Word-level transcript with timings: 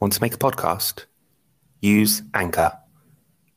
Want 0.00 0.12
to 0.12 0.22
make 0.22 0.34
a 0.34 0.38
podcast? 0.38 1.06
Use 1.80 2.22
Anchor. 2.32 2.72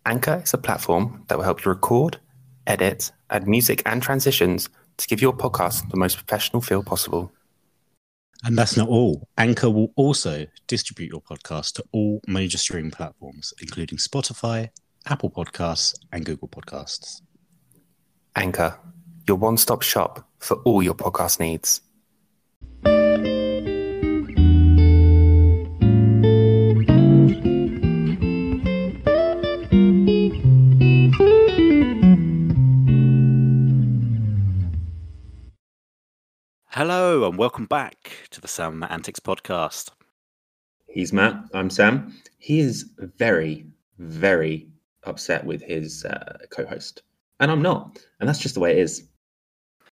Anchor 0.08 0.42
is 0.44 0.54
a 0.56 0.58
platform 0.58 1.24
that 1.28 1.38
will 1.38 1.44
help 1.44 1.64
you 1.64 1.70
record, 1.70 2.20
edit, 2.66 3.12
add 3.30 3.48
music 3.48 3.84
and 3.86 4.02
transitions 4.02 4.68
to 4.98 5.08
give 5.08 5.22
your 5.22 5.34
podcast 5.34 5.88
the 5.92 5.98
most 5.98 6.16
professional 6.16 6.62
feel 6.62 6.82
possible. 6.82 7.32
And 8.44 8.58
that's 8.58 8.76
not 8.76 8.90
all. 8.90 9.28
Anchor 9.38 9.70
will 9.70 9.94
also 9.96 10.48
distribute 10.66 11.12
your 11.12 11.22
podcast 11.22 11.74
to 11.74 11.84
all 11.92 12.22
major 12.26 12.58
streaming 12.58 12.90
platforms, 12.90 13.54
including 13.62 14.00
Spotify, 14.00 14.70
Apple 15.06 15.30
Podcasts, 15.30 15.94
and 16.12 16.26
Google 16.26 16.48
Podcasts. 16.48 17.22
Anchor, 18.36 18.80
your 19.28 19.38
one 19.38 19.58
stop 19.58 19.84
shop 19.84 20.28
for 20.40 20.58
all 20.64 20.82
your 20.82 20.96
podcast 20.96 21.40
needs. 21.40 21.82
Hello 36.84 37.30
and 37.30 37.38
welcome 37.38 37.68
back 37.68 38.28
to 38.32 38.42
the 38.42 38.48
Sam 38.48 38.84
Antics 38.90 39.20
podcast. 39.20 39.92
He's 40.88 41.14
Matt. 41.14 41.36
I'm 41.54 41.70
Sam. 41.70 42.12
He 42.40 42.60
is 42.60 42.90
very, 42.98 43.68
very 44.00 44.68
upset 45.04 45.46
with 45.46 45.62
his 45.62 46.06
uh, 46.06 46.38
co-host, 46.50 47.04
and 47.40 47.52
I'm 47.52 47.62
not. 47.62 48.00
And 48.20 48.28
that's 48.28 48.40
just 48.40 48.56
the 48.56 48.62
way 48.62 48.72
it 48.72 48.80
is. 48.80 49.08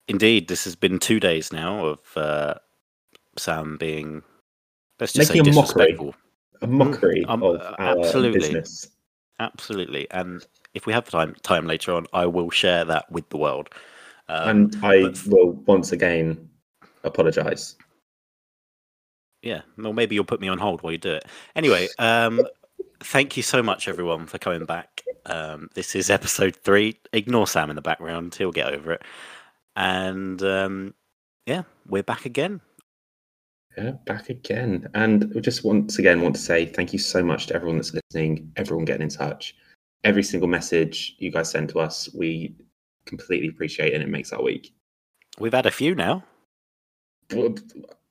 Indeed, 0.10 0.48
this 0.48 0.64
has 0.66 0.76
been 0.76 1.00
two 1.00 1.20
days 1.20 1.52
now 1.52 1.88
of 1.88 2.00
uh, 2.16 2.54
Sam 3.36 3.78
being, 3.78 4.22
let's 5.00 5.12
just 5.12 5.34
Making 5.34 5.46
say, 5.46 5.60
a 5.60 5.64
mockery. 5.64 6.14
A 6.62 6.68
mockery 6.68 7.26
Um, 7.26 7.42
of 7.42 7.62
uh, 7.62 7.76
our 7.80 7.98
absolutely. 7.98 8.42
business. 8.42 8.92
Absolutely, 9.40 10.06
and 10.12 10.46
if 10.76 10.86
we 10.86 10.94
have 10.94 11.10
time 11.10 11.34
time 11.42 11.66
later 11.66 11.96
on, 11.96 12.06
I 12.14 12.28
will 12.28 12.52
share 12.52 12.86
that 12.86 13.12
with 13.12 13.28
the 13.30 13.38
world. 13.38 13.70
Um, 14.30 14.50
and 14.50 14.86
I 14.86 15.02
but- 15.02 15.26
will 15.26 15.54
once 15.66 15.92
again 15.92 16.48
apologise. 17.06 17.76
Yeah, 19.42 19.62
well, 19.78 19.94
maybe 19.94 20.16
you'll 20.16 20.26
put 20.26 20.42
me 20.42 20.48
on 20.48 20.58
hold 20.58 20.82
while 20.82 20.92
you 20.92 20.98
do 20.98 21.14
it. 21.14 21.26
Anyway, 21.56 21.88
um, 22.00 22.42
thank 23.02 23.38
you 23.38 23.44
so 23.44 23.62
much, 23.62 23.88
everyone, 23.88 24.26
for 24.26 24.40
coming 24.40 24.66
back. 24.66 25.04
Um, 25.28 25.70
this 25.76 25.96
is 25.96 26.10
episode 26.10 26.56
three. 26.56 26.98
Ignore 27.14 27.48
Sam 27.48 27.70
in 27.70 27.76
the 27.76 27.82
background; 27.82 28.36
he'll 28.36 28.52
get 28.52 28.74
over 28.74 28.94
it. 28.94 29.04
And 29.76 30.42
um, 30.42 30.94
yeah, 31.46 31.64
we're 31.88 32.04
back 32.04 32.26
again. 32.26 32.62
Yeah, 33.78 33.92
back 34.06 34.30
again. 34.30 34.88
And 34.94 35.32
we 35.34 35.42
just 35.42 35.64
once 35.64 36.00
again 36.00 36.22
want 36.22 36.36
to 36.36 36.42
say 36.42 36.66
thank 36.66 36.94
you 36.94 37.00
so 37.00 37.24
much 37.24 37.48
to 37.48 37.56
everyone 37.56 37.78
that's 37.78 37.94
listening, 37.94 38.52
everyone 38.56 38.86
getting 38.86 39.04
in 39.04 39.10
touch. 39.10 39.56
Every 40.04 40.24
single 40.24 40.48
message 40.48 41.16
you 41.20 41.32
guys 41.32 41.50
send 41.50 41.70
to 41.70 41.80
us, 41.80 42.10
we 42.16 42.56
completely 43.06 43.50
appreciate 43.50 43.92
it 43.92 43.96
and 43.96 44.04
it 44.04 44.10
makes 44.10 44.32
our 44.32 44.42
week. 44.42 44.74
We've 45.40 45.54
had 45.54 45.66
a 45.66 45.72
few 45.72 45.94
now. 45.94 46.24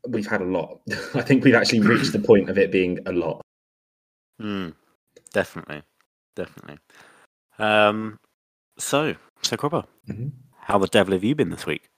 We've 0.08 0.26
had 0.26 0.40
a 0.42 0.44
lot. 0.44 0.80
I 1.14 1.22
think 1.22 1.44
we've 1.44 1.54
actually 1.54 1.80
reached 1.80 2.12
the 2.12 2.18
point 2.18 2.50
of 2.50 2.58
it 2.58 2.70
being 2.70 2.98
a 3.06 3.12
lot. 3.12 3.40
Hmm. 4.40 4.70
definitely, 5.32 5.82
definitely. 6.34 6.78
Um, 7.58 8.18
so, 8.78 9.14
so 9.42 9.56
Cropper, 9.56 9.84
Mhm. 10.08 10.32
how 10.58 10.78
the 10.78 10.88
devil 10.88 11.12
have 11.14 11.22
you 11.24 11.34
been 11.34 11.50
this 11.50 11.66
week? 11.66 11.88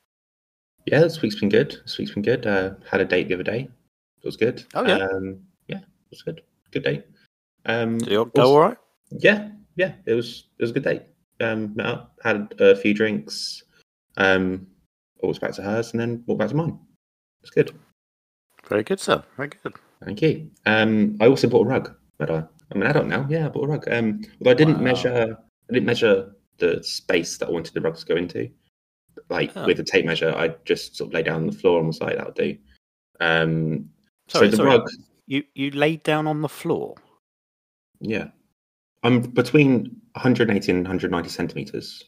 Yeah, 0.86 1.00
this 1.00 1.20
week's 1.22 1.40
been 1.40 1.48
good. 1.48 1.76
This 1.82 1.98
week's 1.98 2.12
been 2.12 2.22
good. 2.22 2.46
Uh, 2.46 2.74
had 2.88 3.00
a 3.00 3.04
date 3.04 3.28
the 3.28 3.34
other 3.34 3.42
day. 3.42 3.68
It 4.22 4.24
was 4.24 4.36
good. 4.36 4.64
Oh, 4.74 4.86
yeah? 4.86 4.98
Um, 4.98 5.40
yeah, 5.68 5.78
it 5.78 6.10
was 6.10 6.22
good. 6.22 6.42
Good 6.70 6.84
date. 6.84 7.04
Um, 7.64 7.98
Did 7.98 8.12
it 8.12 8.34
go 8.34 8.52
all 8.54 8.60
right? 8.60 8.76
Yeah, 9.10 9.50
yeah, 9.76 9.94
it 10.04 10.12
was. 10.14 10.44
It 10.58 10.62
was 10.62 10.70
a 10.70 10.74
good 10.74 10.84
date. 10.84 11.02
Um, 11.40 11.74
met 11.74 11.86
up, 11.86 12.18
had 12.22 12.54
a 12.60 12.76
few 12.76 12.94
drinks. 12.94 13.64
Um, 14.16 14.66
walked 15.22 15.40
back 15.40 15.52
to 15.54 15.62
hers, 15.62 15.90
and 15.92 16.00
then 16.00 16.22
walked 16.26 16.38
back 16.40 16.50
to 16.50 16.54
mine. 16.56 16.78
It's 17.46 17.54
good. 17.54 17.70
Very 18.68 18.82
good, 18.82 18.98
sir. 18.98 19.22
Very 19.36 19.50
good. 19.50 19.74
Thank 20.04 20.20
you. 20.20 20.50
Um, 20.66 21.16
I 21.20 21.28
also 21.28 21.48
bought 21.48 21.64
a 21.66 21.68
rug. 21.68 21.94
But 22.18 22.30
I, 22.30 22.36
I'm 22.72 22.82
an 22.82 22.88
adult 22.88 23.06
now. 23.06 23.24
Yeah, 23.30 23.46
I 23.46 23.48
bought 23.50 23.64
a 23.64 23.68
rug. 23.68 23.88
Um, 23.88 24.22
although 24.40 24.50
I 24.50 24.54
didn't 24.54 24.78
Wow. 24.78 24.82
measure, 24.84 25.38
I 25.70 25.72
didn't 25.72 25.86
measure 25.86 26.32
the 26.58 26.82
space 26.82 27.38
that 27.38 27.46
I 27.48 27.52
wanted 27.52 27.74
the 27.74 27.80
rug 27.80 27.96
to 27.96 28.04
go 28.06 28.16
into. 28.16 28.50
Like 29.28 29.52
Oh. 29.56 29.64
with 29.66 29.78
a 29.78 29.84
tape 29.84 30.04
measure, 30.06 30.34
I 30.36 30.56
just 30.64 30.96
sort 30.96 31.08
of 31.10 31.14
lay 31.14 31.22
down 31.22 31.36
on 31.42 31.46
the 31.46 31.52
floor 31.52 31.78
and 31.78 31.86
was 31.86 32.00
like, 32.00 32.16
"That'll 32.16 32.32
do." 32.32 32.56
Um, 33.20 33.90
Sorry, 34.28 34.46
so 34.46 34.50
the 34.50 34.56
sorry. 34.56 34.68
rug, 34.70 34.88
You 35.26 35.44
you 35.54 35.70
laid 35.70 36.02
down 36.02 36.26
on 36.26 36.42
the 36.42 36.48
floor. 36.48 36.96
yeah, 38.00 38.28
I'm 39.04 39.20
between 39.20 40.00
180 40.14 40.72
and 40.72 40.80
190 40.84 41.28
centimeters 41.28 42.02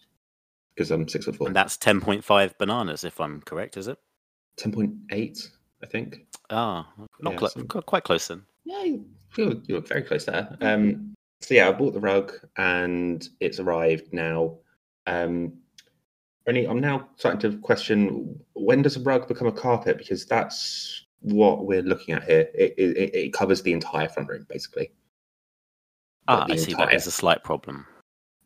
because 0.74 0.90
I'm 0.90 1.06
six 1.08 1.26
foot 1.26 1.36
four. 1.36 1.46
And 1.46 1.54
that's 1.56 1.76
10.5 1.76 2.58
bananas, 2.58 3.04
if 3.04 3.20
I'm 3.20 3.40
correct, 3.42 3.76
is 3.76 3.86
it? 3.86 3.98
10.8, 4.58 5.48
I 5.82 5.86
think. 5.86 6.26
Ah, 6.50 6.88
not 7.20 7.40
Yeah, 7.40 7.48
so- 7.48 7.64
quite 7.64 8.04
close 8.04 8.28
then. 8.28 8.42
Yeah, 8.64 8.82
you, 8.84 9.04
you 9.36 9.62
you 9.66 9.74
look 9.76 9.88
very 9.88 10.02
close 10.02 10.24
there. 10.24 10.56
Um, 10.60 11.14
so 11.40 11.54
yeah, 11.54 11.68
I 11.68 11.72
bought 11.72 11.94
the 11.94 12.00
rug 12.00 12.32
and 12.56 13.26
it's 13.40 13.60
arrived 13.60 14.12
now. 14.12 14.56
Um, 15.06 15.54
only 16.46 16.66
I'm 16.66 16.80
now 16.80 17.08
starting 17.16 17.40
to 17.50 17.58
question 17.58 18.38
when 18.54 18.82
does 18.82 18.96
a 18.96 19.00
rug 19.00 19.28
become 19.28 19.46
a 19.46 19.52
carpet 19.52 19.96
because 19.98 20.26
that's 20.26 21.04
what 21.20 21.64
we're 21.66 21.82
looking 21.82 22.14
at 22.14 22.24
here. 22.24 22.48
It 22.54 22.74
it, 22.76 23.14
it 23.14 23.32
covers 23.32 23.62
the 23.62 23.72
entire 23.72 24.08
front 24.08 24.28
room 24.28 24.46
basically. 24.48 24.90
Ah, 26.26 26.44
I 26.48 26.56
see. 26.56 26.72
That 26.74 26.80
entire- 26.82 26.96
is 26.96 27.06
a 27.06 27.10
slight 27.10 27.42
problem. 27.44 27.86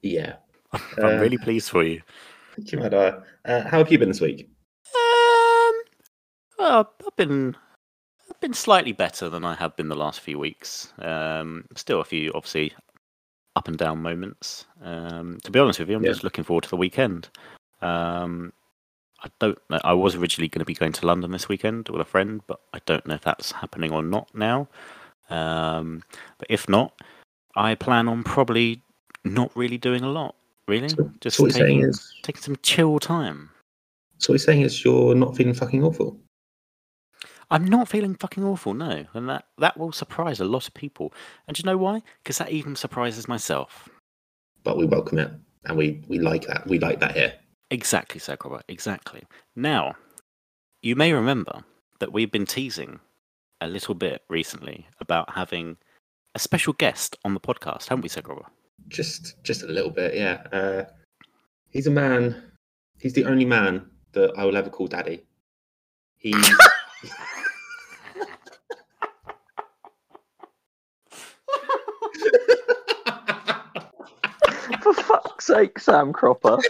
Yeah. 0.03 0.37
I'm 0.73 1.05
Uh, 1.05 1.21
really 1.21 1.39
pleased 1.39 1.71
for 1.71 1.83
you. 1.85 2.03
Thank 2.57 2.71
you, 2.73 2.79
Mada. 2.79 3.25
Uh, 3.45 3.63
how 3.63 3.79
have 3.79 3.91
you 3.91 3.99
been 3.99 4.09
this 4.09 4.21
week? 4.21 4.49
Well, 6.63 6.89
I've 7.05 7.17
been 7.17 7.57
I've 8.31 8.39
been 8.41 8.55
slightly 8.55 8.93
better 8.93 9.29
than 9.29 9.45
I 9.45 9.55
have 9.57 9.75
been 9.75 9.89
the 9.89 9.97
last 9.97 10.21
few 10.21 10.39
weeks. 10.39 10.93
Um, 11.01 11.65
still 11.75 12.01
a 12.01 12.05
few 12.05 12.31
obviously 12.37 12.73
up 13.57 13.67
and 13.67 13.77
down 13.77 14.01
moments. 14.01 14.67
Um, 14.81 15.39
to 15.43 15.51
be 15.51 15.59
honest 15.59 15.81
with 15.81 15.91
you, 15.91 15.97
I'm 15.97 16.05
Yeah. 16.05 16.13
just 16.13 16.23
looking 16.23 16.45
forward 16.45 16.63
to 16.63 16.71
the 16.71 16.77
weekend. 16.77 17.29
Um, 17.81 18.53
I 19.25 19.29
don't 19.41 19.59
know. 19.71 19.81
I 19.83 19.93
was 19.95 20.15
originally 20.15 20.47
going 20.47 20.61
to 20.61 20.65
be 20.65 20.75
going 20.75 20.93
to 20.93 21.05
London 21.07 21.33
this 21.33 21.49
weekend 21.49 21.89
with 21.89 22.01
a 22.01 22.05
friend, 22.05 22.43
but 22.47 22.61
I 22.73 22.79
don't 22.87 23.05
know 23.09 23.15
if 23.15 23.23
that's 23.23 23.51
happening 23.51 23.91
or 23.91 24.05
not 24.05 24.33
now. 24.33 24.69
Um, 25.31 26.05
but 26.39 26.47
if 26.49 26.69
not, 26.69 26.93
I 27.57 27.75
plan 27.75 28.07
on 28.07 28.23
probably 28.23 28.83
not 29.25 29.51
really 29.57 29.79
doing 29.79 30.05
a 30.05 30.09
lot. 30.13 30.37
Really, 30.69 30.91
So- 30.91 31.11
just 31.21 31.39
so 31.39 31.43
what 31.43 31.57
you're 31.57 31.67
saying 31.67 31.79
taking 31.81 31.89
is, 31.91 32.15
taking 32.23 32.43
some 32.43 32.57
chill 32.63 33.01
time. 33.01 33.51
so 34.19 34.33
what 34.33 34.35
you're 34.35 34.47
saying 34.47 34.61
is 34.63 34.85
you're 34.85 35.17
not 35.17 35.37
feeling 35.37 35.55
fucking 35.55 35.83
awful. 35.83 36.21
I'm 37.53 37.67
not 37.67 37.89
feeling 37.89 38.15
fucking 38.15 38.43
awful, 38.45 38.73
no, 38.73 39.05
and 39.13 39.29
that 39.29 39.45
that 39.59 39.77
will 39.77 39.93
surprise 39.93 40.41
a 40.41 40.45
lot 40.45 40.67
of 40.67 40.75
people. 40.75 41.13
And 41.47 41.55
do 41.57 41.61
you 41.61 41.67
know 41.67 41.77
why? 41.77 42.03
Because 42.23 42.39
that 42.39 42.51
even 42.51 42.75
surprises 42.77 43.29
myself. 43.29 43.89
but 44.65 44.77
we 44.79 44.87
welcome 44.87 45.19
it 45.19 45.31
and 45.65 45.77
we 45.77 46.03
we 46.09 46.19
like 46.19 46.47
that. 46.47 46.67
We 46.67 46.79
like 46.79 46.99
that 47.01 47.15
here. 47.17 47.35
Exactly, 47.71 48.21
so 48.21 48.37
Robert. 48.43 48.65
Exactly. 48.69 49.23
Now, 49.55 49.95
you 50.83 50.97
may 50.97 51.13
remember 51.13 51.63
that 52.01 52.13
we've 52.13 52.33
been 52.33 52.47
teasing 52.47 53.01
a 53.61 53.67
little 53.67 53.95
bit 53.95 54.23
recently 54.29 54.87
about 55.01 55.31
having 55.35 55.77
a 56.35 56.39
special 56.39 56.73
guest 56.73 57.17
on 57.25 57.35
the 57.35 57.41
podcast, 57.41 57.89
haven't 57.89 58.03
we, 58.03 58.09
Segrova? 58.09 58.47
Just 58.89 59.43
just 59.43 59.63
a 59.63 59.67
little 59.67 59.91
bit, 59.91 60.15
yeah. 60.15 60.43
Uh, 60.53 60.85
he's 61.71 61.87
a 61.87 61.91
man. 61.91 62.51
He's 62.99 63.13
the 63.13 63.25
only 63.27 63.45
man 63.45 63.91
that 64.13 64.33
I 64.39 64.45
will 64.45 64.57
ever 64.57 64.71
call 64.71 64.87
daddy. 64.87 65.23
He 66.17 66.33
For 74.85 74.95
fuck's 74.95 75.47
sake, 75.47 75.79
Sam 75.79 76.13
Cropper. 76.13 76.59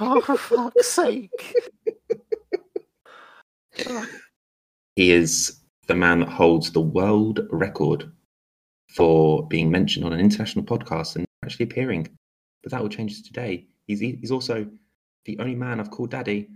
oh, 0.00 0.22
for 0.24 0.38
fuck's 0.38 0.86
sake. 0.86 1.54
he 4.94 5.10
is 5.10 5.60
the 5.88 5.94
man 5.94 6.20
that 6.20 6.30
holds 6.30 6.72
the 6.72 6.80
world 6.80 7.46
record 7.50 8.10
for 8.88 9.46
being 9.48 9.70
mentioned 9.70 10.06
on 10.06 10.14
an 10.14 10.20
international 10.20 10.64
podcast 10.64 11.16
and 11.16 11.25
actually 11.46 11.64
appearing. 11.64 12.08
But 12.62 12.72
that 12.72 12.82
will 12.82 12.88
change 12.88 13.22
today. 13.22 13.66
He's 13.86 14.00
he's 14.00 14.30
also 14.30 14.66
the 15.24 15.38
only 15.38 15.54
man 15.54 15.80
I've 15.80 15.90
called 15.90 16.10
daddy. 16.10 16.48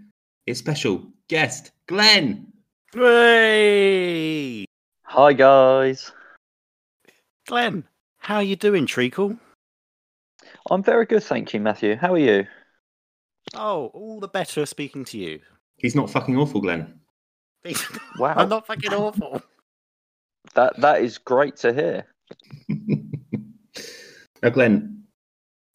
His 0.47 0.59
special 0.59 1.07
guest, 1.29 1.71
Glenn. 1.87 2.53
Hooray! 2.93 4.65
Hi 5.05 5.33
guys. 5.33 6.13
Glenn, 7.47 7.85
how 8.19 8.37
are 8.37 8.43
you 8.43 8.57
doing, 8.57 8.87
Treacle? 8.87 9.37
I'm 10.71 10.83
very 10.83 11.07
good, 11.07 11.23
thank 11.23 11.55
you, 11.55 11.61
Matthew. 11.61 11.97
How 11.97 12.15
are 12.15 12.19
you? 12.19 12.47
Oh, 13.55 13.87
all 13.95 14.21
the 14.21 14.29
better 14.29 14.67
speaking 14.67 15.05
to 15.07 15.19
you. 15.19 15.41
He's 15.77 15.95
not 15.95 16.11
fucking 16.11 16.37
awful, 16.37 16.61
Glenn. 16.61 17.01
Wow. 18.19 18.35
I'm 18.37 18.49
not 18.49 18.67
fucking 18.67 18.93
awful. 18.93 19.43
That 20.55 20.79
that 20.81 21.03
is 21.03 21.19
great 21.19 21.57
to 21.59 21.73
hear. 21.73 22.07
Now, 24.43 24.51
Glenn, 24.51 25.05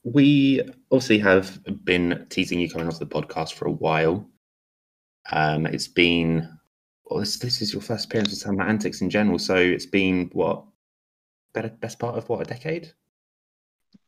we 0.04 0.62
obviously 0.92 1.20
have 1.20 1.60
been 1.84 2.26
teasing 2.30 2.60
you 2.60 2.70
coming 2.70 2.88
off 2.88 3.00
the 3.00 3.06
podcast 3.06 3.54
for 3.54 3.66
a 3.68 3.72
while. 3.72 4.30
Um, 5.32 5.66
it's 5.66 5.88
been 5.88 6.48
well, 7.06 7.20
this 7.20 7.38
this 7.40 7.62
is 7.62 7.74
your 7.74 7.82
first 7.82 8.06
appearance 8.06 8.30
with 8.30 8.40
Sam 8.40 8.60
Antics 8.60 9.02
in 9.02 9.10
general, 9.10 9.40
so 9.40 9.56
it's 9.56 9.86
been 9.86 10.30
what 10.34 10.64
better 11.54 11.70
best 11.70 12.00
part 12.00 12.18
of 12.18 12.28
what 12.30 12.42
a 12.42 12.46
decade. 12.46 12.92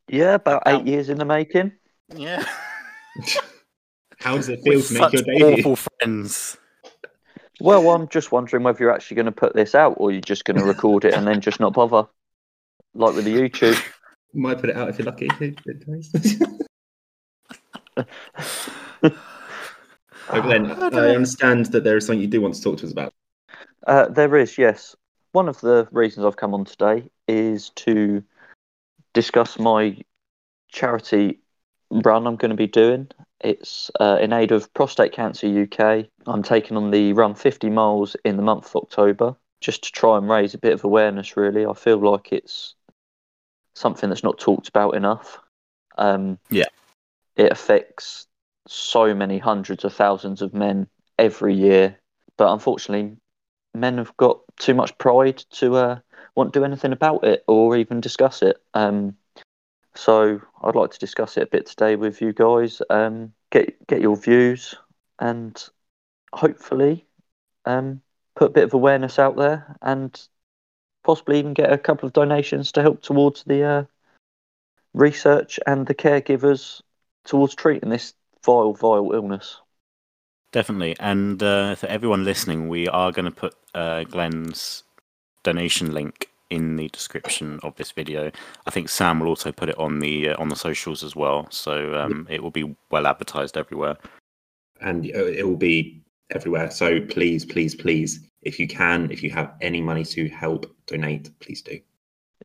Yeah, 0.07 0.36
about 0.36 0.62
About- 0.65 0.81
eight 0.81 0.88
years 0.88 1.09
in 1.09 1.18
the 1.18 1.25
making. 1.25 1.71
Yeah. 2.15 2.44
How 4.19 4.36
does 4.36 4.50
it 4.50 4.62
feel 4.63 4.80
We're 4.80 4.81
to 4.81 4.94
make 4.94 5.01
such 5.01 5.13
your 5.13 5.24
debut? 5.24 5.59
awful 5.59 5.75
friends. 5.75 6.57
Well, 7.59 7.89
I'm 7.89 8.07
just 8.07 8.31
wondering 8.31 8.63
whether 8.63 8.80
you're 8.83 8.94
actually 8.94 9.15
going 9.15 9.25
to 9.27 9.31
put 9.31 9.54
this 9.56 9.74
out 9.75 9.95
or 9.98 10.12
you're 10.12 10.21
just 10.21 10.45
going 10.45 10.57
to 10.59 10.63
record 10.65 11.06
it 11.06 11.13
and 11.13 11.25
then 11.27 11.42
just 11.42 11.59
not 11.59 11.74
bother, 11.74 12.07
like 12.94 13.15
with 13.15 13.25
the 13.25 13.36
YouTube. 13.36 13.80
Might 14.34 14.60
put 14.60 14.70
it 14.70 14.76
out 14.76 14.90
if 14.90 15.00
you're 15.00 15.06
lucky. 15.06 15.30
oh, 17.98 18.04
Glenn, 20.42 20.72
I 20.72 21.16
understand 21.16 21.68
that 21.68 21.84
there 21.84 21.98
is 21.98 22.06
something 22.06 22.22
you 22.22 22.28
do 22.28 22.42
want 22.42 22.56
to 22.56 22.62
talk 22.62 22.78
to 22.80 22.86
us 22.86 22.92
about. 22.92 23.14
Uh, 23.86 24.10
there 24.10 24.36
is, 24.36 24.58
yes. 24.58 24.96
One 25.32 25.48
of 25.48 25.62
the 25.62 25.88
reasons 25.92 26.26
I've 26.26 26.36
come 26.36 26.54
on 26.54 26.66
today 26.66 27.10
is 27.28 27.70
to 27.76 28.24
discuss 29.14 29.58
my 29.58 29.98
charity 30.70 31.40
run 31.90 32.28
I'm 32.28 32.36
going 32.36 32.50
to 32.50 32.56
be 32.56 32.68
doing. 32.68 33.10
It's 33.40 33.92
uh, 34.00 34.18
in 34.20 34.34
aid 34.34 34.52
of 34.52 34.74
Prostate 34.74 35.12
Cancer 35.12 35.64
UK. 35.64 36.08
I'm 36.26 36.44
taking 36.44 36.76
on 36.76 36.92
the 36.92 37.14
run 37.14 37.36
50 37.36 37.70
miles 37.70 38.16
in 38.26 38.36
the 38.36 38.44
month 38.44 38.66
of 38.68 38.76
October 38.76 39.36
just 39.62 39.84
to 39.84 39.92
try 39.92 40.18
and 40.18 40.30
raise 40.30 40.54
a 40.54 40.60
bit 40.60 40.74
of 40.74 40.84
awareness, 40.84 41.38
really. 41.38 41.66
I 41.66 41.74
feel 41.74 41.98
like 41.98 42.32
it's 42.32 42.76
something 43.78 44.10
that's 44.10 44.24
not 44.24 44.40
talked 44.40 44.68
about 44.68 44.96
enough. 44.96 45.40
Um, 45.98 46.40
Yeah. 46.50 46.66
It 47.36 47.52
affects 47.52 48.28
so 48.68 49.14
many 49.14 49.38
hundreds 49.38 49.86
of 49.86 49.94
thousands 49.94 50.42
of 50.42 50.54
men 50.54 50.88
every 51.20 51.54
year, 51.54 52.00
but 52.36 52.52
unfortunately, 52.52 53.18
men 53.74 53.98
have 54.00 54.16
got 54.18 54.40
too 54.58 54.74
much 54.74 54.98
pride 54.98 55.38
to 55.52 55.76
uh, 55.76 56.00
want 56.36 56.52
to 56.54 56.60
do 56.60 56.66
anything 56.66 56.94
about 56.94 57.24
it 57.24 57.44
or 57.48 57.78
even 57.78 58.02
discuss 58.02 58.42
it. 58.42 58.58
Um, 58.74 59.16
so 59.94 60.42
I'd 60.64 60.76
like 60.76 60.92
to 60.92 61.00
discuss 61.00 61.38
it 61.38 61.44
a 61.44 61.48
bit 61.48 61.68
today 61.68 61.96
with 61.96 62.22
you 62.22 62.34
guys. 62.34 62.82
Um, 62.90 63.34
get 63.52 63.86
get 63.88 64.02
your 64.02 64.18
views 64.18 64.76
and 65.20 65.64
hopefully 66.34 67.06
um, 67.66 68.02
put 68.36 68.50
a 68.50 68.54
bit 68.54 68.64
of 68.64 68.74
awareness 68.74 69.20
out 69.20 69.38
there 69.38 69.78
and 69.82 70.20
possibly 71.07 71.39
even 71.39 71.54
get 71.54 71.71
a 71.71 71.77
couple 71.77 72.06
of 72.06 72.13
donations 72.13 72.74
to 72.74 72.81
help 72.81 73.01
towards 73.01 73.44
the 73.45 73.63
uh, 73.63 73.83
research 74.94 75.57
and 75.65 75.88
the 75.88 75.95
caregivers 75.95 76.81
towards 77.24 77.56
treating 77.56 77.89
this 77.89 78.13
vile, 78.45 78.74
vile 78.74 79.13
illness. 79.13 79.62
Definitely. 80.51 80.98
And 81.00 81.42
uh, 81.42 81.75
for 81.75 81.88
everyone 81.88 82.25
listening, 82.25 82.68
we 82.68 82.89
are 82.89 83.13
going 83.13 83.25
to 83.25 83.31
put 83.31 83.56
uh, 83.74 84.04
Glenn's 84.04 84.83
donation 85.44 85.94
link 85.94 86.30
in 86.50 86.75
the 86.75 86.89
description 86.89 87.62
of 87.63 87.75
this 87.75 87.92
video. 87.92 88.31
I 88.65 88.71
think 88.71 88.89
Sam 88.89 89.21
will 89.21 89.30
also 89.30 89.54
put 89.54 89.69
it 89.69 89.77
on 89.77 90.00
the 90.00 90.30
uh, 90.30 90.42
on 90.42 90.50
the 90.50 90.56
socials 90.56 91.04
as 91.04 91.15
well, 91.15 91.48
so 91.50 91.94
um, 91.94 92.27
it 92.30 92.44
will 92.44 92.51
be 92.51 92.75
well 92.92 93.07
advertised 93.07 93.57
everywhere. 93.57 93.98
and 94.81 95.06
uh, 95.06 95.25
it 95.25 95.48
will 95.48 95.57
be 95.57 96.01
everywhere. 96.32 96.72
So 96.72 97.02
please, 97.02 97.46
please, 97.46 97.76
please, 97.76 98.28
if 98.42 98.60
you 98.60 98.68
can, 98.68 99.12
if 99.12 99.24
you 99.24 99.30
have 99.32 99.54
any 99.62 99.82
money 99.82 100.04
to 100.06 100.28
help 100.30 100.66
donate, 100.86 101.30
please 101.40 101.62
do. 101.62 101.80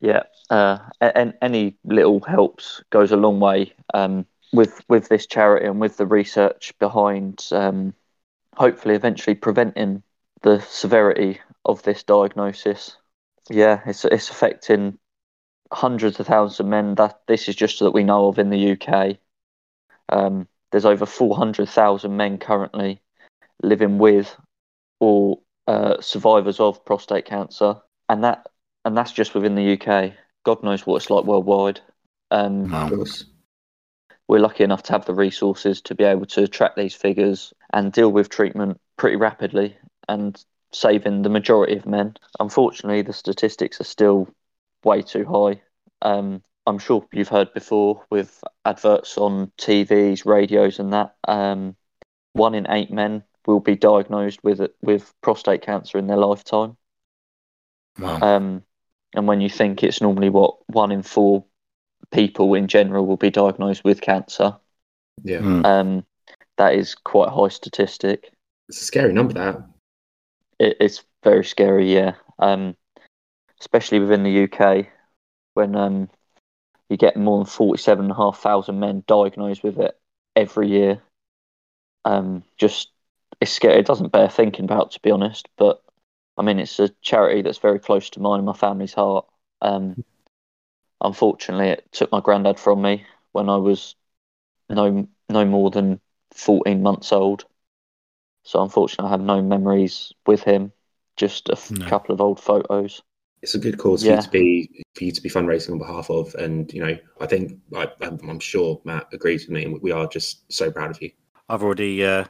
Yeah, 0.01 0.25
uh, 0.51 0.79
and 1.01 1.35
any 1.43 1.77
little 1.85 2.21
helps 2.21 2.83
goes 2.91 3.13
a 3.13 3.17
long 3.17 3.39
way 3.41 3.73
um, 3.95 4.27
with 4.53 4.83
with 4.89 5.09
this 5.09 5.27
charity 5.27 5.67
and 5.67 5.81
with 5.81 5.97
the 5.97 6.07
research 6.07 6.73
behind. 6.79 7.47
Um, 7.53 7.95
hopefully, 8.57 8.95
eventually 8.95 9.35
preventing 9.35 10.03
the 10.43 10.61
severity 10.61 11.41
of 11.65 11.83
this 11.83 12.03
diagnosis. 12.03 12.97
Yeah, 13.51 13.81
it's 13.87 14.05
it's 14.05 14.31
affecting 14.31 14.99
hundreds 15.73 16.19
of 16.19 16.27
thousands 16.27 16.61
of 16.61 16.67
men. 16.67 16.95
That 16.97 17.21
this 17.29 17.49
is 17.49 17.55
just 17.55 17.79
that 17.81 17.93
we 17.93 18.03
know 18.03 18.29
of 18.29 18.39
in 18.39 18.51
the 18.51 18.73
UK. 18.73 19.19
Um, 20.09 20.49
there's 20.71 20.85
over 20.85 21.07
four 21.07 21.37
hundred 21.37 21.69
thousand 21.69 22.17
men 22.17 22.39
currently 22.39 23.02
living 23.63 23.99
with 23.99 24.37
or 25.01 25.39
uh, 25.67 26.01
survivors 26.01 26.61
of 26.61 26.85
prostate 26.85 27.27
cancer, 27.27 27.77
and 28.09 28.25
that 28.25 28.47
and 28.85 28.97
that's 28.97 29.13
just 29.13 29.35
within 29.35 29.55
the 29.55 29.63
UK. 29.63 30.15
God 30.45 30.63
knows 30.63 30.87
what 30.87 30.97
it's 30.97 31.11
like 31.11 31.25
worldwide. 31.25 31.81
Um, 32.31 32.73
Of 32.73 32.91
course. 32.91 33.25
we're 34.29 34.41
lucky 34.41 34.65
enough 34.65 34.83
to 34.85 34.93
have 34.93 35.05
the 35.05 35.15
resources 35.15 35.81
to 35.83 35.95
be 35.95 36.05
able 36.05 36.27
to 36.27 36.49
track 36.49 36.75
these 36.77 36.95
figures 36.95 37.53
and 37.73 37.93
deal 37.93 38.11
with 38.11 38.29
treatment 38.29 38.81
pretty 38.97 39.17
rapidly 39.17 39.77
and 40.09 40.43
saving 40.73 41.23
the 41.23 41.29
majority 41.29 41.77
of 41.77 41.87
men. 41.87 42.15
Unfortunately, 42.41 43.03
the 43.03 43.13
statistics 43.13 43.81
are 43.81 43.85
still 43.85 44.29
way 44.85 45.03
too 45.03 45.25
high. 45.25 45.61
Um, 46.01 46.43
I'm 46.67 46.79
sure 46.79 47.07
you've 47.13 47.29
heard 47.29 47.53
before 47.53 48.05
with 48.11 48.43
adverts 48.65 49.19
on 49.19 49.53
TVs, 49.59 50.25
radios, 50.25 50.79
and 50.79 50.93
that. 50.93 51.15
Um, 51.27 51.77
one 52.33 52.55
in 52.55 52.71
eight 52.71 52.91
men 52.91 53.25
will 53.47 53.61
be 53.61 53.77
diagnosed 53.77 54.43
with 54.43 54.61
with 54.83 55.13
prostate 55.23 55.63
cancer 55.63 55.99
in 55.99 56.07
their 56.07 56.17
lifetime. 56.17 56.77
Wow. 57.99 58.21
Um, 58.21 58.63
and 59.15 59.27
when 59.27 59.41
you 59.41 59.51
think 59.51 59.83
it's 59.83 60.01
normally 60.01 60.31
what 60.31 60.57
one 60.69 60.93
in 60.93 61.03
four 61.03 61.45
people 62.11 62.55
in 62.55 62.69
general 62.69 63.07
will 63.07 63.17
be 63.17 63.31
diagnosed 63.31 63.85
with 63.85 64.01
cancer, 64.01 64.57
Yeah. 65.23 65.41
Mm. 65.41 65.65
um, 65.65 66.07
that 66.57 66.75
is 66.75 66.95
quite 66.95 67.29
a 67.29 67.33
high 67.33 67.49
statistic. 67.49 68.33
It's 68.69 68.81
a 68.81 68.85
scary 68.85 69.13
number, 69.13 69.35
that. 69.35 69.63
It, 70.59 70.77
it's 70.81 71.05
very 71.23 71.45
scary, 71.45 71.93
yeah. 71.93 72.15
Um, 72.39 72.77
especially 73.61 74.01
within 74.01 74.23
the 74.23 74.45
UK, 74.45 74.87
when 75.55 75.77
um, 75.77 76.09
you 76.89 76.97
get 76.97 77.17
more 77.17 77.39
than 77.39 77.47
forty-seven 77.47 78.07
and 78.07 78.13
a 78.13 78.17
half 78.17 78.39
thousand 78.39 78.81
men 78.81 79.05
diagnosed 79.07 79.63
with 79.63 79.79
it 79.79 79.99
every 80.37 80.69
year. 80.69 81.03
Um, 82.05 82.43
just 82.57 82.92
it's 83.43 83.53
scary. 83.53 83.81
It 83.81 83.87
doesn't 83.87 84.13
bear 84.13 84.29
thinking 84.29 84.65
about, 84.65 84.93
to 84.93 85.01
be 85.01 85.11
honest. 85.11 85.49
But 85.57 85.83
I 86.39 86.43
mean, 86.43 86.59
it's 86.61 86.79
a 86.79 86.91
charity 87.03 87.43
that's 87.43 87.59
very 87.59 87.81
close 87.81 88.11
to 88.11 88.21
mine 88.21 88.39
and 88.39 88.47
my 88.47 88.55
family's 88.55 88.95
heart. 88.95 89.27
Um, 89.61 89.99
unfortunately, 91.01 91.69
it 91.69 91.89
took 91.93 92.13
my 92.13 92.21
granddad 92.21 92.59
from 92.59 92.83
me 92.83 93.05
when 93.33 93.49
I 93.49 93.57
was 93.57 93.95
no 94.71 95.09
no 95.29 95.45
more 95.45 95.71
than 95.71 96.01
fourteen 96.35 96.83
months 96.83 97.13
old. 97.13 97.45
So 98.45 98.63
unfortunately, 98.63 99.07
I 99.09 99.11
have 99.11 99.21
no 99.21 99.43
memories 99.43 100.13
with 100.27 100.43
him. 100.43 100.73
Just 101.17 101.49
a 101.49 101.53
f- 101.53 101.71
No. 101.71 101.87
couple 101.87 102.15
of 102.15 102.21
old 102.21 102.41
photos. 102.41 103.03
It's 103.43 103.55
a 103.55 103.59
good 103.59 103.79
cause 103.79 104.05
for 104.05 104.13
Yeah. 104.13 104.17
you 104.17 104.23
to 104.23 104.31
be 104.31 104.85
for 104.95 105.05
you 105.05 105.13
to 105.13 105.21
be 105.21 105.29
fundraising 105.31 105.73
on 105.73 105.79
behalf 105.79 106.11
of, 106.11 106.35
and 106.37 106.73
you 106.73 106.81
know, 106.85 106.97
I 107.21 107.27
think 107.27 107.59
I, 107.75 107.89
I'm, 108.01 108.19
I'm 108.29 108.41
sure 108.41 108.81
Matt 108.85 109.09
agrees 109.13 109.47
with 109.47 109.51
me, 109.51 109.65
and 109.65 109.83
we 109.83 109.91
are 109.93 110.07
just 110.07 110.51
so 110.53 110.71
proud 110.71 110.91
of 110.93 111.03
you. 111.03 111.11
I've 111.49 111.63
already 111.63 112.05
uh, 112.05 112.25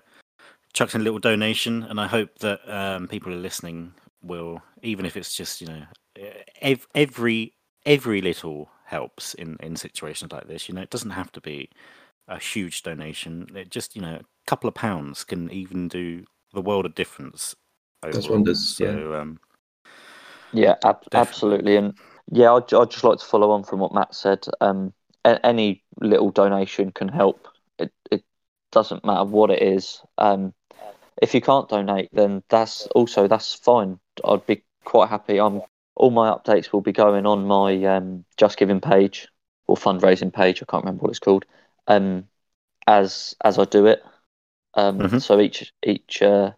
chucked 0.73 0.95
in 0.95 1.01
a 1.01 1.05
little 1.05 1.19
donation, 1.19 1.83
and 1.83 2.01
I 2.01 2.07
hope 2.07 2.39
that 2.41 2.61
um, 2.69 3.09
people 3.09 3.33
who 3.33 3.39
are 3.39 3.43
listening 3.43 3.95
will, 4.23 4.63
even 4.83 5.07
if 5.07 5.17
it's 5.17 5.35
just 5.37 5.61
you 5.61 5.67
know, 5.69 5.83
ev- 6.61 6.87
every 6.95 7.55
every 7.85 8.21
little 8.21 8.71
helps 8.87 9.35
in 9.35 9.57
in 9.61 9.77
situations 9.77 10.33
like 10.33 10.49
this. 10.49 10.69
You 10.69 10.75
know, 10.75 10.83
it 10.83 10.91
doesn't 10.91 11.11
have 11.11 11.33
to 11.33 11.41
be 11.41 11.71
a 12.29 12.39
huge 12.39 12.83
donation. 12.83 13.49
It 13.55 13.71
just 13.71 13.97
you 13.97 14.03
know, 14.03 14.17
a 14.17 14.25
couple 14.47 14.69
of 14.69 14.75
pounds 14.75 15.25
can 15.25 15.51
even 15.51 15.89
do 15.89 16.25
the 16.55 16.63
world 16.63 16.87
of 16.87 16.95
difference. 16.95 17.55
Does 18.11 18.29
overall. 18.29 18.31
wonders, 18.31 18.77
yeah. 18.79 19.01
Um, 19.21 19.41
Yeah, 20.53 20.77
ab- 20.85 21.05
absolutely. 21.15 21.77
And 21.77 21.97
yeah, 22.31 22.53
I'd, 22.53 22.73
I'd 22.75 22.91
just 22.91 23.05
like 23.05 23.19
to 23.19 23.25
follow 23.25 23.51
on 23.53 23.65
from 23.65 23.81
what 23.81 23.95
Matt 23.95 24.15
said. 24.15 24.45
Um, 24.61 24.93
a- 25.25 25.45
any 25.45 25.85
little 26.01 26.31
donation 26.31 26.93
can 26.93 27.09
help. 27.09 27.49
It 27.79 27.93
it 28.11 28.25
doesn't 28.71 29.05
matter 29.05 29.25
what 29.25 29.51
it 29.51 29.63
is. 29.63 30.03
Um, 30.19 30.55
if 31.21 31.35
you 31.35 31.41
can't 31.41 31.69
donate, 31.69 32.09
then 32.13 32.43
that's 32.49 32.87
also 32.89 33.27
that's 33.29 33.55
fine. 33.55 33.99
I'd 34.25 34.47
be 34.47 34.63
quite 34.85 35.09
happy. 35.09 35.39
I'm 35.41 35.63
all 35.97 36.11
my 36.11 36.31
updates 36.31 36.73
will 36.73 36.81
be 36.81 36.93
going 36.93 37.27
on 37.27 37.47
my 37.47 37.83
um, 37.85 38.25
Just 38.37 38.57
Giving 38.57 38.81
page 38.81 39.29
or 39.67 39.77
fundraising 39.77 40.33
page. 40.33 40.63
I 40.63 40.67
can't 40.71 40.85
remember 40.85 41.03
what 41.03 41.11
it's 41.11 41.19
called. 41.19 41.45
Um, 41.87 42.25
as 42.87 43.35
as 43.45 43.59
I 43.59 43.65
do 43.65 43.87
it. 43.87 44.03
Um, 44.75 44.99
Mhm. 44.99 45.23
so 45.23 45.41
each 45.41 45.73
each 45.85 46.23
uh, 46.23 46.53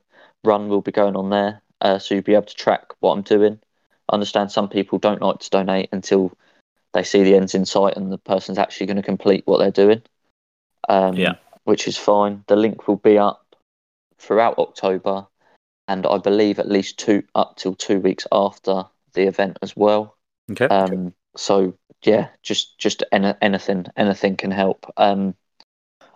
run 0.44 0.68
will 0.68 0.80
be 0.82 0.92
going 0.92 1.16
on 1.16 1.30
there, 1.30 1.62
uh, 1.80 1.98
so 1.98 2.14
you'll 2.14 2.24
be 2.24 2.34
able 2.34 2.46
to 2.46 2.54
track 2.54 2.92
what 3.00 3.12
I'm 3.12 3.22
doing 3.22 3.58
I 4.08 4.14
understand 4.14 4.52
some 4.52 4.68
people 4.68 4.98
don't 4.98 5.22
like 5.22 5.38
to 5.40 5.50
donate 5.50 5.88
until 5.92 6.32
they 6.92 7.02
see 7.02 7.22
the 7.24 7.34
ends 7.36 7.54
in 7.54 7.64
sight 7.64 7.96
and 7.96 8.12
the 8.12 8.18
person's 8.18 8.58
actually 8.58 8.86
going 8.86 8.96
to 8.96 9.02
complete 9.02 9.42
what 9.46 9.58
they're 9.58 9.70
doing. 9.70 10.02
Um, 10.88 11.16
Yeah. 11.16 11.34
Which 11.64 11.88
is 11.88 11.96
fine. 11.96 12.44
The 12.46 12.56
link 12.56 12.86
will 12.88 12.96
be 12.96 13.18
up 13.18 13.43
throughout 14.24 14.58
October, 14.58 15.26
and 15.86 16.06
I 16.06 16.18
believe 16.18 16.58
at 16.58 16.68
least 16.68 16.98
two 16.98 17.22
up 17.34 17.56
till 17.56 17.74
two 17.74 18.00
weeks 18.00 18.26
after 18.32 18.84
the 19.12 19.26
event 19.26 19.58
as 19.62 19.76
well. 19.76 20.16
Okay. 20.50 20.66
Um, 20.66 21.14
so 21.36 21.76
yeah, 22.02 22.28
just 22.42 22.78
just 22.78 23.02
any, 23.12 23.34
anything 23.40 23.86
anything 23.96 24.36
can 24.36 24.50
help. 24.50 24.92
Um, 24.96 25.34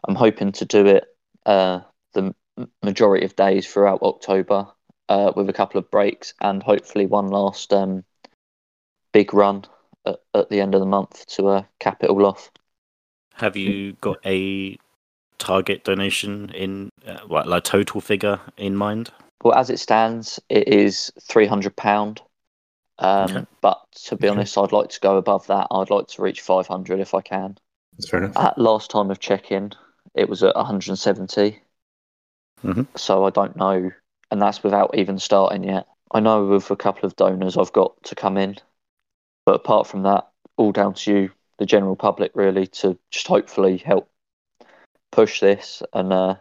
I'm 0.07 0.15
hoping 0.15 0.53
to 0.53 0.65
do 0.65 0.87
it 0.87 1.05
uh, 1.47 1.81
the 2.15 2.35
majority 2.83 3.25
of 3.25 3.37
days 3.37 3.67
throughout 3.67 4.03
October, 4.03 4.69
uh, 5.09 5.33
with 5.35 5.49
a 5.49 5.53
couple 5.53 5.79
of 5.79 5.91
breaks 5.91 6.35
and 6.41 6.63
hopefully 6.63 7.07
one 7.07 7.29
last 7.29 7.73
um, 7.73 8.05
big 9.13 9.33
run 9.33 9.65
at, 10.07 10.21
at 10.35 10.51
the 10.51 10.61
end 10.61 10.75
of 10.75 10.81
the 10.81 10.87
month 10.87 11.27
to 11.27 11.49
uh, 11.49 11.63
cap 11.79 12.03
it 12.03 12.11
all 12.11 12.27
off. 12.27 12.51
Have 13.35 13.57
you 13.57 13.93
got 13.95 14.19
a 14.27 14.77
target 15.39 15.85
donation 15.85 16.51
in 16.51 16.91
uh, 17.07 17.21
what 17.27 17.47
like 17.49 17.65
total 17.65 18.01
figure 18.01 18.41
in 18.57 18.77
mind? 18.77 19.11
Well, 19.43 19.55
as 19.55 19.69
it 19.71 19.79
stands, 19.81 20.39
it 20.49 20.69
is 20.69 21.13
three 21.23 21.47
hundred 21.47 21.75
pound. 21.77 22.23
Um, 22.99 23.31
Okay. 23.31 23.47
But 23.63 23.81
to 24.07 24.17
be 24.17 24.29
Okay. 24.29 24.39
honest, 24.39 24.59
I'd 24.59 24.73
like 24.73 24.91
to 24.91 25.01
go 25.01 25.17
above 25.19 25.47
that. 25.49 25.69
I'd 25.71 25.91
like 25.91 26.09
to 26.09 26.23
reach 26.23 26.43
five 26.43 26.67
hundred 26.69 27.01
if 27.01 27.15
I 27.15 27.23
can. 27.23 27.59
That's 27.93 28.09
fair 28.11 28.23
enough. 28.25 28.37
At 28.37 28.59
last 28.59 28.91
time 28.91 29.11
of 29.11 29.21
check-in, 29.21 29.73
it 30.15 30.29
was 30.29 30.43
at 30.45 30.57
170. 30.57 31.63
Mhm. 32.65 32.87
So 32.97 33.25
I 33.25 33.31
don't 33.31 33.57
know, 33.57 33.91
and 34.31 34.43
that's 34.43 34.63
without 34.63 34.97
even 34.99 35.19
starting 35.19 35.65
yet. 35.65 35.87
I 36.13 36.21
know 36.21 36.47
with 36.47 36.71
a 36.71 36.77
couple 36.77 37.07
of 37.07 37.17
donors 37.17 37.57
I've 37.57 37.73
got 37.73 38.03
to 38.05 38.15
come 38.15 38.37
in, 38.39 38.57
but 39.47 39.57
apart 39.57 39.87
from 39.89 40.03
that, 40.05 40.31
all 40.57 40.73
down 40.73 40.95
to 40.95 41.13
you, 41.13 41.33
the 41.59 41.67
general 41.67 41.97
public, 41.97 42.33
really, 42.35 42.67
to 42.69 42.99
just 43.11 43.27
hopefully 43.29 43.79
help 43.79 44.11
push 45.11 45.41
this 45.41 45.83
and 45.93 46.13
uh, 46.13 46.37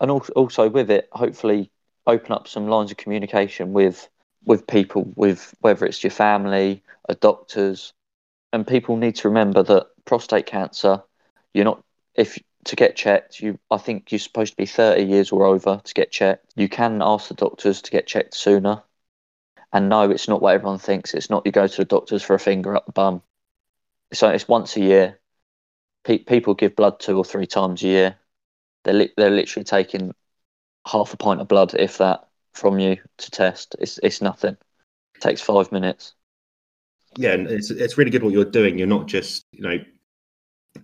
and 0.00 0.10
also, 0.10 0.68
with 0.68 0.90
it, 0.90 1.08
hopefully 1.12 1.70
open 2.06 2.32
up 2.32 2.46
some 2.46 2.68
lines 2.68 2.90
of 2.90 2.96
communication 2.96 3.72
with 3.72 4.08
with 4.44 4.66
people, 4.66 5.12
with 5.16 5.54
whether 5.60 5.84
it's 5.84 6.02
your 6.02 6.10
family, 6.10 6.82
or 7.08 7.14
doctors, 7.16 7.92
and 8.52 8.66
people 8.66 8.96
need 8.96 9.16
to 9.16 9.28
remember 9.28 9.62
that 9.62 9.88
prostate 10.04 10.46
cancer, 10.46 11.02
you're 11.52 11.64
not 11.64 11.82
if 12.14 12.38
to 12.64 12.76
get 12.76 12.96
checked. 12.96 13.40
You, 13.40 13.58
I 13.70 13.78
think 13.78 14.12
you're 14.12 14.18
supposed 14.18 14.52
to 14.52 14.56
be 14.56 14.66
30 14.66 15.02
years 15.02 15.32
or 15.32 15.44
over 15.44 15.80
to 15.82 15.94
get 15.94 16.10
checked. 16.10 16.52
You 16.56 16.68
can 16.68 17.02
ask 17.02 17.28
the 17.28 17.34
doctors 17.34 17.82
to 17.82 17.90
get 17.90 18.06
checked 18.06 18.34
sooner. 18.34 18.82
And 19.72 19.88
no, 19.88 20.10
it's 20.10 20.28
not 20.28 20.40
what 20.40 20.54
everyone 20.54 20.78
thinks. 20.78 21.12
It's 21.12 21.28
not 21.28 21.44
you 21.44 21.52
go 21.52 21.66
to 21.66 21.76
the 21.76 21.84
doctors 21.84 22.22
for 22.22 22.34
a 22.34 22.38
finger 22.38 22.74
up 22.74 22.86
the 22.86 22.92
bum. 22.92 23.22
So 24.12 24.28
it's 24.28 24.48
once 24.48 24.76
a 24.76 24.80
year. 24.80 25.18
Pe- 26.08 26.18
people 26.24 26.54
give 26.54 26.76
blood 26.76 27.00
two 27.00 27.18
or 27.18 27.24
three 27.24 27.46
times 27.46 27.84
a 27.84 27.88
year. 27.88 28.20
They're 28.84 28.94
li- 28.94 29.14
they're 29.16 29.30
literally 29.30 29.64
taking 29.64 30.14
half 30.86 31.14
a 31.14 31.18
pint 31.18 31.40
of 31.42 31.48
blood, 31.48 31.74
if 31.74 31.98
that, 31.98 32.28
from 32.54 32.78
you 32.80 32.98
to 33.18 33.30
test. 33.32 33.76
It's 33.80 33.98
it's 34.02 34.22
nothing. 34.22 34.56
It 35.16 35.22
takes 35.22 35.42
five 35.42 35.72
minutes. 35.72 36.14
yeah, 37.16 37.32
and 37.32 37.48
it's 37.48 37.70
it's 37.70 37.98
really 37.98 38.10
good 38.10 38.22
what 38.22 38.32
you're 38.32 38.44
doing. 38.44 38.78
You're 38.78 38.86
not 38.86 39.06
just 39.06 39.44
you 39.52 39.62
know 39.62 39.78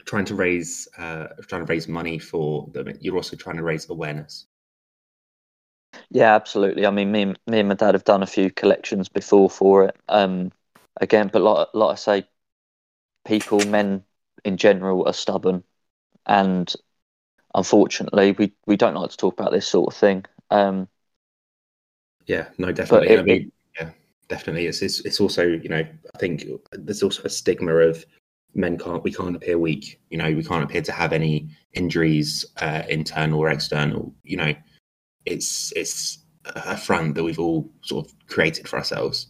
trying 0.06 0.24
to 0.26 0.34
raise 0.34 0.88
uh, 0.98 1.26
trying 1.48 1.64
to 1.66 1.70
raise 1.72 1.88
money 1.88 2.18
for 2.18 2.68
them. 2.72 2.88
You're 3.00 3.16
also 3.16 3.36
trying 3.36 3.56
to 3.56 3.62
raise 3.62 3.88
awareness. 3.88 4.46
Yeah, 6.10 6.34
absolutely. 6.34 6.86
I 6.86 6.90
mean, 6.90 7.10
me 7.12 7.22
and 7.22 7.38
me 7.46 7.60
and 7.60 7.68
my 7.68 7.74
dad 7.74 7.94
have 7.94 8.04
done 8.04 8.22
a 8.22 8.26
few 8.26 8.50
collections 8.50 9.08
before 9.08 9.50
for 9.50 9.84
it. 9.86 9.96
Um, 10.08 10.52
again, 11.00 11.28
but 11.32 11.42
like 11.42 11.68
like 11.74 11.92
I 11.92 11.94
say, 11.96 12.28
people, 13.24 13.64
men 13.64 14.04
in 14.44 14.56
general, 14.56 15.06
are 15.08 15.12
stubborn, 15.12 15.64
and 16.26 16.72
unfortunately, 17.54 18.32
we 18.32 18.54
we 18.66 18.76
don't 18.76 18.94
like 18.94 19.10
to 19.12 19.18
talk 19.18 19.34
about 19.40 19.52
this 19.52 19.68
sort 19.68 19.94
of 19.94 19.98
thing. 19.98 20.24
Um, 20.50 20.88
Yeah, 22.26 22.48
no, 22.58 22.72
definitely. 22.72 23.14
it- 23.14 23.18
I 23.18 23.22
mean, 23.22 23.52
yeah, 23.78 23.90
definitely. 24.28 24.66
It's, 24.66 24.82
it's 24.82 25.00
it's 25.00 25.20
also 25.20 25.42
you 25.46 25.68
know 25.68 25.84
I 26.14 26.18
think 26.18 26.44
there's 26.72 27.02
also 27.02 27.22
a 27.24 27.28
stigma 27.28 27.74
of 27.74 28.04
men 28.54 28.78
can't 28.78 29.02
we 29.02 29.12
can't 29.12 29.36
appear 29.36 29.58
weak. 29.58 30.00
You 30.10 30.18
know, 30.18 30.32
we 30.32 30.42
can't 30.44 30.64
appear 30.64 30.82
to 30.82 30.92
have 30.92 31.12
any 31.12 31.48
injuries, 31.74 32.46
uh, 32.60 32.82
internal 32.88 33.40
or 33.40 33.50
external. 33.50 34.14
You 34.22 34.36
know, 34.38 34.54
it's 35.26 35.72
it's 35.76 36.18
a 36.46 36.76
front 36.76 37.14
that 37.16 37.24
we've 37.24 37.40
all 37.40 37.70
sort 37.82 38.06
of 38.06 38.14
created 38.28 38.68
for 38.68 38.78
ourselves. 38.78 39.28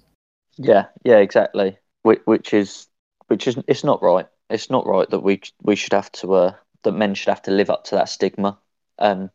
yeah, 0.56 0.86
yeah, 1.04 1.18
exactly. 1.18 1.78
Which, 2.02 2.20
which 2.24 2.54
is 2.54 2.86
which 3.26 3.46
is 3.48 3.56
it's 3.66 3.84
not 3.84 4.02
right. 4.02 4.26
It's 4.50 4.70
not 4.70 4.86
right 4.86 5.08
that 5.10 5.20
we 5.20 5.40
we 5.62 5.76
should 5.76 5.92
have 5.92 6.12
to 6.12 6.34
uh, 6.34 6.54
that 6.82 6.92
men 6.92 7.14
should 7.14 7.30
have 7.30 7.42
to 7.42 7.50
live 7.50 7.70
up 7.70 7.84
to 7.84 7.94
that 7.96 8.08
stigma. 8.08 8.58
Um, 8.98 9.30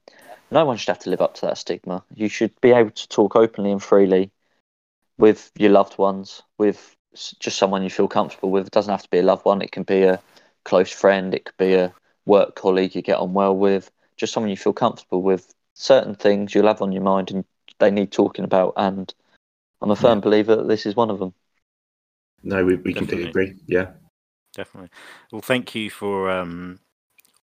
no 0.52 0.66
one 0.66 0.78
should 0.78 0.90
have 0.90 1.00
to 1.00 1.10
live 1.10 1.22
up 1.22 1.36
to 1.36 1.42
that 1.48 1.58
stigma. 1.58 2.04
You 2.14 2.30
should 2.30 2.60
be 2.62 2.72
able 2.72 2.92
to 2.92 3.08
talk 3.10 3.36
openly 3.36 3.72
and 3.72 3.82
freely 3.82 4.32
with 5.18 5.52
your 5.58 5.72
loved 5.72 5.98
ones, 5.98 6.42
with 6.58 6.96
just 7.40 7.58
someone 7.58 7.84
you 7.84 7.90
feel 7.90 8.08
comfortable 8.08 8.52
with. 8.52 8.68
It 8.68 8.72
doesn't 8.72 8.92
have 8.92 9.04
to 9.04 9.10
be 9.10 9.20
a 9.20 9.24
loved 9.24 9.46
one. 9.46 9.62
It 9.62 9.72
can 9.72 9.84
be 9.84 10.04
a 10.04 10.22
close 10.64 10.92
friend. 10.92 11.34
It 11.34 11.46
could 11.46 11.58
be 11.58 11.74
a 11.74 11.94
work 12.26 12.56
colleague 12.56 12.96
you 12.96 13.02
get 13.02 13.18
on 13.18 13.34
well 13.34 13.56
with. 13.56 13.92
Just 14.18 14.34
someone 14.34 14.50
you 14.50 14.58
feel 14.58 14.74
comfortable 14.74 15.22
with. 15.22 15.54
Certain 15.74 16.16
things 16.16 16.54
you'll 16.54 16.68
have 16.68 16.82
on 16.82 16.92
your 16.92 17.04
mind 17.04 17.32
and 17.32 17.46
they 17.80 17.92
need 17.92 18.12
talking 18.12 18.46
about. 18.46 18.74
And 18.78 19.14
I'm 19.82 19.92
a 19.92 19.96
firm 19.96 20.20
believer 20.20 20.56
that 20.56 20.68
this 20.68 20.86
is 20.86 20.96
one 20.96 21.10
of 21.10 21.20
them. 21.20 21.34
No, 22.44 22.64
we, 22.64 22.76
we 22.76 22.94
completely 22.94 23.30
agree. 23.30 23.56
Yeah, 23.66 23.92
Definitely. 24.60 24.90
Well, 25.32 25.42
thank 25.42 25.74
you 25.74 25.90
for. 25.90 26.30
Um, 26.30 26.80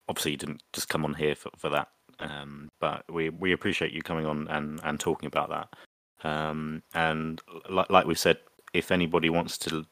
obviously, 0.06 0.32
you 0.32 0.36
didn't 0.36 0.62
just 0.74 0.90
come 0.90 1.02
on 1.06 1.14
here 1.14 1.34
for, 1.34 1.50
for 1.56 1.70
that, 1.70 1.88
um, 2.20 2.68
but 2.78 3.04
we 3.10 3.30
we 3.30 3.52
appreciate 3.52 3.92
you 3.92 4.02
coming 4.02 4.26
on 4.26 4.46
and 4.48 4.80
and 4.84 5.00
talking 5.00 5.26
about 5.26 5.48
that. 5.48 6.28
Um, 6.28 6.82
and 6.92 7.40
like 7.70 7.88
like 7.88 8.06
we 8.06 8.14
said, 8.14 8.36
if 8.74 8.90
anybody 8.92 9.30
wants 9.30 9.56
to 9.58 9.86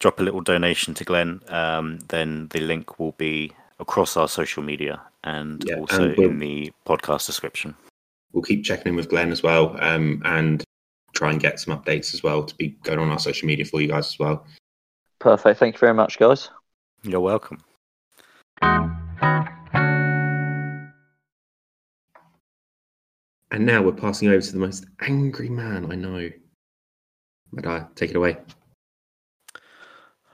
drop 0.00 0.18
a 0.18 0.22
little 0.22 0.40
donation 0.40 0.94
to 0.94 1.04
Glenn, 1.04 1.42
um, 1.48 1.98
then 2.08 2.48
the 2.52 2.60
link 2.60 2.98
will 2.98 3.12
be 3.12 3.52
across 3.78 4.16
our 4.16 4.26
social 4.28 4.62
media 4.62 5.02
and 5.24 5.62
Yeah, 5.68 5.76
also 5.76 6.04
and 6.08 6.16
we'll- 6.16 6.30
in 6.30 6.38
the 6.38 6.72
podcast 6.86 7.26
description. 7.26 7.74
we'll 8.32 8.42
keep 8.42 8.64
checking 8.64 8.88
in 8.88 8.96
with 8.96 9.10
Glenn 9.10 9.30
as 9.30 9.42
well, 9.42 9.76
um, 9.80 10.22
and 10.24 10.64
try 11.12 11.30
and 11.32 11.38
get 11.40 11.60
some 11.60 11.78
updates 11.78 12.14
as 12.14 12.22
well 12.22 12.42
to 12.44 12.54
be 12.56 12.68
going 12.82 12.98
on 12.98 13.10
our 13.10 13.18
social 13.18 13.46
media 13.46 13.66
for 13.66 13.82
you 13.82 13.88
guys 13.88 14.06
as 14.06 14.18
well. 14.18 14.46
Perfect. 15.24 15.58
Thank 15.58 15.74
you 15.76 15.78
very 15.78 15.94
much, 15.94 16.18
guys. 16.18 16.50
You're 17.02 17.18
welcome. 17.18 17.56
And 23.50 23.64
now 23.64 23.80
we're 23.80 23.92
passing 23.92 24.28
over 24.28 24.42
to 24.42 24.52
the 24.52 24.58
most 24.58 24.84
angry 25.00 25.48
man 25.48 25.90
I 25.90 25.94
know. 25.94 26.28
Madai, 27.52 27.86
take 27.94 28.10
it 28.10 28.16
away. 28.16 28.36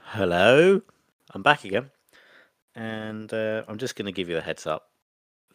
Hello, 0.06 0.82
I'm 1.35 1.44
back 1.44 1.64
again, 1.64 1.92
and 2.75 3.32
uh, 3.32 3.62
I'm 3.68 3.78
just 3.78 3.94
going 3.94 4.06
to 4.06 4.12
give 4.12 4.28
you 4.28 4.38
a 4.38 4.40
heads 4.40 4.66
up. 4.66 4.88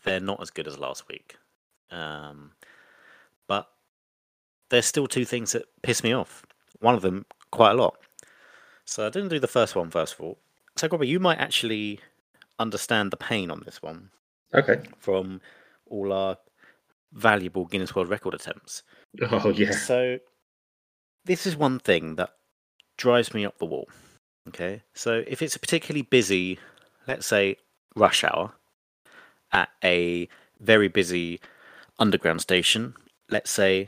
They're 0.05 0.21
not 0.21 0.41
as 0.41 0.49
good 0.49 0.65
as 0.65 0.79
last 0.79 1.09
week, 1.09 1.35
um, 1.91 2.51
but 3.47 3.67
there's 4.69 4.85
still 4.85 5.07
two 5.07 5.25
things 5.25 5.51
that 5.51 5.65
piss 5.83 6.05
me 6.05 6.13
off. 6.13 6.45
One 6.79 6.95
of 6.95 7.01
them 7.01 7.25
quite 7.51 7.71
a 7.71 7.75
lot. 7.75 7.97
So 8.85 9.05
I 9.07 9.09
didn't 9.09 9.29
do 9.29 9.39
the 9.39 9.47
first 9.47 9.75
one 9.75 9.89
first 9.89 10.13
of 10.13 10.21
all. 10.21 10.37
So 10.75 10.87
Robbie, 10.87 11.07
you 11.07 11.19
might 11.19 11.39
actually 11.39 11.99
understand 12.59 13.11
the 13.11 13.17
pain 13.17 13.51
on 13.51 13.63
this 13.65 13.81
one 13.81 14.09
Okay. 14.53 14.81
from 14.97 15.41
all 15.87 16.13
our 16.13 16.37
valuable 17.11 17.65
Guinness 17.65 17.95
World 17.95 18.09
Record 18.09 18.33
attempts. 18.33 18.83
Oh 19.21 19.49
yeah. 19.49 19.71
So, 19.71 20.19
this 21.23 21.45
is 21.47 21.55
one 21.55 21.79
thing 21.79 22.15
that 22.15 22.31
drives 22.97 23.33
me 23.33 23.45
up 23.45 23.57
the 23.57 23.65
wall. 23.65 23.87
Okay. 24.49 24.83
So, 24.93 25.23
if 25.27 25.41
it's 25.41 25.55
a 25.55 25.59
particularly 25.59 26.03
busy, 26.03 26.59
let's 27.07 27.25
say, 27.25 27.57
rush 27.95 28.23
hour 28.23 28.53
at 29.51 29.69
a 29.83 30.27
very 30.59 30.87
busy 30.87 31.39
underground 31.99 32.41
station, 32.41 32.95
let's 33.29 33.51
say 33.51 33.87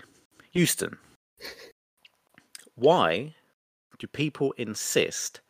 Euston, 0.54 0.98
why 2.76 3.36
do 4.00 4.08
people 4.08 4.52
insist 4.58 5.42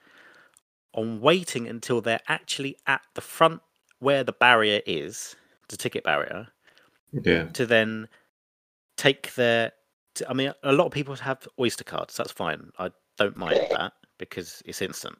on 0.94 1.22
waiting 1.22 1.68
until 1.68 2.02
they're 2.02 2.22
actually 2.28 2.78
at 2.88 3.02
the 3.14 3.22
front 3.22 3.62
where 4.00 4.24
the 4.24 4.32
barrier 4.32 4.82
is, 4.86 5.36
the 5.70 5.78
ticket 5.78 6.04
barrier, 6.04 6.48
Yeah. 7.12 7.46
to 7.50 7.66
then 7.66 8.08
take 8.96 9.34
their. 9.36 9.74
To, 10.16 10.30
I 10.30 10.34
mean, 10.34 10.54
a 10.64 10.72
lot 10.72 10.86
of 10.86 10.92
people 10.92 11.16
have 11.16 11.48
Oyster 11.60 11.84
cards. 11.84 12.16
That's 12.18 12.32
fine. 12.32 12.72
I 12.80 12.92
don't 13.18 13.38
mind 13.38 13.60
that 13.72 13.94
because 14.18 14.62
it's 14.66 14.82
instant. 14.82 15.18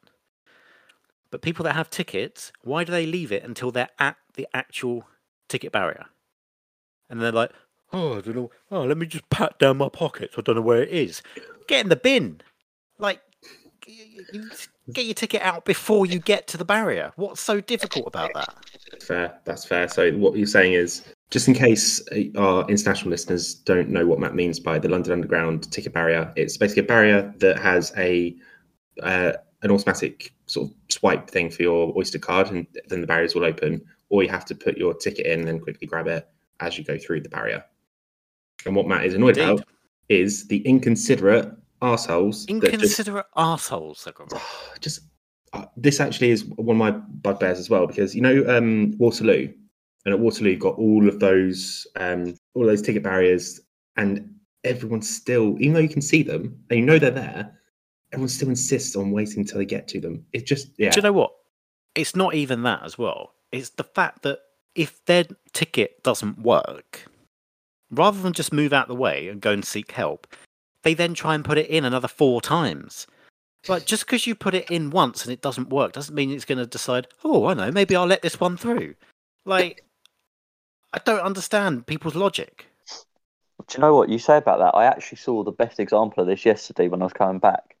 But 1.30 1.42
people 1.42 1.62
that 1.64 1.74
have 1.74 1.90
tickets, 1.90 2.52
why 2.62 2.84
do 2.84 2.90
they 2.92 3.04
leave 3.06 3.30
it 3.32 3.44
until 3.44 3.70
they're 3.70 3.90
at 3.98 4.16
the 4.34 4.48
actual 4.54 5.06
ticket 5.48 5.72
barrier? 5.72 6.06
And 7.10 7.20
they're 7.20 7.32
like, 7.32 7.52
oh, 7.92 8.18
I 8.18 8.20
don't 8.22 8.34
know. 8.36 8.50
Oh, 8.70 8.82
let 8.84 8.96
me 8.98 9.06
just 9.06 9.28
pat 9.30 9.58
down 9.58 9.76
my 9.76 9.88
pockets. 9.88 10.34
I 10.38 10.40
don't 10.40 10.56
know 10.56 10.62
where 10.62 10.82
it 10.82 10.88
is. 10.90 11.22
Get 11.68 11.82
in 11.84 11.88
the 11.90 11.96
bin. 11.96 12.40
Like, 12.98 13.20
get 14.92 15.04
your 15.04 15.14
ticket 15.14 15.42
out 15.42 15.64
before 15.64 16.06
you 16.06 16.18
get 16.18 16.46
to 16.48 16.56
the 16.56 16.64
barrier. 16.64 17.12
What's 17.16 17.40
so 17.40 17.60
difficult 17.60 18.06
about 18.06 18.32
that? 18.34 19.02
Fair, 19.02 19.38
that's 19.44 19.64
fair. 19.64 19.88
So 19.88 20.12
what 20.12 20.36
you're 20.36 20.46
saying 20.46 20.72
is, 20.72 21.04
just 21.30 21.46
in 21.46 21.54
case 21.54 22.02
uh, 22.10 22.40
our 22.40 22.68
international 22.68 23.10
listeners 23.10 23.54
don't 23.54 23.90
know 23.90 24.06
what 24.06 24.18
Matt 24.18 24.34
means 24.34 24.58
by 24.58 24.78
the 24.78 24.88
London 24.88 25.12
Underground 25.12 25.70
ticket 25.70 25.92
barrier, 25.92 26.32
it's 26.36 26.56
basically 26.56 26.84
a 26.84 26.86
barrier 26.86 27.34
that 27.38 27.58
has 27.58 27.92
a 27.96 28.34
uh, 29.02 29.32
an 29.62 29.70
automatic 29.70 30.32
sort 30.46 30.68
of 30.68 30.74
swipe 30.88 31.28
thing 31.28 31.50
for 31.50 31.62
your 31.62 31.92
Oyster 31.96 32.18
card, 32.18 32.48
and 32.50 32.66
then 32.88 33.00
the 33.00 33.06
barriers 33.06 33.34
will 33.34 33.44
open, 33.44 33.84
or 34.08 34.22
you 34.22 34.28
have 34.28 34.44
to 34.46 34.54
put 34.54 34.76
your 34.76 34.94
ticket 34.94 35.26
in 35.26 35.40
and 35.40 35.48
then 35.48 35.60
quickly 35.60 35.86
grab 35.86 36.06
it 36.06 36.28
as 36.60 36.78
you 36.78 36.84
go 36.84 36.96
through 36.98 37.20
the 37.20 37.28
barrier. 37.28 37.64
And 38.66 38.74
what 38.74 38.86
Matt 38.86 39.04
is 39.04 39.14
annoyed 39.14 39.36
Indeed. 39.36 39.52
about 39.52 39.68
is 40.08 40.46
the 40.48 40.58
inconsiderate 40.58 41.52
arseholes 41.82 42.46
that 42.46 42.60
just 42.62 42.72
Inconsiderate 42.72 43.26
arseholes. 43.36 44.04
they're 44.04 44.14
just 44.80 45.00
uh, 45.52 45.64
this 45.76 46.00
actually 46.00 46.30
is 46.30 46.44
one 46.44 46.76
of 46.76 46.76
my 46.76 46.90
bugbears 46.90 47.58
as 47.58 47.70
well 47.70 47.86
because 47.86 48.14
you 48.14 48.20
know 48.20 48.44
um, 48.48 48.94
Waterloo, 48.98 49.52
and 50.04 50.14
at 50.14 50.20
Waterloo 50.20 50.50
you've 50.50 50.60
got 50.60 50.76
all 50.76 51.08
of 51.08 51.20
those 51.20 51.86
um, 51.96 52.34
all 52.54 52.66
those 52.66 52.82
ticket 52.82 53.02
barriers, 53.02 53.60
and 53.96 54.28
everyone 54.64 55.02
still, 55.02 55.56
even 55.60 55.74
though 55.74 55.80
you 55.80 55.88
can 55.88 56.02
see 56.02 56.22
them 56.22 56.58
and 56.70 56.80
you 56.80 56.84
know 56.84 56.98
they're 56.98 57.10
there, 57.10 57.58
everyone 58.12 58.28
still 58.28 58.48
insists 58.48 58.96
on 58.96 59.10
waiting 59.10 59.40
until 59.40 59.58
they 59.58 59.64
get 59.64 59.88
to 59.88 60.00
them. 60.00 60.24
It 60.32 60.46
just 60.46 60.68
yeah, 60.78 60.90
Do 60.90 60.98
you 60.98 61.02
know 61.02 61.12
what? 61.12 61.32
It's 61.94 62.14
not 62.14 62.34
even 62.34 62.62
that 62.62 62.82
as 62.84 62.98
well. 62.98 63.32
It's 63.52 63.70
the 63.70 63.84
fact 63.84 64.22
that 64.22 64.40
if 64.74 65.04
their 65.06 65.24
ticket 65.52 66.02
doesn't 66.02 66.38
work, 66.40 67.06
rather 67.90 68.20
than 68.20 68.32
just 68.32 68.52
move 68.52 68.72
out 68.72 68.88
the 68.88 68.94
way 68.94 69.28
and 69.28 69.40
go 69.40 69.52
and 69.52 69.64
seek 69.64 69.92
help, 69.92 70.26
they 70.88 70.94
then 70.94 71.12
try 71.12 71.34
and 71.34 71.44
put 71.44 71.58
it 71.58 71.68
in 71.68 71.84
another 71.84 72.08
four 72.08 72.40
times. 72.40 73.06
But 73.66 73.84
just 73.84 74.06
because 74.06 74.26
you 74.26 74.34
put 74.34 74.54
it 74.54 74.70
in 74.70 74.88
once 74.88 75.24
and 75.24 75.32
it 75.32 75.42
doesn't 75.42 75.68
work 75.68 75.92
doesn't 75.92 76.14
mean 76.14 76.30
it's 76.30 76.46
going 76.46 76.56
to 76.56 76.66
decide, 76.66 77.08
oh, 77.24 77.44
I 77.44 77.52
know, 77.52 77.70
maybe 77.70 77.94
I'll 77.94 78.06
let 78.06 78.22
this 78.22 78.40
one 78.40 78.56
through. 78.56 78.94
Like, 79.44 79.84
I 80.94 80.98
don't 81.04 81.20
understand 81.20 81.86
people's 81.86 82.14
logic. 82.14 82.64
Do 83.66 83.76
you 83.76 83.80
know 83.82 83.94
what 83.94 84.08
you 84.08 84.18
say 84.18 84.38
about 84.38 84.60
that? 84.60 84.74
I 84.74 84.86
actually 84.86 85.18
saw 85.18 85.42
the 85.42 85.50
best 85.50 85.78
example 85.78 86.22
of 86.22 86.26
this 86.26 86.46
yesterday 86.46 86.88
when 86.88 87.02
I 87.02 87.04
was 87.04 87.12
coming 87.12 87.38
back. 87.38 87.76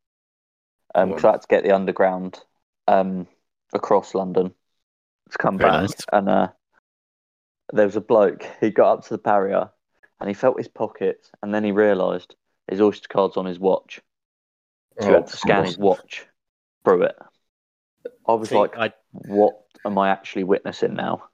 Um, 0.94 1.10
because. 1.10 1.24
I 1.24 1.30
had 1.32 1.40
to 1.42 1.48
get 1.48 1.64
the 1.64 1.74
underground 1.74 2.40
um 2.88 3.26
across 3.72 4.14
London 4.14 4.52
to 5.30 5.38
come 5.38 5.56
Very 5.56 5.70
back, 5.70 5.80
nice. 5.80 5.94
and 6.12 6.28
uh, 6.28 6.48
there 7.72 7.86
was 7.86 7.96
a 7.96 8.02
bloke. 8.02 8.46
He 8.60 8.70
got 8.70 8.92
up 8.92 9.04
to 9.04 9.10
the 9.10 9.18
barrier, 9.18 9.70
and 10.20 10.28
he 10.28 10.34
felt 10.34 10.58
his 10.58 10.68
pockets, 10.68 11.30
and 11.42 11.54
then 11.54 11.64
he 11.64 11.72
realised 11.72 12.34
his 12.68 12.80
Oyster 12.80 13.08
card's 13.08 13.36
on 13.36 13.46
his 13.46 13.58
watch. 13.58 14.00
So 15.00 15.06
he 15.06 15.10
Oh, 15.12 15.14
had 15.14 15.26
to 15.28 15.36
scan 15.36 15.64
his 15.64 15.78
watch 15.78 16.26
through 16.84 17.02
it. 17.02 17.16
I 18.26 18.34
was 18.34 18.48
See, 18.50 18.56
like, 18.56 18.76
I 18.76 18.92
"What 19.12 19.56
am 19.84 19.96
I 19.98 20.10
actually 20.10 20.44
witnessing 20.44 20.94
now?" 20.94 21.28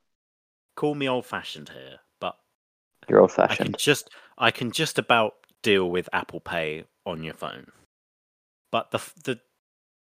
call 0.76 0.95
me 0.95 1.09
old-fashioned 1.09 1.69
here, 1.69 2.00
but 2.21 2.37
You're 3.09 3.21
old 3.21 3.31
I 3.33 3.47
can 3.47 3.49
fashioned. 3.49 3.79
just 3.79 4.11
I 4.37 4.50
can 4.50 4.71
just 4.73 4.99
about 4.99 5.35
deal 5.62 5.88
with 5.88 6.09
Apple 6.12 6.41
Pay 6.41 6.85
on 7.07 7.23
your 7.23 7.35
phone, 7.35 7.71
but 8.71 8.91
the 8.91 8.99
the 9.25 9.41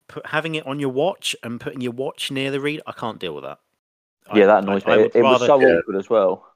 put, 0.08 0.26
having 0.26 0.54
it 0.54 0.66
on 0.66 0.80
your 0.80 0.90
watch 0.90 1.37
and 1.42 1.61
putting 1.61 1.80
your 1.80 1.92
watch 1.92 2.30
near 2.30 2.50
the 2.50 2.61
read, 2.61 2.80
I 2.87 2.92
can't 2.92 3.18
deal 3.18 3.35
with 3.35 3.44
that. 3.44 3.58
I- 4.28 4.38
Yeah, 4.38 4.46
that 4.46 4.64
annoys 4.64 4.85
I 4.87 4.96
me. 4.96 5.02
would 5.04 5.16
It 5.16 5.23
was 5.23 5.32
rather- 5.40 5.46
so 5.46 5.61
Yeah. 5.61 5.78
awkward 5.78 5.96
as 5.96 6.08
well. 6.11 6.50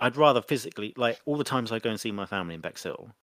I'd 0.00 0.16
rather 0.16 0.42
physically, 0.42 0.92
like 0.96 1.20
all 1.24 1.36
the 1.38 1.44
times 1.44 1.72
I 1.72 1.78
go 1.78 1.90
and 1.90 1.98
see 2.00 2.12
my 2.12 2.26
family 2.26 2.54
in 2.54 2.60
Bexhill, 2.60 3.14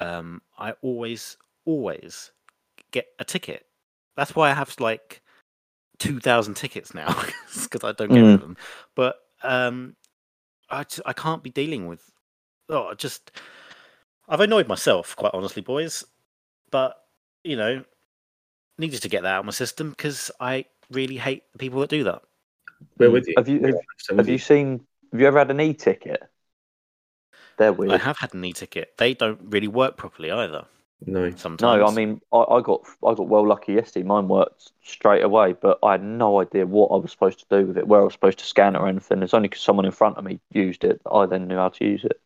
um, 0.00 0.42
I 0.58 0.72
always, 0.82 1.36
always 1.64 2.30
get 2.90 3.06
a 3.18 3.24
ticket. 3.24 3.66
That's 4.16 4.34
why 4.34 4.50
I 4.50 4.54
have 4.54 4.74
like 4.80 5.22
two 5.98 6.18
thousand 6.18 6.54
tickets 6.54 6.94
now 6.94 7.08
because 7.62 7.84
I 7.84 7.92
don't 7.92 8.12
get 8.12 8.20
rid 8.20 8.34
of 8.34 8.40
them. 8.40 8.56
But 8.94 9.16
um, 9.42 9.96
I 10.68 10.84
just, 10.84 11.00
I 11.06 11.12
can't 11.12 11.42
be 11.42 11.50
dealing 11.50 11.86
with. 11.86 12.02
Oh, 12.68 12.88
I 12.88 12.94
just 12.94 13.30
I've 14.28 14.40
annoyed 14.40 14.68
myself, 14.68 15.16
quite 15.16 15.34
honestly, 15.34 15.62
boys. 15.62 16.04
But 16.70 16.96
you 17.44 17.56
know, 17.56 17.84
needed 18.78 19.02
to 19.02 19.08
get 19.08 19.22
that 19.22 19.34
out 19.34 19.40
of 19.40 19.46
my 19.46 19.52
system 19.52 19.90
because 19.90 20.30
I 20.40 20.66
really 20.90 21.16
hate 21.16 21.44
the 21.52 21.58
people 21.58 21.80
that 21.80 21.90
do 21.90 22.04
that. 22.04 22.22
We're 22.98 23.10
with 23.10 23.28
you. 23.28 23.34
Have 23.36 23.48
you 23.48 23.60
have, 23.60 24.16
have 24.16 24.28
you 24.28 24.38
seen? 24.38 24.80
Have 25.12 25.20
you 25.20 25.26
ever 25.26 25.38
had 25.38 25.50
an 25.50 25.60
e-ticket? 25.60 26.22
They're 27.60 27.74
weird. 27.74 27.92
I 27.92 27.98
have 27.98 28.16
had 28.16 28.32
an 28.32 28.42
e-ticket. 28.42 28.94
They 28.96 29.12
don't 29.12 29.38
really 29.44 29.68
work 29.68 29.98
properly 29.98 30.30
either. 30.30 30.64
No. 31.04 31.30
Sometimes. 31.36 31.60
No, 31.60 31.86
I 31.86 31.90
mean 31.90 32.22
I, 32.32 32.38
I 32.38 32.62
got 32.62 32.80
I 33.06 33.12
got 33.12 33.28
well 33.28 33.46
lucky 33.46 33.74
yesterday. 33.74 34.02
Mine 34.02 34.28
worked 34.28 34.72
straight 34.82 35.22
away, 35.22 35.52
but 35.52 35.78
I 35.82 35.92
had 35.92 36.02
no 36.02 36.40
idea 36.40 36.64
what 36.64 36.86
I 36.86 36.96
was 36.96 37.10
supposed 37.10 37.38
to 37.40 37.44
do 37.50 37.66
with 37.66 37.76
it, 37.76 37.86
where 37.86 38.00
I 38.00 38.04
was 38.04 38.14
supposed 38.14 38.38
to 38.38 38.46
scan 38.46 38.76
it 38.76 38.78
or 38.78 38.88
anything. 38.88 39.22
It's 39.22 39.34
only 39.34 39.48
because 39.48 39.62
someone 39.62 39.84
in 39.84 39.92
front 39.92 40.16
of 40.16 40.24
me 40.24 40.40
used 40.52 40.84
it 40.84 41.02
that 41.04 41.10
I 41.10 41.26
then 41.26 41.48
knew 41.48 41.56
how 41.56 41.68
to 41.68 41.84
use 41.84 42.02
it. 42.02 42.18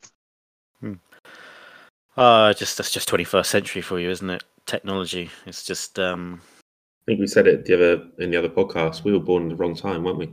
Uh, 2.16 2.52
just 2.52 2.76
that's 2.76 2.92
just 2.92 3.08
21st 3.08 3.46
century 3.46 3.82
for 3.82 3.98
you, 3.98 4.10
isn't 4.10 4.30
it? 4.30 4.44
Technology. 4.66 5.30
It's 5.46 5.64
just 5.64 5.98
um, 5.98 6.40
I 6.44 7.04
think 7.06 7.18
we 7.18 7.26
said 7.26 7.48
it 7.48 7.64
the 7.64 7.74
other 7.74 8.06
in 8.20 8.30
the 8.30 8.36
other 8.36 8.48
podcast. 8.48 9.02
We 9.02 9.12
were 9.12 9.18
born 9.18 9.42
in 9.42 9.48
the 9.48 9.56
wrong 9.56 9.74
time, 9.74 10.04
weren't 10.04 10.18
we? 10.18 10.32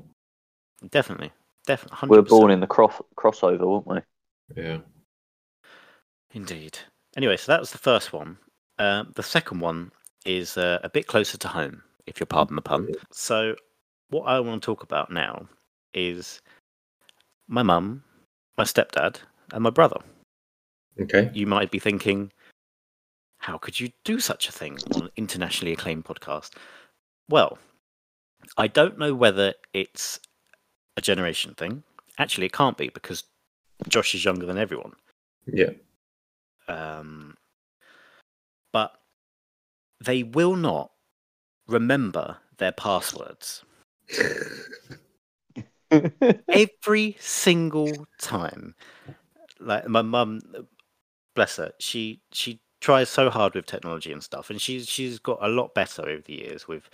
definitely, 0.92 1.32
definitely. 1.66 2.08
We 2.08 2.18
were 2.18 2.22
born 2.22 2.52
in 2.52 2.60
the 2.60 2.68
cross 2.68 3.02
crossover, 3.18 3.66
weren't 3.66 3.88
we? 3.88 4.11
Yeah. 4.56 4.80
Indeed. 6.34 6.78
Anyway, 7.18 7.38
so 7.38 7.52
that 7.52 7.60
was 7.60 7.72
the 7.72 7.78
first 7.78 8.14
one. 8.14 8.38
Uh, 8.80 9.04
the 9.16 9.24
second 9.24 9.60
one 9.60 9.92
is 10.26 10.58
uh, 10.58 10.80
a 10.84 10.90
bit 10.90 11.08
closer 11.08 11.38
to 11.38 11.48
home, 11.48 11.84
if 12.06 12.20
you'll 12.20 12.28
pardon 12.28 12.56
the 12.56 12.62
pun. 12.62 12.90
So, 13.12 13.56
what 14.10 14.24
I 14.24 14.40
want 14.40 14.62
to 14.62 14.66
talk 14.66 14.84
about 14.84 15.12
now 15.12 15.48
is 15.94 16.42
my 17.48 17.64
mum, 17.64 18.04
my 18.58 18.64
stepdad, 18.64 19.18
and 19.52 19.64
my 19.64 19.70
brother. 19.70 19.98
Okay. 21.00 21.30
You 21.34 21.48
might 21.48 21.72
be 21.72 21.80
thinking, 21.80 22.32
how 23.40 23.58
could 23.58 23.80
you 23.80 23.90
do 24.06 24.20
such 24.20 24.48
a 24.48 24.52
thing 24.52 24.78
on 24.96 25.04
an 25.04 25.10
internationally 25.18 25.74
acclaimed 25.74 26.06
podcast? 26.06 26.52
Well, 27.30 27.58
I 28.58 28.68
don't 28.68 28.98
know 28.98 29.14
whether 29.14 29.54
it's 29.74 30.20
a 30.98 31.02
generation 31.02 31.56
thing. 31.56 31.84
Actually, 32.18 32.48
it 32.48 32.54
can't 32.54 32.78
be 32.78 32.90
because 32.90 33.24
Josh 33.88 34.16
is 34.16 34.24
younger 34.26 34.46
than 34.46 34.58
everyone. 34.58 34.94
Yeah. 35.46 35.72
Um, 36.68 37.36
but 38.72 38.94
they 40.04 40.24
will 40.24 40.56
not 40.56 40.92
remember 41.68 42.38
their 42.58 42.72
passwords 42.72 43.64
every 46.50 47.18
single 47.20 48.08
time. 48.20 48.76
Like 49.60 49.88
my 49.88 50.02
mum, 50.02 50.42
bless 51.36 51.58
her, 51.58 51.72
she 51.80 52.22
she 52.32 52.62
tries 52.80 53.10
so 53.10 53.30
hard 53.30 53.54
with 53.56 53.66
technology 53.66 54.12
and 54.12 54.24
stuff, 54.24 54.50
and 54.50 54.62
she's 54.62 54.88
she's 54.88 55.20
got 55.20 55.40
a 55.42 55.48
lot 55.48 55.74
better 55.74 56.02
over 56.02 56.22
the 56.22 56.34
years 56.34 56.68
with 56.68 56.90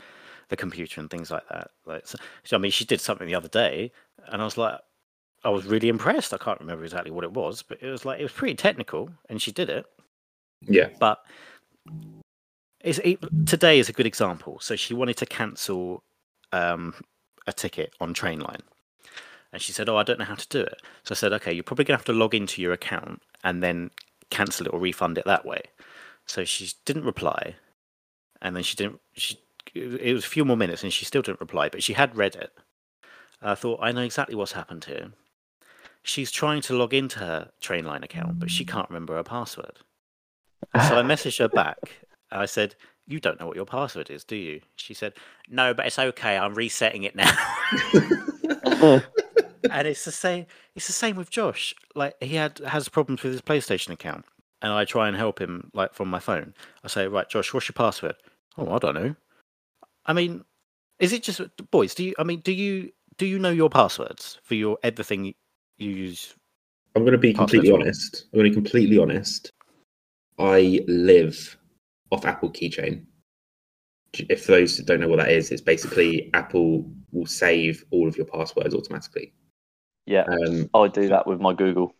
the 0.50 0.58
computer 0.58 1.02
and 1.02 1.10
things 1.10 1.32
like 1.32 1.48
that. 1.50 1.72
Like, 1.86 2.08
so, 2.08 2.18
so, 2.44 2.56
I 2.56 2.60
mean, 2.60 2.72
she 2.72 2.86
did 2.86 3.02
something 3.02 3.28
the 3.28 3.36
other 3.36 3.50
day, 3.50 3.92
and 4.28 4.42
I 4.42 4.46
was 4.46 4.58
like, 4.58 4.80
I 5.44 5.50
was 5.50 5.66
really 5.66 5.90
impressed. 5.90 6.34
I 6.34 6.38
can't 6.38 6.60
remember 6.60 6.84
exactly 6.84 7.12
what 7.12 7.24
it 7.24 7.32
was, 7.34 7.62
but 7.62 7.82
it 7.82 7.90
was 7.90 8.06
like 8.06 8.20
it 8.20 8.24
was 8.24 8.32
pretty 8.32 8.56
technical, 8.56 9.10
and 9.30 9.42
she 9.42 9.52
did 9.52 9.70
it. 9.70 9.86
yeah. 10.62 10.90
But 11.00 11.20
it's, 12.82 13.00
it, 13.00 13.20
today 13.46 13.80
is 13.80 13.90
a 13.90 13.94
good 13.94 14.06
example. 14.06 14.60
So 14.62 14.76
she 14.76 14.94
wanted 14.94 15.18
to 15.18 15.26
cancel 15.26 16.04
um, 16.52 16.94
a 17.46 17.54
ticket 17.54 17.94
on 18.00 18.14
Trainline. 18.14 18.62
And 19.52 19.62
she 19.62 19.72
said, 19.72 19.90
Oh, 19.90 19.98
I 19.98 20.04
don't 20.04 20.20
know 20.20 20.26
how 20.26 20.36
to 20.36 20.48
do 20.50 20.62
it. 20.62 20.82
So 21.04 21.14
I 21.14 21.16
said, 21.16 21.34
Okay, 21.34 21.54
you're 21.54 21.64
probably 21.64 21.86
going 21.86 21.98
to 21.98 22.00
have 22.00 22.06
to 22.06 22.14
log 22.14 22.36
into 22.36 22.62
your 22.62 22.74
account 22.74 23.22
and 23.44 23.64
then 23.64 23.92
cancel 24.30 24.68
it 24.68 24.74
or 24.74 24.80
refund 24.80 25.18
it 25.18 25.26
that 25.26 25.46
way. 25.46 25.62
So 26.26 26.44
she 26.44 26.72
didn't 26.86 27.06
reply. 27.06 27.56
And 28.42 28.56
then 28.56 28.64
she 28.64 28.76
didn't, 28.76 29.00
she, 29.14 29.38
it 29.74 30.14
was 30.14 30.26
a 30.26 30.30
few 30.30 30.46
more 30.46 30.58
minutes 30.58 30.84
and 30.84 30.94
she 30.94 31.06
still 31.06 31.22
didn't 31.22 31.40
reply, 31.40 31.70
but 31.70 31.84
she 31.84 31.94
had 31.94 32.16
read 32.16 32.36
it. 32.36 32.52
I 33.42 33.56
thought, 33.56 33.80
I 33.82 33.92
know 33.92 34.02
exactly 34.02 34.36
what's 34.36 34.52
happened 34.52 34.86
here. 34.86 35.12
She's 36.08 36.32
trying 36.32 36.62
to 36.62 36.74
log 36.74 36.94
into 36.94 37.20
her 37.20 37.52
Trainline 37.62 38.04
account, 38.04 38.40
but 38.40 38.50
she 38.50 38.64
can't 38.64 38.90
remember 38.90 39.16
her 39.16 39.24
password. 39.24 39.80
So 40.88 40.98
I 40.98 41.04
messaged 41.04 41.40
her 41.40 41.48
back. 41.48 41.78
I 42.32 42.46
said, 42.46 42.76
You 43.06 43.20
don't 43.20 43.40
know 43.40 43.48
what 43.48 43.56
your 43.56 43.66
password 43.66 44.10
is, 44.10 44.24
do 44.24 44.36
you? 44.36 44.62
She 44.76 44.94
said, 44.94 45.14
No, 45.50 45.74
but 45.74 45.86
it's 45.86 46.00
okay. 46.00 46.38
I'm 46.38 46.56
resetting 46.56 47.04
it 47.04 47.16
now. 47.16 47.32
and 49.72 49.88
it's 49.88 50.06
the 50.06 50.12
same 50.12 50.46
it's 50.76 50.88
the 50.88 50.94
same 50.94 51.16
with 51.16 51.30
Josh. 51.30 51.76
Like 51.96 52.16
he 52.22 52.36
had 52.36 52.60
has 52.60 52.90
problems 52.90 53.24
with 53.24 53.34
his 53.34 53.42
PlayStation 53.42 53.90
account. 53.90 54.26
And 54.62 54.72
I 54.72 54.86
try 54.86 55.08
and 55.08 55.16
help 55.16 55.40
him 55.40 55.72
like 55.74 55.94
from 55.94 56.10
my 56.10 56.20
phone. 56.20 56.54
I 56.84 56.88
say, 56.88 57.08
Right, 57.08 57.30
Josh, 57.30 57.54
what's 57.54 57.68
your 57.68 57.74
password? 57.74 58.16
Oh, 58.58 58.72
I 58.72 58.78
don't 58.80 58.96
know. 58.96 59.16
I 60.06 60.14
mean, 60.14 60.44
is 61.00 61.14
it 61.14 61.24
just 61.24 61.42
boys, 61.70 61.94
do 61.94 62.04
you 62.04 62.14
I 62.18 62.24
mean, 62.24 62.40
do 62.42 62.52
you 62.52 62.92
do 63.18 63.26
you 63.26 63.40
know 63.40 63.52
your 63.52 63.70
passwords 63.70 64.40
for 64.44 64.56
your 64.56 64.78
everything 64.84 65.34
you 65.78 65.92
use? 65.92 66.34
I'm 66.96 67.04
going 67.04 67.12
to 67.14 67.18
be 67.18 67.34
completely 67.34 67.70
for- 67.70 67.76
honest. 67.80 68.26
I'm 68.34 68.40
going 68.40 68.46
to 68.46 68.50
be 68.52 68.56
completely 68.56 68.98
honest. 68.98 69.52
I 70.40 70.84
live 70.88 71.58
off 72.12 72.26
Apple 72.26 72.52
Keychain. 72.52 73.06
If 74.14 74.48
those 74.48 74.78
don't 74.78 75.00
know 75.00 75.08
what 75.08 75.18
that 75.20 75.30
is, 75.30 75.52
it's 75.52 75.62
basically 75.62 76.30
Apple 76.34 76.90
will 77.12 77.26
save 77.26 77.84
all 77.92 78.08
of 78.08 78.18
your 78.18 78.26
passwords 78.26 78.74
automatically. 78.74 79.34
Yeah, 80.06 80.24
Um, 80.24 80.70
I 80.74 80.88
do 80.88 81.10
that 81.10 81.28
with 81.28 81.42
my 81.42 81.54
Google. 81.54 81.94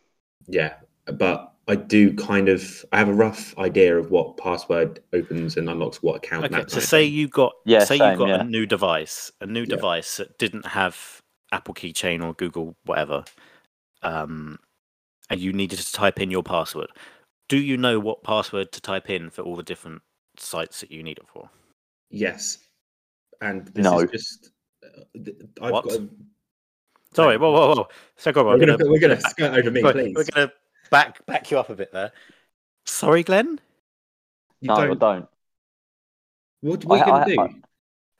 yeah, 0.46 0.74
but 1.06 1.52
I 1.68 1.76
do 1.76 2.14
kind 2.14 2.48
of 2.48 2.84
I 2.92 2.98
have 2.98 3.08
a 3.08 3.12
rough 3.12 3.56
idea 3.58 3.96
of 3.98 4.10
what 4.10 4.38
password 4.38 5.00
opens 5.12 5.58
and 5.58 5.68
unlocks 5.68 6.02
what 6.02 6.16
account. 6.16 6.46
Okay, 6.46 6.64
so 6.68 6.80
say 6.80 7.04
you 7.04 7.28
got 7.28 7.52
Yeah, 7.66 7.80
say 7.80 7.98
same, 7.98 8.12
you 8.12 8.18
got 8.18 8.28
yeah. 8.28 8.40
a 8.40 8.44
new 8.44 8.64
device, 8.64 9.30
a 9.42 9.46
new 9.46 9.60
Yeah. 9.60 9.66
device 9.66 10.16
that 10.16 10.38
didn't 10.38 10.64
have 10.66 11.20
Apple 11.52 11.74
Keychain 11.74 12.24
or 12.24 12.32
Google 12.32 12.74
whatever, 12.86 13.24
um, 14.02 14.58
and 15.30 15.40
you 15.40 15.52
needed 15.52 15.78
to 15.78 15.92
type 15.92 16.20
in 16.20 16.30
your 16.30 16.42
password. 16.42 16.88
Do 17.48 17.56
you 17.58 17.76
know 17.76 17.98
what 17.98 18.22
password 18.22 18.72
to 18.72 18.80
type 18.80 19.08
in 19.10 19.30
for 19.30 19.42
all 19.42 19.56
the 19.56 19.62
different 19.62 20.02
sites 20.36 20.80
that 20.80 20.90
you 20.90 21.02
need 21.02 21.18
it 21.18 21.26
for? 21.28 21.50
yes, 22.10 22.58
and 23.42 23.66
this 23.68 23.84
No. 23.84 24.00
is 24.00 24.10
just 24.10 24.50
uh, 24.82 25.02
I've 25.60 25.72
What? 25.72 25.84
got. 25.84 25.92
a- 25.94 26.08
Sorry, 27.14 27.36
whoa, 27.36 27.50
whoa, 27.52 27.74
whoa. 27.74 27.88
So 28.16 28.32
go 28.32 28.40
on, 28.48 28.58
We're 28.58 28.66
gonna, 28.66 28.78
gonna- 28.78 28.90
we're 28.90 28.98
gonna 29.00 29.16
back- 29.16 29.30
skirt 29.30 29.58
over 29.58 29.70
me, 29.70 29.82
we're- 29.82 29.92
please. 29.92 30.14
We're 30.16 30.24
gonna 30.24 30.52
back 30.90 31.24
back 31.26 31.50
you 31.50 31.58
up 31.58 31.70
a 31.70 31.74
bit 31.74 31.92
there. 31.92 32.12
Sorry, 32.86 33.22
Glenn. 33.22 33.60
You 34.60 34.68
no, 34.68 34.74
I 34.74 34.86
don't, 34.86 34.98
don't. 34.98 35.28
What, 36.60 36.84
what 36.84 37.00
are 37.00 37.06
you 37.06 37.12
I- 37.12 37.24
gonna 37.34 37.42
I- 37.42 37.46
do? 37.48 37.54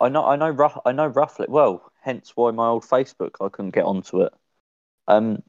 I 0.01 0.09
know, 0.09 0.25
I 0.27 0.37
know, 0.37 0.51
rough, 0.51 0.79
I 0.87 0.93
know 0.93 1.07
roughly. 1.09 1.47
Well, 1.49 1.91
hence 2.03 2.33
why 2.37 2.51
my 2.53 2.69
old 2.69 2.85
Facebook 2.85 3.33
I 3.41 3.49
couldn't 3.49 3.73
get 3.75 3.85
onto 3.85 4.23
it. 4.23 4.33
Um, 5.09 5.43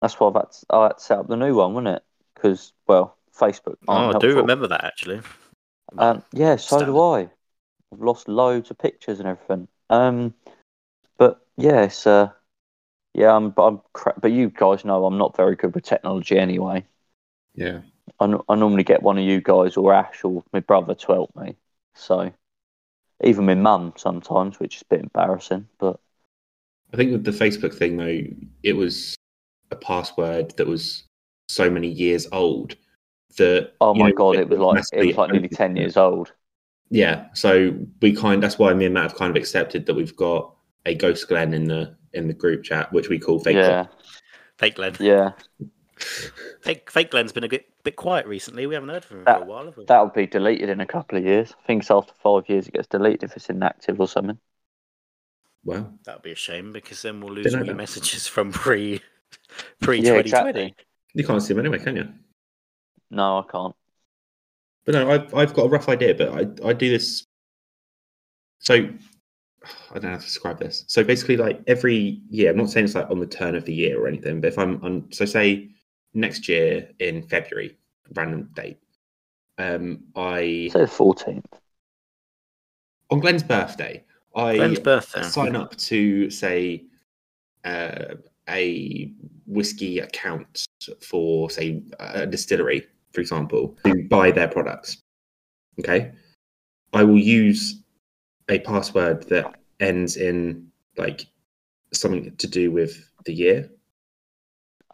that's 0.00 0.18
why 0.18 0.28
I've 0.28 0.34
had 0.34 0.52
to, 0.52 0.66
I 0.70 0.82
had 0.84 0.98
to 0.98 1.00
set 1.02 1.18
up 1.18 1.28
the 1.28 1.36
new 1.36 1.54
one, 1.54 1.74
wasn't 1.74 1.96
it? 1.96 2.02
Because 2.34 2.72
well, 2.86 3.16
Facebook. 3.36 3.76
Oh, 3.88 3.94
aren't 3.94 4.16
I 4.16 4.18
do 4.18 4.36
remember 4.36 4.66
that 4.68 4.84
actually. 4.84 5.20
Um, 5.98 6.22
yeah, 6.32 6.56
so 6.56 6.84
do 6.84 6.98
I. 7.00 7.28
I've 7.92 8.00
lost 8.00 8.28
loads 8.28 8.70
of 8.70 8.78
pictures 8.78 9.18
and 9.18 9.28
everything. 9.28 9.68
Um, 9.88 10.34
but 11.18 11.44
yeah, 11.56 11.82
it's 11.82 12.06
uh, 12.06 12.30
yeah, 13.14 13.34
I'm, 13.34 13.50
but 13.50 13.62
I'm, 13.62 13.80
cra- 13.92 14.18
but 14.20 14.32
you 14.32 14.50
guys 14.50 14.84
know 14.84 15.04
I'm 15.04 15.18
not 15.18 15.36
very 15.36 15.56
good 15.56 15.74
with 15.74 15.84
technology 15.84 16.38
anyway. 16.38 16.84
Yeah. 17.54 17.80
I, 18.20 18.24
n- 18.24 18.40
I 18.48 18.54
normally 18.54 18.84
get 18.84 19.02
one 19.02 19.18
of 19.18 19.24
you 19.24 19.40
guys 19.40 19.76
or 19.76 19.92
Ash 19.92 20.22
or 20.24 20.44
my 20.52 20.60
brother 20.60 20.94
to 20.94 21.06
help 21.12 21.34
me. 21.36 21.56
So 21.94 22.32
even 23.22 23.46
my 23.46 23.54
mum 23.54 23.94
sometimes, 23.96 24.60
which 24.60 24.76
is 24.76 24.82
a 24.82 24.94
bit 24.94 25.00
embarrassing. 25.00 25.68
But 25.78 25.98
I 26.92 26.96
think 26.96 27.12
with 27.12 27.24
the 27.24 27.32
Facebook 27.32 27.74
thing 27.74 27.96
though, 27.96 28.22
it 28.62 28.74
was 28.74 29.16
a 29.70 29.76
password 29.76 30.56
that 30.56 30.66
was 30.66 31.04
so 31.48 31.70
many 31.70 31.88
years 31.88 32.26
old 32.32 32.76
that 33.38 33.72
oh 33.80 33.94
my 33.94 34.08
know, 34.08 34.14
god, 34.14 34.36
it 34.36 34.48
was 34.48 34.58
like 34.58 34.82
it 34.92 35.06
was 35.06 35.16
like 35.16 35.30
nearly 35.32 35.48
ten 35.48 35.76
years 35.76 35.96
old. 35.96 36.32
Yeah, 36.90 37.26
so 37.34 37.72
we 38.02 38.14
kind 38.14 38.42
that's 38.42 38.58
why 38.58 38.74
me 38.74 38.84
and 38.86 38.94
Matt 38.94 39.04
have 39.04 39.14
kind 39.14 39.30
of 39.30 39.36
accepted 39.36 39.86
that 39.86 39.94
we've 39.94 40.16
got 40.16 40.52
a 40.86 40.94
Ghost 40.94 41.28
Glenn 41.28 41.54
in 41.54 41.66
the 41.66 41.96
in 42.12 42.26
the 42.26 42.34
group 42.34 42.64
chat, 42.64 42.92
which 42.92 43.08
we 43.08 43.18
call 43.18 43.38
fake. 43.38 43.56
yeah, 43.56 43.86
Fake 44.58 44.74
Glenn. 44.74 44.96
yeah. 44.98 45.32
Fake, 46.62 46.90
fake 46.90 47.10
Glenn's 47.10 47.30
been 47.32 47.44
a 47.44 47.48
bit 47.48 47.66
bit 47.84 47.94
quiet 47.96 48.26
recently. 48.26 48.66
We 48.66 48.72
haven't 48.72 48.88
heard 48.88 49.04
from 49.04 49.18
him 49.18 49.24
That- 49.24 49.38
for 49.40 49.44
a 49.44 49.46
while, 49.46 49.64
have 49.66 49.76
we? 49.76 49.84
That'll 49.84 50.06
be 50.08 50.26
deleted 50.26 50.70
in 50.70 50.80
a 50.80 50.86
couple 50.86 51.18
of 51.18 51.24
years. 51.24 51.54
I 51.62 51.66
think 51.66 51.82
it's 51.82 51.90
after 51.90 52.14
five 52.22 52.48
years 52.48 52.66
it 52.66 52.72
gets 52.72 52.86
deleted 52.88 53.24
if 53.24 53.36
it's 53.36 53.50
inactive 53.50 54.00
or 54.00 54.08
something. 54.08 54.38
Well, 55.62 55.92
That 56.06 56.16
would 56.16 56.22
be 56.22 56.32
a 56.32 56.36
shame 56.36 56.72
because 56.72 57.02
then 57.02 57.20
we'll 57.20 57.34
lose 57.34 57.54
all 57.54 57.58
your 57.60 57.66
that. 57.66 57.76
messages 57.76 58.26
from 58.26 58.50
pre 58.50 59.02
pre 59.80 59.98
Yeah, 60.00 60.12
twenty 60.12 60.30
twenty. 60.30 60.60
exactly. 60.62 60.74
you 61.14 61.24
can't 61.26 61.42
see 61.42 61.54
them 61.54 61.60
anyway, 61.66 61.78
can 61.82 61.96
you? 61.96 62.08
No, 63.10 63.38
I 63.38 63.50
can't. 63.50 63.74
But 64.84 64.94
no, 64.94 65.10
I've 65.10 65.34
I've 65.34 65.54
got 65.54 65.66
a 65.66 65.68
rough 65.68 65.88
idea, 65.88 66.14
but 66.14 66.28
I 66.30 66.68
I 66.68 66.72
do 66.72 66.90
this. 66.90 67.26
So 68.60 68.74
I 68.74 69.94
don't 69.94 70.04
know 70.04 70.10
how 70.10 70.16
to 70.16 70.22
describe 70.24 70.58
this. 70.58 70.84
So 70.88 71.04
basically, 71.04 71.36
like 71.36 71.60
every 71.66 72.22
year, 72.30 72.50
I'm 72.50 72.56
not 72.56 72.70
saying 72.70 72.86
it's 72.86 72.94
like 72.94 73.10
on 73.10 73.20
the 73.20 73.26
turn 73.26 73.54
of 73.54 73.64
the 73.64 73.74
year 73.74 74.00
or 74.02 74.08
anything, 74.08 74.40
but 74.40 74.48
if 74.48 74.58
I'm 74.58 74.82
on, 74.82 75.06
so 75.12 75.24
say 75.24 75.70
next 76.14 76.48
year 76.48 76.90
in 76.98 77.22
February, 77.22 77.76
random 78.14 78.50
date, 78.54 78.78
um, 79.58 80.04
I 80.16 80.70
Say 80.72 80.80
the 80.80 80.86
fourteenth. 80.86 81.46
on 83.10 83.20
Glenn's 83.20 83.42
birthday, 83.42 84.02
I 84.34 84.56
Glenn's 84.56 84.80
birthday. 84.80 85.22
sign 85.22 85.56
up 85.56 85.76
to 85.76 86.30
say 86.30 86.84
uh, 87.64 88.14
a 88.48 89.12
whiskey 89.46 89.98
account 90.00 90.64
for 91.02 91.50
say 91.50 91.82
a 91.98 92.26
distillery, 92.26 92.86
for 93.12 93.20
example, 93.20 93.76
to 93.84 94.06
buy 94.08 94.30
their 94.30 94.48
products. 94.48 95.02
Okay, 95.78 96.12
I 96.92 97.04
will 97.04 97.18
use 97.18 97.82
a 98.48 98.58
password 98.60 99.28
that 99.28 99.54
ends 99.80 100.16
in 100.16 100.68
like 100.96 101.26
something 101.92 102.34
to 102.36 102.46
do 102.46 102.70
with 102.70 103.10
the 103.24 103.32
year. 103.32 103.70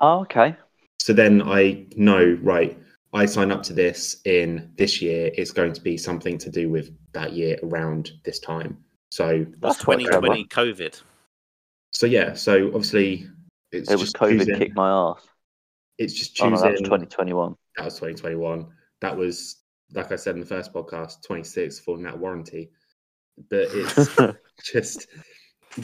Oh, 0.00 0.20
okay. 0.20 0.56
So 0.98 1.12
then 1.12 1.42
I 1.42 1.86
know, 1.96 2.38
right, 2.42 2.78
I 3.12 3.26
sign 3.26 3.50
up 3.50 3.62
to 3.64 3.72
this 3.72 4.20
in 4.24 4.70
this 4.76 5.00
year. 5.00 5.30
It's 5.34 5.50
going 5.52 5.72
to 5.72 5.80
be 5.80 5.96
something 5.96 6.36
to 6.38 6.50
do 6.50 6.68
with 6.68 6.90
that 7.12 7.32
year 7.32 7.58
around 7.62 8.10
this 8.24 8.38
time. 8.38 8.76
So, 9.10 9.38
Was 9.38 9.46
That's 9.60 9.84
quite 9.84 9.94
twenty 9.94 10.04
clever. 10.06 10.26
twenty 10.26 10.44
COVID? 10.46 11.00
so 11.92 12.06
yeah. 12.06 12.34
So 12.34 12.66
obviously, 12.66 13.26
it's 13.78 13.90
It 13.90 13.94
was 13.94 14.12
just 14.12 14.16
COVID 14.16 14.38
choosing- 14.38 14.58
kicked 14.58 14.76
my 14.76 14.90
ass. 14.90 15.26
It's 15.98 16.12
just 16.14 16.40
Oh 16.42 16.50
choosing. 16.50 16.54
no, 16.56 16.60
that 16.62 16.72
was 16.72 16.80
2021. 16.82 17.56
that 17.76 17.84
was 17.84 17.94
2021. 17.94 18.66
That 19.00 19.16
was, 19.16 19.62
like 19.92 20.12
I 20.12 20.16
said 20.16 20.34
in 20.34 20.40
the 20.40 20.46
first 20.46 20.72
podcast, 20.72 21.22
26 21.26 21.80
for 21.80 21.96
that 21.98 22.18
warranty. 22.18 22.70
But 23.50 23.68
it's 23.70 24.16
just, 24.72 25.06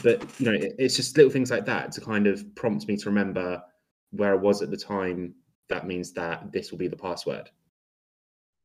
but 0.03 0.23
you 0.39 0.45
know, 0.45 0.53
it, 0.53 0.73
it's 0.79 0.95
just 0.95 1.15
little 1.17 1.31
things 1.31 1.51
like 1.51 1.65
that 1.65 1.91
to 1.93 2.01
kind 2.01 2.27
of 2.27 2.43
prompt 2.55 2.87
me 2.87 2.97
to 2.97 3.09
remember 3.09 3.61
where 4.11 4.31
I 4.33 4.37
was 4.37 4.61
at 4.61 4.69
the 4.71 4.77
time. 4.77 5.35
That 5.69 5.87
means 5.87 6.11
that 6.13 6.51
this 6.51 6.71
will 6.71 6.77
be 6.79 6.87
the 6.87 6.95
password. 6.97 7.49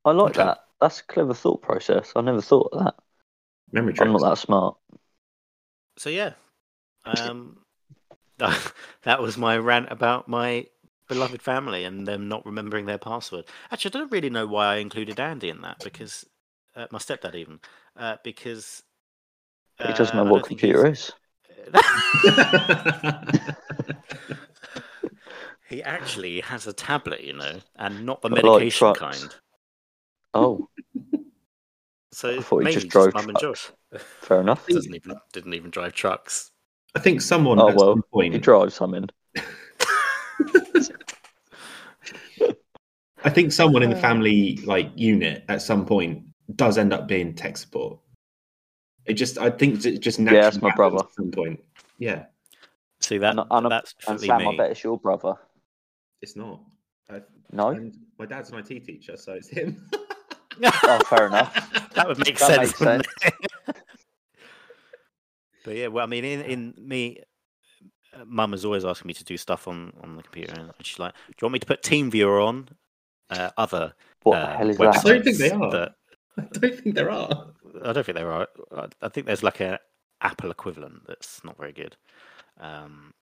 I 0.04 0.10
like 0.12 0.30
Okay. 0.36 0.44
that. 0.44 0.58
That's 0.80 1.00
a 1.00 1.04
clever 1.04 1.34
thought 1.34 1.60
process. 1.62 2.12
I 2.16 2.20
never 2.20 2.40
thought 2.40 2.70
of 2.72 2.84
that. 2.84 2.94
Memory 3.72 3.94
I'm 4.00 4.12
not 4.12 4.20
that 4.22 4.38
smart. 4.38 4.76
So 5.98 6.08
yeah, 6.10 6.32
um, 7.04 7.58
that 9.02 9.20
was 9.20 9.36
my 9.36 9.56
rant 9.58 9.88
about 9.90 10.28
my 10.28 10.66
beloved 11.08 11.42
family 11.42 11.84
and 11.84 12.06
them 12.06 12.28
not 12.28 12.44
remembering 12.46 12.86
their 12.86 12.98
password. 12.98 13.46
Actually, 13.70 13.90
I 13.94 13.98
don't 13.98 14.12
really 14.12 14.30
know 14.30 14.46
why 14.46 14.74
I 14.74 14.76
included 14.76 15.18
Andy 15.18 15.48
in 15.48 15.62
that 15.62 15.78
because 15.82 16.24
uh, 16.76 16.86
my 16.90 16.98
stepdad 16.98 17.34
even 17.34 17.60
uh, 17.96 18.16
because 18.22 18.82
He 19.78 19.92
doesn't 19.92 20.16
uh, 20.16 20.24
know 20.24 20.30
what 20.30 20.42
don't 20.42 20.48
computer 20.48 20.86
is. 20.86 21.12
he 25.68 25.82
actually 25.82 26.40
has 26.40 26.66
a 26.66 26.72
tablet, 26.72 27.24
you 27.24 27.34
know, 27.34 27.56
and 27.76 28.06
not 28.06 28.22
the 28.22 28.30
medication 28.30 28.70
trucks. 28.70 28.98
kind. 28.98 29.34
Oh, 30.34 30.68
So 32.12 32.30
I 32.30 32.42
thought 32.42 32.66
he 32.66 32.72
just 32.72 32.88
drove 32.88 33.14
mum 33.14 33.28
and. 33.28 33.38
Josh. 33.38 33.70
fair 34.20 34.40
enough. 34.40 34.66
Doesn't 34.68 34.94
even 34.94 35.16
didn't 35.32 35.54
even 35.54 35.70
drive 35.70 35.92
trucks. 35.92 36.50
I 36.98 37.00
think 37.00 37.20
someone 37.20 37.60
Oh 37.60 37.68
at 37.68 37.76
well, 37.76 37.92
some 37.94 38.02
point. 38.12 38.32
he 38.34 38.40
drives 38.40 38.74
something. 38.74 39.08
I 43.24 43.30
think 43.30 43.52
someone 43.52 43.84
in 43.84 43.90
the 43.90 43.96
uh. 43.96 44.00
family 44.00 44.58
like 44.64 44.90
unit 44.96 45.44
at 45.48 45.62
some 45.62 45.86
point 45.86 46.24
does 46.56 46.76
end 46.76 46.92
up 46.92 47.06
being 47.06 47.34
tech 47.34 47.56
support. 47.56 48.00
It 49.06 49.14
just, 49.14 49.38
I 49.38 49.48
think 49.50 49.84
it 49.86 50.00
just 50.00 50.18
naturally 50.18 50.42
that's 50.42 50.60
my 50.60 50.74
brother. 50.74 50.98
At 50.98 51.12
some 51.14 51.30
point, 51.30 51.60
yeah, 51.98 52.24
See 53.00 53.18
that 53.18 53.30
And, 53.38 53.46
and, 53.48 53.70
that's 53.70 53.94
and 54.08 54.18
definitely 54.20 54.26
Sam, 54.26 54.48
I 54.48 54.50
me. 54.50 54.56
bet 54.56 54.70
it's 54.72 54.82
your 54.82 54.98
brother. 54.98 55.34
it's 56.20 56.34
not. 56.34 56.60
I, 57.08 57.22
No? 57.52 57.90
my 58.18 58.26
dad's 58.26 58.50
an 58.50 58.58
IT 58.58 58.84
teacher, 58.84 59.16
so 59.16 59.34
it's 59.34 59.48
him. 59.48 59.88
Oh, 60.82 60.98
fair 61.06 61.28
enough. 61.28 61.54
that 61.94 62.08
would 62.08 62.18
make 62.18 62.36
That 62.38 62.46
sense. 62.48 62.58
makes 62.58 62.80
wouldn't 62.80 63.06
it? 63.24 63.76
but 65.68 65.76
yeah, 65.76 65.88
well, 65.88 66.02
I 66.02 66.06
mean, 66.08 66.24
in 66.24 66.40
in 66.40 66.74
me, 66.78 67.18
uh, 68.14 68.24
Mum 68.24 68.54
is 68.54 68.64
always 68.64 68.86
asking 68.86 69.08
me 69.08 69.12
to 69.14 69.24
do 69.24 69.36
stuff 69.36 69.68
on 69.68 69.92
on 70.02 70.16
the 70.16 70.22
computer, 70.22 70.54
and 70.58 70.72
she's 70.80 70.98
like, 70.98 71.12
"Do 71.12 71.34
you 71.42 71.44
want 71.46 71.52
me 71.52 71.58
to 71.58 71.66
put 71.66 71.82
TeamViewer 71.82 72.42
on?" 72.42 72.70
Uh, 73.28 73.50
other 73.58 73.92
What 74.22 74.38
uh, 74.38 74.46
the 74.46 74.56
hell 74.56 74.70
is 74.70 74.80
I 74.80 74.84
that? 74.86 75.04
don't 75.04 75.22
think 75.24 75.36
they 75.36 75.50
are. 75.50 75.70
that- 75.70 75.94
I 76.38 76.42
don't 76.58 76.80
think 76.80 76.94
there 76.94 77.10
are. 77.10 77.48
I 77.84 77.92
don't 77.92 78.04
think 78.06 78.16
there 78.16 78.32
are. 78.32 78.48
I- 78.74 78.88
I 79.02 79.08
think 79.10 79.26
there's 79.26 79.42
like 79.42 79.60
a 79.60 79.78
Apple 80.22 80.50
equivalent 80.50 81.06
that's 81.06 81.44
not 81.44 81.58
very 81.58 81.72
good. 81.72 81.94
Um, 82.58 83.12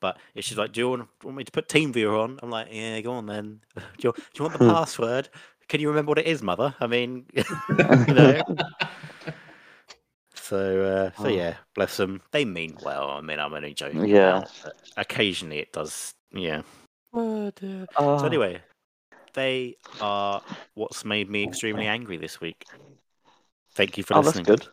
but 0.00 0.16
it's 0.34 0.48
just 0.48 0.58
like, 0.58 0.72
do 0.72 0.80
you 0.80 0.88
want, 0.88 1.08
want 1.22 1.36
me 1.36 1.44
to 1.44 1.52
put 1.52 1.68
TeamViewer 1.68 2.18
on? 2.24 2.40
I'm 2.42 2.48
like, 2.50 2.68
yeah, 2.72 3.00
go 3.02 3.12
on 3.12 3.26
then. 3.26 3.60
do, 3.98 4.08
you, 4.08 4.12
do 4.14 4.22
you 4.36 4.44
want 4.44 4.54
the 4.58 4.64
Hmm. 4.64 4.70
password? 4.70 5.28
Can 5.68 5.80
you 5.80 5.88
remember 5.90 6.08
what 6.08 6.18
it 6.18 6.26
is, 6.26 6.42
mother? 6.42 6.74
I 6.80 6.86
mean, 6.86 7.26
you 7.34 8.14
know. 8.14 8.42
So, 10.52 10.84
uh, 10.84 11.10
so 11.22 11.28
Oh. 11.28 11.32
yeah, 11.34 11.54
bless 11.74 11.96
them. 11.96 12.20
They 12.30 12.44
mean 12.44 12.76
well. 12.84 13.08
I 13.08 13.22
mean, 13.22 13.40
I'm 13.40 13.54
only 13.54 13.72
joking. 13.72 14.06
Yeah. 14.06 14.40
about, 14.40 14.50
occasionally 14.98 15.60
it 15.60 15.72
does. 15.72 16.12
Yeah. 16.30 16.60
Oh, 17.14 17.50
So 17.56 18.26
anyway, 18.26 18.60
they 19.32 19.76
are 19.98 20.42
what's 20.74 21.06
made 21.06 21.30
me 21.30 21.42
extremely 21.44 21.86
angry 21.86 22.18
this 22.18 22.38
week. 22.38 22.66
Thank 23.70 23.96
you 23.96 24.04
for 24.04 24.12
Oh, 24.12 24.20
that's 24.20 24.36
listening. 24.36 24.44
good. 24.44 24.68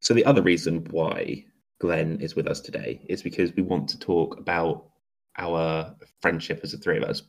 So 0.00 0.14
the 0.14 0.24
other 0.26 0.42
reason 0.42 0.86
why 0.92 1.44
Glenn 1.80 2.20
is 2.20 2.36
with 2.36 2.46
us 2.46 2.60
today 2.60 3.00
is 3.08 3.20
because 3.20 3.52
we 3.56 3.64
want 3.64 3.88
to 3.88 3.98
talk 3.98 4.38
about 4.38 4.90
our 5.36 5.96
friendship 6.22 6.60
as 6.62 6.70
the 6.70 6.78
three 6.78 6.98
of 6.98 7.02
us. 7.02 7.22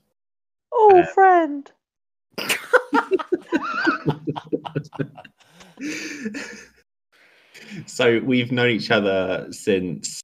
Oh, 0.71 0.99
Uh, 0.99 1.05
friend. 1.07 1.71
so 7.85 8.19
we've 8.23 8.51
known 8.51 8.69
each 8.69 8.91
other 8.91 9.47
since 9.51 10.21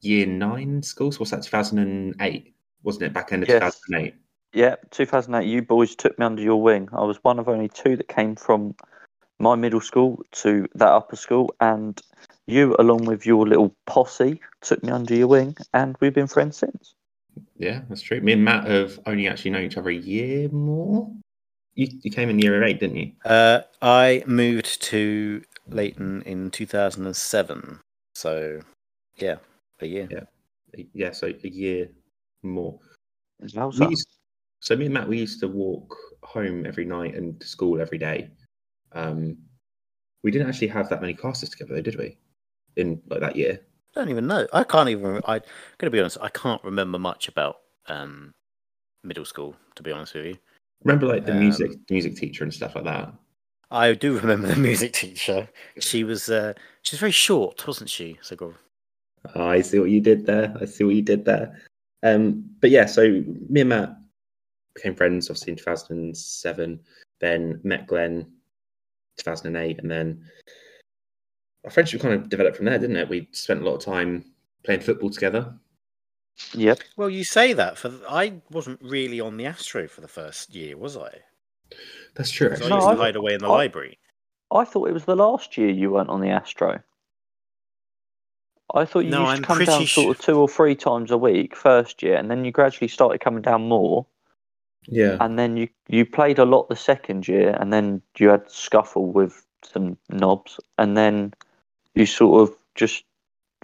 year 0.00 0.26
nine 0.26 0.82
school. 0.82 1.12
So 1.12 1.20
what's 1.20 1.30
that? 1.30 1.42
Two 1.42 1.50
thousand 1.50 1.78
and 1.78 2.14
eight, 2.20 2.54
wasn't 2.82 3.04
it? 3.04 3.12
Back 3.12 3.32
end 3.32 3.42
of 3.42 3.48
Yes. 3.48 3.60
thousand 3.60 3.80
and 3.88 4.06
eight. 4.06 4.14
Yeah, 4.52 4.76
2008. 4.90 5.46
You 5.46 5.60
boys 5.60 5.94
took 5.94 6.18
me 6.18 6.24
under 6.24 6.40
your 6.40 6.62
wing. 6.62 6.88
I 6.92 7.04
was 7.04 7.22
one 7.22 7.38
of 7.38 7.48
only 7.48 7.68
two 7.68 7.96
that 7.96 8.08
came 8.08 8.36
from 8.36 8.74
my 9.38 9.54
middle 9.54 9.82
school 9.82 10.22
to 10.32 10.66
that 10.76 10.88
upper 10.88 11.16
school, 11.16 11.54
and 11.60 12.00
you, 12.46 12.74
along 12.78 13.04
with 13.04 13.26
your 13.26 13.46
little 13.46 13.74
posse, 13.84 14.40
took 14.62 14.82
me 14.82 14.90
under 14.90 15.14
your 15.14 15.26
wing, 15.26 15.56
and 15.74 15.94
we've 16.00 16.14
been 16.14 16.26
friends 16.26 16.56
since. 16.56 16.94
Yeah, 17.58 17.82
that's 17.88 18.00
true. 18.00 18.20
Me 18.20 18.32
and 18.32 18.44
Matt 18.44 18.66
have 18.66 18.98
only 19.04 19.28
actually 19.28 19.50
known 19.50 19.64
each 19.64 19.76
other 19.76 19.90
a 19.90 19.94
year 19.94 20.48
more. 20.48 21.10
You, 21.76 21.88
you 22.02 22.10
came 22.10 22.30
in 22.30 22.38
year 22.38 22.64
eight, 22.64 22.80
didn't 22.80 22.96
you? 22.96 23.12
Uh, 23.24 23.60
I 23.82 24.24
moved 24.26 24.82
to 24.84 25.42
Leighton 25.68 26.22
in 26.22 26.50
2007. 26.50 27.80
So, 28.14 28.60
yeah, 29.16 29.36
a 29.80 29.86
year. 29.86 30.08
Yeah. 30.10 30.84
Yeah, 30.94 31.12
so 31.12 31.28
a 31.28 31.48
year 31.48 31.88
more. 32.42 32.78
We 33.40 33.88
used, 33.88 34.08
so 34.60 34.74
me 34.74 34.86
and 34.86 34.94
Matt, 34.94 35.08
we 35.08 35.18
used 35.18 35.40
to 35.40 35.48
walk 35.48 35.94
home 36.22 36.66
every 36.66 36.86
night 36.86 37.14
and 37.14 37.38
to 37.40 37.46
school 37.46 37.80
every 37.80 37.98
day. 37.98 38.30
Um, 38.92 39.36
we 40.22 40.30
didn't 40.30 40.48
actually 40.48 40.68
have 40.68 40.88
that 40.88 41.00
many 41.02 41.14
classes 41.14 41.50
together, 41.50 41.74
though, 41.74 41.82
did 41.82 41.98
we? 41.98 42.16
In 42.76 43.00
like 43.08 43.20
that 43.20 43.36
year. 43.36 43.60
I 43.94 44.00
don't 44.00 44.10
even 44.10 44.26
know. 44.26 44.46
I 44.52 44.64
can't 44.64 44.88
even. 44.88 45.16
I'm 45.26 45.40
going 45.78 45.86
to 45.86 45.90
be 45.90 46.00
honest. 46.00 46.18
I 46.20 46.30
can't 46.30 46.62
remember 46.64 46.98
much 46.98 47.28
about 47.28 47.56
um, 47.86 48.32
middle 49.04 49.24
school. 49.26 49.56
To 49.76 49.82
be 49.82 49.92
honest 49.92 50.14
with 50.14 50.26
you, 50.26 50.38
Remember, 50.84 51.06
like 51.06 51.26
the 51.26 51.32
Um, 51.32 51.40
music, 51.40 51.72
music 51.90 52.16
teacher 52.16 52.44
and 52.44 52.52
stuff 52.52 52.74
like 52.74 52.84
that. 52.84 53.12
I 53.70 53.94
do 53.94 54.18
remember 54.18 54.48
the 54.48 54.56
music 54.56 54.92
teacher. 54.92 55.48
She 55.80 56.04
was. 56.04 56.28
Uh, 56.28 56.54
she 56.82 56.94
was 56.94 57.00
very 57.00 57.12
short, 57.12 57.66
wasn't 57.66 57.90
she? 57.90 58.16
So. 58.22 58.54
Oh, 59.34 59.46
I 59.46 59.60
see 59.60 59.80
what 59.80 59.90
you 59.90 60.00
did 60.00 60.24
there. 60.24 60.54
I 60.60 60.66
see 60.66 60.84
what 60.84 60.94
you 60.94 61.02
did 61.02 61.24
there. 61.24 61.60
Um, 62.02 62.48
but 62.60 62.70
yeah, 62.70 62.86
so 62.86 63.24
me 63.48 63.62
and 63.62 63.70
Matt 63.70 63.96
became 64.74 64.94
friends 64.94 65.28
obviously 65.28 65.52
in 65.52 65.56
2007. 65.56 66.80
Then 67.20 67.60
met 67.64 67.86
Glenn 67.86 68.30
2008, 69.16 69.80
and 69.80 69.90
then 69.90 70.22
our 71.64 71.70
friendship 71.70 72.02
kind 72.02 72.14
of 72.14 72.28
developed 72.28 72.56
from 72.56 72.66
there, 72.66 72.78
didn't 72.78 72.96
it? 72.96 73.08
We 73.08 73.28
spent 73.32 73.62
a 73.62 73.64
lot 73.64 73.76
of 73.76 73.84
time 73.84 74.24
playing 74.64 74.82
football 74.82 75.10
together. 75.10 75.54
Yep. 76.54 76.80
Well, 76.96 77.10
you 77.10 77.24
say 77.24 77.52
that. 77.54 77.78
For 77.78 77.92
I 78.08 78.34
wasn't 78.50 78.80
really 78.82 79.20
on 79.20 79.36
the 79.36 79.46
Astro 79.46 79.88
for 79.88 80.00
the 80.00 80.08
first 80.08 80.54
year, 80.54 80.76
was 80.76 80.96
I? 80.96 81.10
That's 82.14 82.30
true. 82.30 82.48
I 82.54 82.68
No, 82.68 82.76
used 82.76 82.88
I- 82.88 82.94
to 82.94 83.00
hide 83.00 83.16
away 83.16 83.34
in 83.34 83.40
the 83.40 83.46
I- 83.48 83.56
library. 83.56 83.98
I 84.52 84.64
thought 84.64 84.88
it 84.88 84.92
was 84.92 85.04
the 85.06 85.16
last 85.16 85.56
year 85.56 85.70
you 85.70 85.90
weren't 85.90 86.08
on 86.08 86.20
the 86.20 86.28
Astro. 86.28 86.80
I 88.74 88.84
thought 88.84 89.04
you 89.04 89.10
No, 89.10 89.20
used 89.22 89.30
I'm 89.30 89.38
to 89.38 89.46
come 89.46 89.56
pretty 89.56 89.70
down 89.72 89.86
sort 89.86 90.16
of 90.16 90.24
two 90.24 90.38
or 90.38 90.48
three 90.48 90.74
times 90.74 91.10
a 91.10 91.18
week 91.18 91.56
first 91.56 92.02
year, 92.02 92.16
and 92.16 92.30
then 92.30 92.44
you 92.44 92.52
gradually 92.52 92.88
started 92.88 93.20
coming 93.20 93.42
down 93.42 93.68
more, 93.68 94.06
Yeah. 94.86 95.16
and 95.20 95.38
then 95.38 95.56
you 95.56 95.68
you 95.88 96.04
played 96.04 96.38
a 96.38 96.44
lot 96.44 96.68
the 96.68 96.76
second 96.76 97.26
year, 97.28 97.56
and 97.60 97.72
then 97.72 98.02
you 98.18 98.28
had 98.28 98.48
scuffle 98.50 99.06
with 99.06 99.44
some 99.62 99.96
knobs, 100.10 100.60
and 100.78 100.96
then 100.96 101.32
you 101.94 102.06
sort 102.06 102.48
of 102.48 102.56
just 102.74 103.04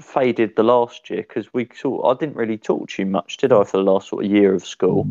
faded 0.03 0.57
the 0.57 0.62
last 0.62 1.09
year 1.11 1.23
because 1.23 1.53
we 1.55 1.69
sort 1.75 2.05
I 2.05 2.19
didn't 2.19 2.37
really 2.37 2.59
talk 2.59 2.91
to 2.91 3.03
you 3.03 3.07
much, 3.07 3.37
did 3.37 3.53
I, 3.53 3.65
for 3.65 3.79
the 3.79 3.83
last 3.83 4.09
sort 4.09 4.25
of 4.25 4.31
year 4.31 4.55
of 4.55 4.65
school? 4.65 5.09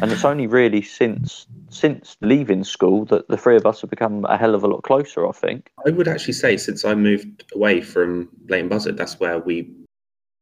And 0.00 0.10
it's 0.10 0.24
only 0.24 0.46
really 0.46 0.82
since 0.82 1.46
since 1.68 2.16
leaving 2.20 2.64
school 2.64 3.04
that 3.06 3.28
the 3.28 3.36
three 3.36 3.56
of 3.56 3.66
us 3.66 3.80
have 3.80 3.90
become 3.90 4.24
a 4.26 4.36
hell 4.36 4.54
of 4.54 4.64
a 4.64 4.68
lot 4.68 4.82
closer. 4.82 5.26
I 5.26 5.32
think. 5.32 5.70
I 5.86 5.90
would 5.90 6.08
actually 6.08 6.34
say 6.34 6.56
since 6.56 6.84
I 6.84 6.94
moved 6.94 7.44
away 7.54 7.80
from 7.80 8.28
Leighton 8.48 8.68
Buzzard, 8.68 8.96
that's 8.96 9.20
where 9.20 9.38
we, 9.38 9.74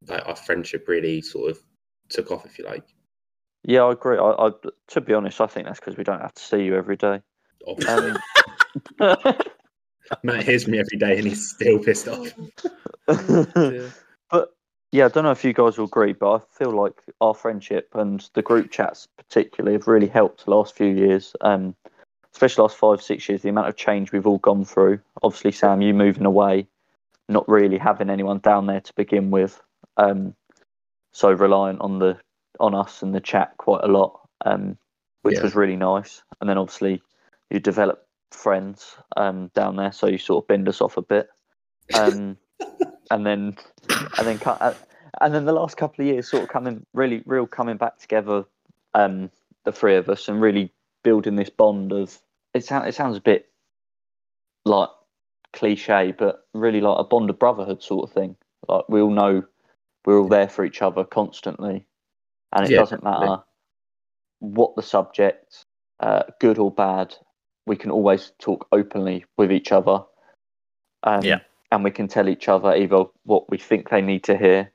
like, 0.06 0.26
our 0.26 0.36
friendship 0.36 0.88
really 0.88 1.20
sort 1.22 1.50
of 1.50 1.58
took 2.08 2.30
off, 2.30 2.46
if 2.46 2.58
you 2.58 2.64
like. 2.64 2.84
Yeah, 3.64 3.82
I 3.82 3.92
agree. 3.92 4.18
I, 4.18 4.30
I 4.30 4.50
to 4.88 5.00
be 5.00 5.14
honest, 5.14 5.40
I 5.40 5.46
think 5.46 5.66
that's 5.66 5.80
because 5.80 5.96
we 5.96 6.04
don't 6.04 6.20
have 6.20 6.34
to 6.34 6.42
see 6.42 6.64
you 6.64 6.76
every 6.76 6.96
day. 6.96 7.20
Obviously, 7.66 8.12
Um, 9.00 9.16
Matt 10.22 10.44
hears 10.44 10.66
me 10.68 10.78
every 10.78 10.98
day 10.98 11.18
and 11.18 11.26
he's 11.26 11.50
still 11.50 11.78
pissed 11.78 12.08
off. 12.08 12.32
but 14.30 14.54
yeah, 14.92 15.06
I 15.06 15.08
don't 15.08 15.24
know 15.24 15.30
if 15.30 15.44
you 15.44 15.52
guys 15.52 15.78
will 15.78 15.86
agree, 15.86 16.12
but 16.12 16.34
I 16.34 16.40
feel 16.58 16.70
like 16.70 16.94
our 17.20 17.34
friendship 17.34 17.88
and 17.94 18.28
the 18.34 18.42
group 18.42 18.70
chats 18.70 19.08
particularly 19.16 19.74
have 19.74 19.86
really 19.86 20.06
helped 20.06 20.44
the 20.44 20.50
last 20.50 20.76
few 20.76 20.88
years. 20.88 21.34
Um, 21.40 21.74
especially 22.32 22.56
the 22.56 22.62
last 22.62 22.76
five, 22.76 23.02
six 23.02 23.28
years, 23.28 23.42
the 23.42 23.48
amount 23.48 23.68
of 23.68 23.76
change 23.76 24.12
we've 24.12 24.26
all 24.26 24.38
gone 24.38 24.64
through. 24.64 25.00
Obviously, 25.22 25.52
Sam, 25.52 25.82
you 25.82 25.94
moving 25.94 26.24
away, 26.24 26.66
not 27.28 27.48
really 27.48 27.78
having 27.78 28.10
anyone 28.10 28.38
down 28.38 28.66
there 28.66 28.80
to 28.80 28.92
begin 28.94 29.30
with. 29.30 29.60
Um, 29.96 30.34
so 31.12 31.30
reliant 31.30 31.80
on 31.80 31.98
the 31.98 32.18
on 32.60 32.74
us 32.74 33.02
and 33.02 33.14
the 33.14 33.20
chat 33.20 33.56
quite 33.58 33.82
a 33.82 33.88
lot, 33.88 34.20
um, 34.44 34.78
which 35.22 35.36
Yeah. 35.36 35.42
was 35.42 35.54
really 35.54 35.76
nice. 35.76 36.22
And 36.40 36.48
then 36.48 36.58
obviously 36.58 37.02
you 37.50 37.60
develop 37.60 38.06
friends 38.34 38.96
um, 39.16 39.50
down 39.54 39.76
there, 39.76 39.92
so 39.92 40.06
you 40.06 40.18
sort 40.18 40.44
of 40.44 40.48
bend 40.48 40.68
us 40.68 40.80
off 40.80 40.96
a 40.96 41.02
bit. 41.02 41.28
Um, 41.94 42.36
and 43.10 43.26
then 43.26 43.56
and 44.18 44.26
then 44.26 44.38
cu- 44.38 44.50
uh, 44.50 44.74
and 45.20 45.34
then 45.34 45.44
the 45.44 45.52
last 45.52 45.76
couple 45.76 46.02
of 46.02 46.06
years 46.12 46.28
sort 46.28 46.42
of 46.42 46.48
coming 46.48 46.84
really 46.94 47.22
real 47.26 47.46
coming 47.46 47.76
back 47.76 47.98
together 47.98 48.44
um 48.94 49.30
the 49.64 49.72
three 49.72 49.96
of 49.96 50.08
us 50.08 50.28
and 50.28 50.40
really 50.40 50.72
building 51.02 51.36
this 51.36 51.50
bond 51.50 51.92
of 51.92 52.18
it 52.54 52.64
sounds 52.64 52.88
it 52.88 52.94
sounds 52.94 53.16
a 53.16 53.20
bit 53.20 53.48
like 54.64 54.88
cliche 55.52 56.12
but 56.16 56.46
really 56.54 56.80
like 56.80 56.98
a 56.98 57.04
bond 57.04 57.28
of 57.28 57.38
brotherhood 57.38 57.82
sort 57.82 58.08
of 58.08 58.14
thing 58.14 58.36
like 58.68 58.88
we 58.88 59.00
all 59.00 59.10
know 59.10 59.42
we're 60.04 60.18
all 60.18 60.28
there 60.28 60.48
for 60.48 60.64
each 60.64 60.80
other 60.82 61.04
constantly 61.04 61.86
and 62.52 62.64
it 62.64 62.70
Yeah, 62.70 62.78
doesn't 62.78 63.02
definitely. 63.02 63.28
matter 63.28 63.42
what 64.40 64.74
the 64.76 64.82
subject 64.82 65.66
uh, 66.00 66.22
good 66.40 66.58
or 66.58 66.70
bad 66.70 67.14
we 67.66 67.76
can 67.76 67.90
always 67.90 68.32
talk 68.38 68.66
openly 68.72 69.24
with 69.36 69.52
each 69.52 69.72
other 69.72 70.04
um, 71.04 71.24
Yeah. 71.24 71.40
and 71.70 71.84
we 71.84 71.90
can 71.90 72.08
tell 72.08 72.28
each 72.28 72.48
other 72.48 72.74
either 72.74 73.04
what 73.24 73.48
we 73.50 73.58
think 73.58 73.88
they 73.90 74.02
need 74.02 74.24
to 74.24 74.36
hear 74.36 74.72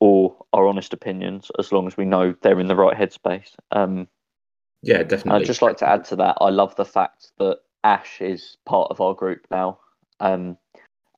or 0.00 0.36
our 0.52 0.66
honest 0.66 0.92
opinions 0.92 1.50
as 1.58 1.72
long 1.72 1.86
as 1.86 1.96
we 1.96 2.04
know 2.04 2.34
they're 2.42 2.60
in 2.60 2.68
the 2.68 2.76
right 2.76 2.96
headspace. 2.96 3.50
Um, 3.70 4.08
Yeah, 4.82 5.02
definitely. 5.02 5.42
I'd 5.42 5.46
just 5.46 5.62
like 5.62 5.76
to 5.78 5.88
add 5.88 6.04
to 6.06 6.16
that, 6.16 6.36
I 6.40 6.48
love 6.48 6.74
the 6.76 6.86
fact 6.86 7.32
that 7.38 7.58
Ash 7.84 8.20
is 8.20 8.56
part 8.64 8.90
of 8.90 9.00
our 9.00 9.14
group 9.14 9.46
now 9.50 9.78
um, 10.20 10.56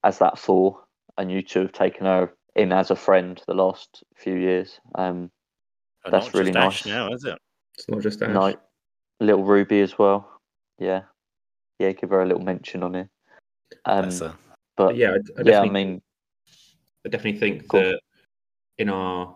as 0.05 0.19
that 0.19 0.39
four, 0.39 0.81
and 1.19 1.31
you 1.31 1.43
two 1.43 1.61
have 1.61 1.73
taken 1.73 2.07
her 2.07 2.33
in 2.57 2.73
as 2.73 2.91
a 2.91 2.97
friend 2.97 3.41
the 3.47 3.55
last 3.55 4.03
few 4.17 4.35
years. 4.35 4.81
Um, 4.97 5.31
That's 6.05 6.27
not 6.27 6.35
really 6.35 6.53
just 6.53 6.65
Ash 6.65 6.87
nice. 6.87 6.95
now, 6.95 7.13
is 7.13 7.25
it? 7.25 7.39
It's 7.79 7.89
not 7.89 8.01
just 8.01 8.21
Ash. 8.23 8.31
no, 8.35 8.55
little 9.21 9.45
Ruby 9.45 9.81
as 9.81 9.97
well. 9.99 10.29
Yeah. 10.79 11.03
Yeah, 11.79 11.93
give 11.93 12.11
her 12.11 12.23
a 12.23 12.27
little 12.27 12.43
mention 12.43 12.83
on 12.83 12.95
it. 12.95 13.09
Um, 13.85 14.09
a, 14.09 14.11
but 14.21 14.37
But 14.77 14.97
yeah, 14.97 15.11
I, 15.11 15.13
I 15.13 15.17
yeah, 15.17 15.43
definitely, 15.43 15.69
I 15.69 15.85
mean, 15.85 16.03
I 17.05 17.09
definitely 17.09 17.41
think 17.41 17.69
Cool. 17.69 17.81
that 17.81 18.01
in 18.79 18.89
our 18.89 19.35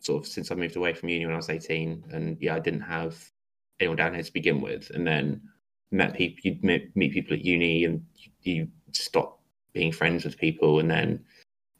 sort 0.00 0.24
of 0.24 0.30
since 0.30 0.50
I 0.50 0.54
moved 0.54 0.76
away 0.76 0.92
from 0.92 1.08
uni 1.08 1.26
when 1.26 1.34
I 1.34 1.38
was 1.38 1.50
18, 1.50 2.04
and 2.12 2.36
yeah, 2.40 2.54
I 2.54 2.60
didn't 2.60 2.82
have 2.82 3.16
anyone 3.80 3.96
down 3.96 4.14
here 4.14 4.22
to 4.22 4.32
begin 4.32 4.60
with, 4.60 4.90
and 4.90 5.06
then 5.06 5.40
met 5.90 6.14
people, 6.14 6.38
you'd 6.42 6.64
meet, 6.64 6.96
meet 6.96 7.12
people 7.12 7.34
at 7.34 7.44
uni, 7.44 7.84
and 7.84 8.04
you 8.42 8.68
stop 8.92 9.40
being 9.72 9.92
friends 9.92 10.24
with 10.24 10.38
people, 10.38 10.78
and 10.78 10.90
then 10.90 11.24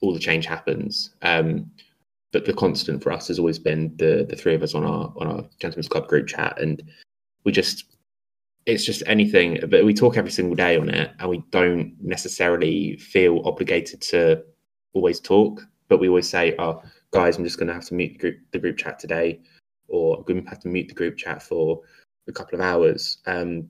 all 0.00 0.12
the 0.12 0.18
change 0.18 0.46
happens. 0.46 1.14
Um, 1.22 1.70
but 2.32 2.44
the 2.44 2.52
constant 2.52 3.02
for 3.02 3.12
us 3.12 3.28
has 3.28 3.38
always 3.38 3.58
been 3.58 3.96
the 3.96 4.26
the 4.28 4.36
three 4.36 4.54
of 4.54 4.62
us 4.62 4.74
on 4.74 4.84
our 4.84 5.12
on 5.16 5.26
our 5.26 5.44
gentlemen's 5.58 5.88
club 5.88 6.08
group 6.08 6.26
chat, 6.26 6.60
and 6.60 6.82
we 7.44 7.52
just 7.52 7.95
it's 8.66 8.84
just 8.84 9.02
anything. 9.06 9.60
But 9.68 9.84
we 9.84 9.94
talk 9.94 10.16
every 10.16 10.30
single 10.30 10.56
day 10.56 10.76
on 10.76 10.88
it, 10.90 11.12
and 11.18 11.30
we 11.30 11.42
don't 11.50 11.96
necessarily 12.02 12.96
feel 12.98 13.42
obligated 13.44 14.00
to 14.02 14.42
always 14.92 15.20
talk. 15.20 15.62
But 15.88 15.98
we 16.00 16.08
always 16.08 16.28
say, 16.28 16.54
"Oh, 16.58 16.82
guys, 17.12 17.36
I'm 17.38 17.44
just 17.44 17.58
going 17.58 17.68
to 17.68 17.74
have 17.74 17.86
to 17.86 17.94
mute 17.94 18.12
the 18.14 18.18
group 18.18 18.38
the 18.52 18.58
group 18.58 18.76
chat 18.76 18.98
today, 18.98 19.40
or 19.88 20.18
I'm 20.18 20.24
going 20.24 20.42
to 20.42 20.48
have 20.50 20.60
to 20.60 20.68
mute 20.68 20.88
the 20.88 20.94
group 20.94 21.16
chat 21.16 21.42
for 21.42 21.82
a 22.28 22.32
couple 22.32 22.58
of 22.58 22.64
hours." 22.64 23.18
Um, 23.26 23.68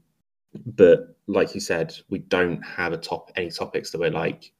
but 0.76 1.16
like 1.26 1.54
you 1.54 1.60
said, 1.60 1.94
we 2.08 2.20
don't 2.20 2.62
have 2.62 2.92
a 2.92 2.96
top 2.98 3.30
any 3.36 3.50
topics 3.50 3.90
that 3.90 4.00
we're 4.00 4.10
like, 4.10 4.52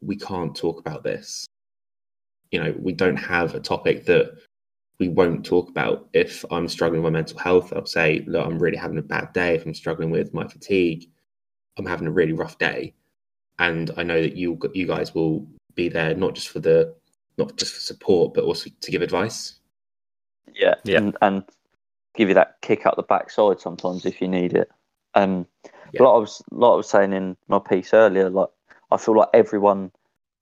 we 0.00 0.16
can't 0.16 0.54
talk 0.56 0.78
about 0.80 1.02
this. 1.02 1.46
you 2.50 2.60
know, 2.62 2.74
we 2.78 2.92
don't 2.92 3.16
have 3.16 3.54
a 3.54 3.60
topic 3.60 4.06
that 4.06 4.32
we 4.98 5.08
won't 5.08 5.44
talk 5.44 5.68
about. 5.68 6.08
If 6.12 6.44
I'm 6.50 6.68
struggling 6.68 7.02
with 7.02 7.12
my 7.12 7.18
mental 7.18 7.38
health, 7.38 7.72
I'll 7.72 7.86
say, 7.86 8.24
look, 8.26 8.44
I'm 8.44 8.58
really 8.58 8.76
having 8.76 8.98
a 8.98 9.02
bad 9.02 9.32
day. 9.32 9.54
If 9.54 9.64
I'm 9.64 9.74
struggling 9.74 10.10
with 10.10 10.34
my 10.34 10.46
fatigue, 10.46 11.08
I'm 11.76 11.86
having 11.86 12.08
a 12.08 12.12
really 12.12 12.32
rough 12.32 12.58
day. 12.58 12.94
And 13.60 13.90
I 13.96 14.02
know 14.02 14.20
that 14.20 14.36
you 14.36 14.58
you 14.74 14.86
guys 14.86 15.14
will 15.14 15.46
be 15.74 15.88
there 15.88 16.14
not 16.14 16.34
just 16.34 16.48
for 16.48 16.60
the 16.60 16.94
not 17.38 17.56
just 17.56 17.74
for 17.74 17.80
support, 17.80 18.34
but 18.34 18.44
also 18.44 18.70
to 18.80 18.90
give 18.90 19.02
advice. 19.02 19.54
Yeah, 20.52 20.74
Yeah. 20.84 20.98
And, 20.98 21.16
and 21.22 21.44
give 22.14 22.28
you 22.28 22.34
that 22.34 22.56
kick 22.62 22.84
up 22.84 22.96
the 22.96 23.02
backside 23.02 23.60
sometimes 23.60 24.04
if 24.04 24.20
you 24.20 24.26
need 24.28 24.54
it. 24.54 24.70
Um, 25.14 25.46
Yeah. 25.92 26.02
like 26.02 26.14
I 26.14 26.18
was, 26.18 26.42
like 26.50 26.72
I 26.72 26.76
was 26.76 26.88
saying 26.88 27.12
in 27.12 27.36
my 27.46 27.60
piece 27.60 27.94
earlier, 27.94 28.28
like 28.28 28.48
I 28.90 28.96
feel 28.96 29.16
like 29.16 29.28
everyone 29.34 29.92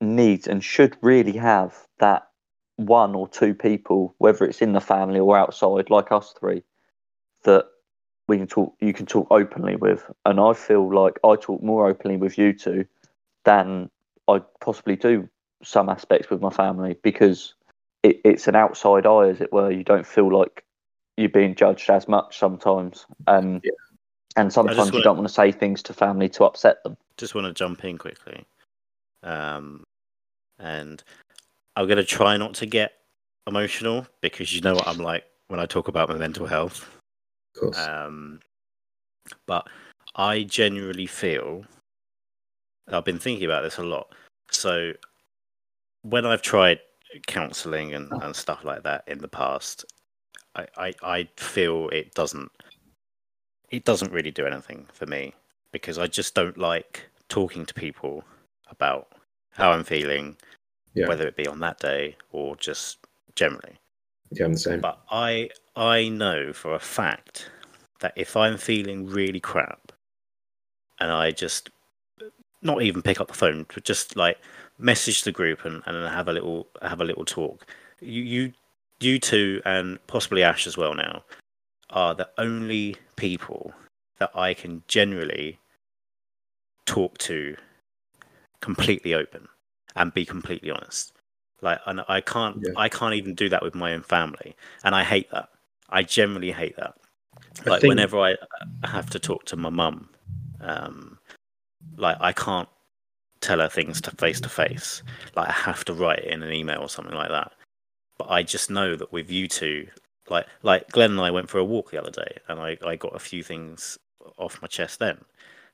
needs 0.01 0.47
and 0.47 0.63
should 0.63 0.97
really 1.01 1.33
have 1.33 1.75
that 1.99 2.29
one 2.77 3.13
or 3.15 3.27
two 3.27 3.53
people, 3.53 4.15
whether 4.19 4.45
it's 4.45 4.61
in 4.61 4.73
the 4.73 4.81
family 4.81 5.19
or 5.19 5.37
outside, 5.37 5.89
like 5.89 6.11
us 6.11 6.33
three, 6.39 6.63
that 7.43 7.65
we 8.27 8.37
can 8.37 8.47
talk. 8.47 8.73
You 8.79 8.93
can 8.93 9.05
talk 9.05 9.27
openly 9.29 9.75
with, 9.75 10.09
and 10.25 10.39
I 10.39 10.53
feel 10.53 10.93
like 10.93 11.19
I 11.23 11.35
talk 11.35 11.61
more 11.61 11.87
openly 11.87 12.17
with 12.17 12.37
you 12.37 12.53
two 12.53 12.85
than 13.43 13.89
I 14.27 14.41
possibly 14.61 14.95
do 14.95 15.27
some 15.63 15.89
aspects 15.89 16.29
with 16.29 16.41
my 16.41 16.49
family 16.49 16.97
because 17.01 17.53
it, 18.03 18.21
it's 18.23 18.47
an 18.47 18.55
outside 18.55 19.05
eye, 19.05 19.29
as 19.29 19.41
it 19.41 19.51
were. 19.51 19.71
You 19.71 19.83
don't 19.83 20.05
feel 20.05 20.31
like 20.31 20.63
you're 21.15 21.29
being 21.29 21.55
judged 21.55 21.89
as 21.89 22.07
much 22.07 22.37
sometimes. 22.37 23.05
Um, 23.25 23.61
Yeah. 23.63 23.71
And 24.35 24.53
sometimes 24.53 24.77
you 24.77 24.83
wanna- 24.83 25.03
don't 25.03 25.17
want 25.17 25.27
to 25.27 25.33
say 25.33 25.51
things 25.51 25.81
to 25.83 25.93
family 25.93 26.29
to 26.29 26.43
upset 26.45 26.83
them. 26.83 26.95
just 27.17 27.33
want 27.33 27.47
to 27.47 27.53
jump 27.53 27.83
in 27.83 27.97
quickly. 27.97 28.45
Um, 29.23 29.83
and 30.59 31.03
I'm 31.77 31.85
going 31.85 31.97
to 31.97 32.03
try 32.03 32.37
not 32.37 32.55
to 32.55 32.65
get 32.65 32.93
emotional 33.45 34.07
because 34.21 34.53
you 34.53 34.61
know 34.61 34.73
what 34.73 34.87
I'm 34.87 34.97
like 34.97 35.25
when 35.47 35.59
I 35.59 35.67
talk 35.67 35.87
about 35.87 36.09
my 36.09 36.15
mental 36.15 36.47
health. 36.47 36.89
Of 37.55 37.61
course. 37.61 37.77
Um, 37.77 38.39
but 39.45 39.67
I 40.15 40.41
genuinely 40.41 41.05
feel 41.05 41.65
I've 42.89 43.05
been 43.05 43.19
thinking 43.19 43.45
about 43.45 43.61
this 43.61 43.77
a 43.77 43.83
lot. 43.83 44.11
So 44.49 44.93
when 46.01 46.25
I've 46.25 46.41
tried 46.41 46.79
counselling 47.27 47.93
and, 47.93 48.11
and 48.23 48.35
stuff 48.35 48.63
like 48.63 48.81
that 48.81 49.03
in 49.05 49.19
the 49.19 49.27
past, 49.27 49.85
I, 50.55 50.65
I, 50.77 50.93
I 51.03 51.29
feel 51.37 51.89
it 51.89 52.15
doesn't 52.15 52.51
it 53.69 53.85
doesn't 53.85 54.11
really 54.11 54.31
do 54.31 54.47
anything 54.47 54.87
for 54.93 55.05
me 55.05 55.35
because 55.71 55.99
I 55.99 56.07
just 56.07 56.33
don't 56.33 56.57
like 56.57 57.07
talking 57.29 57.67
to 57.67 57.73
people 57.73 58.23
about 58.71 59.09
how 59.51 59.71
I'm 59.71 59.83
feeling, 59.83 60.37
yeah. 60.97 61.07
whether 61.07 61.27
it 61.27 61.35
be 61.35 61.47
on 61.47 61.59
that 61.59 61.79
day 61.79 62.15
or 62.31 62.55
just 62.55 62.97
generally. 63.35 63.77
yeah, 64.31 64.45
I'm 64.45 64.53
the 64.53 64.59
same. 64.59 64.81
But 64.81 64.99
I 65.11 65.49
I 65.75 66.09
know 66.09 66.53
for 66.53 66.73
a 66.73 66.79
fact 66.79 67.49
that 67.99 68.13
if 68.15 68.35
I'm 68.35 68.57
feeling 68.57 69.05
really 69.05 69.39
crap 69.39 69.91
and 70.99 71.11
I 71.11 71.31
just 71.31 71.69
not 72.61 72.81
even 72.81 73.01
pick 73.01 73.21
up 73.21 73.27
the 73.27 73.33
phone, 73.33 73.65
but 73.73 73.83
just 73.83 74.15
like 74.15 74.39
message 74.79 75.23
the 75.23 75.31
group 75.31 75.65
and, 75.65 75.83
and 75.85 76.07
have 76.07 76.27
a 76.27 76.33
little 76.33 76.67
have 76.81 77.01
a 77.01 77.05
little 77.05 77.25
talk. 77.25 77.65
You 78.01 78.23
you 78.23 78.53
you 78.99 79.19
two 79.19 79.61
and 79.65 79.99
possibly 80.07 80.41
Ash 80.43 80.65
as 80.65 80.77
well 80.77 80.95
now 80.95 81.23
are 81.91 82.15
the 82.15 82.29
only 82.37 82.95
people 83.15 83.73
that 84.17 84.31
I 84.35 84.53
can 84.53 84.83
generally 84.87 85.59
talk 86.85 87.17
to 87.19 87.55
completely 88.61 89.13
open 89.13 89.47
and 89.97 90.13
be 90.13 90.25
completely 90.25 90.71
honest. 90.71 91.13
Like 91.61 91.79
and 91.85 92.01
I 92.07 92.21
can't 92.21 92.57
Yeah. 92.61 92.73
I 92.77 92.89
can't 92.89 93.15
even 93.15 93.33
do 93.35 93.49
that 93.49 93.63
with 93.63 93.75
my 93.75 93.93
own 93.93 94.03
family. 94.03 94.55
And 94.83 94.93
I 94.95 95.03
hate 95.03 95.29
that. 95.31 95.49
I 95.89 96.03
generally 96.03 96.51
hate 96.51 96.75
that. 96.77 96.95
I 97.65 97.69
Like 97.69 97.81
think- 97.81 97.89
whenever 97.91 98.19
I 98.19 98.35
have 98.83 99.09
to 99.11 99.19
talk 99.19 99.45
to 99.45 99.55
my 99.55 99.69
mum, 99.69 100.09
um, 100.61 101.17
like 101.97 102.17
I 102.19 102.31
can't 102.33 102.69
tell 103.41 103.59
her 103.59 103.69
things 103.69 104.01
to 104.01 104.11
face 104.11 104.39
to 104.41 104.49
face. 104.49 105.01
Like 105.35 105.47
I 105.49 105.51
have 105.51 105.83
to 105.85 105.93
write 105.93 106.19
it 106.19 106.25
in 106.31 106.43
an 106.43 106.53
email 106.53 106.81
or 106.81 106.89
something 106.89 107.15
like 107.15 107.29
that. 107.29 107.53
But 108.17 108.29
I 108.31 108.43
just 108.43 108.69
know 108.69 108.95
that 108.95 109.11
with 109.11 109.29
you 109.31 109.47
two, 109.47 109.87
like 110.29 110.45
like 110.63 110.89
Glenn 110.89 111.11
and 111.11 111.21
I 111.21 111.31
went 111.31 111.49
for 111.49 111.57
a 111.59 111.63
walk 111.65 111.91
the 111.91 111.99
other 111.99 112.11
day, 112.11 112.37
and 112.47 112.59
I 112.59 112.77
I 112.85 112.95
got 112.95 113.15
a 113.15 113.19
few 113.19 113.43
things 113.43 113.97
off 114.37 114.61
my 114.61 114.67
chest. 114.67 114.99
Then 114.99 115.23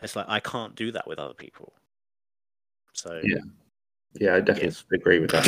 it's 0.02 0.16
like 0.16 0.26
I 0.30 0.40
can't 0.40 0.76
do 0.76 0.92
that 0.92 1.08
with 1.08 1.20
other 1.20 1.34
people. 1.34 1.74
So 2.94 3.20
Yeah. 3.24 3.42
Yeah, 4.20 4.36
I 4.36 4.40
definitely 4.42 4.70
Yes. 4.70 4.84
agree 4.92 5.20
with 5.20 5.32
that. 5.32 5.46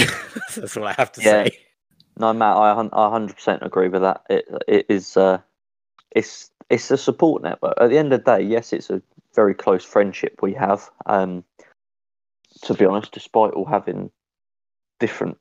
that's 0.56 0.76
all 0.78 0.86
I 0.86 0.94
have 0.94 1.12
to 1.14 1.22
Yeah. 1.22 1.46
say. 1.46 1.60
No, 2.18 2.34
Matt, 2.34 2.56
I 2.56 2.90
I 2.94 3.10
hundred 3.10 3.36
percent 3.36 3.62
agree 3.62 3.90
with 3.90 4.02
that. 4.02 4.24
It 4.30 4.48
it 4.68 4.86
is 4.90 5.18
uh, 5.18 5.40
it's 6.12 6.50
it's 6.70 6.90
a 6.92 6.98
support 6.98 7.44
network. 7.44 7.76
At 7.80 7.90
the 7.90 7.98
end 7.98 8.14
of 8.14 8.24
the 8.24 8.38
day, 8.38 8.44
yes, 8.44 8.74
it's 8.74 8.90
a 8.90 9.02
very 9.34 9.54
close 9.54 9.84
friendship 9.84 10.42
we 10.42 10.54
have. 10.54 10.90
Um, 11.06 11.44
to 12.64 12.74
be 12.74 12.86
honest, 12.86 13.12
despite 13.12 13.52
all 13.52 13.66
having 13.66 14.10
different, 15.00 15.38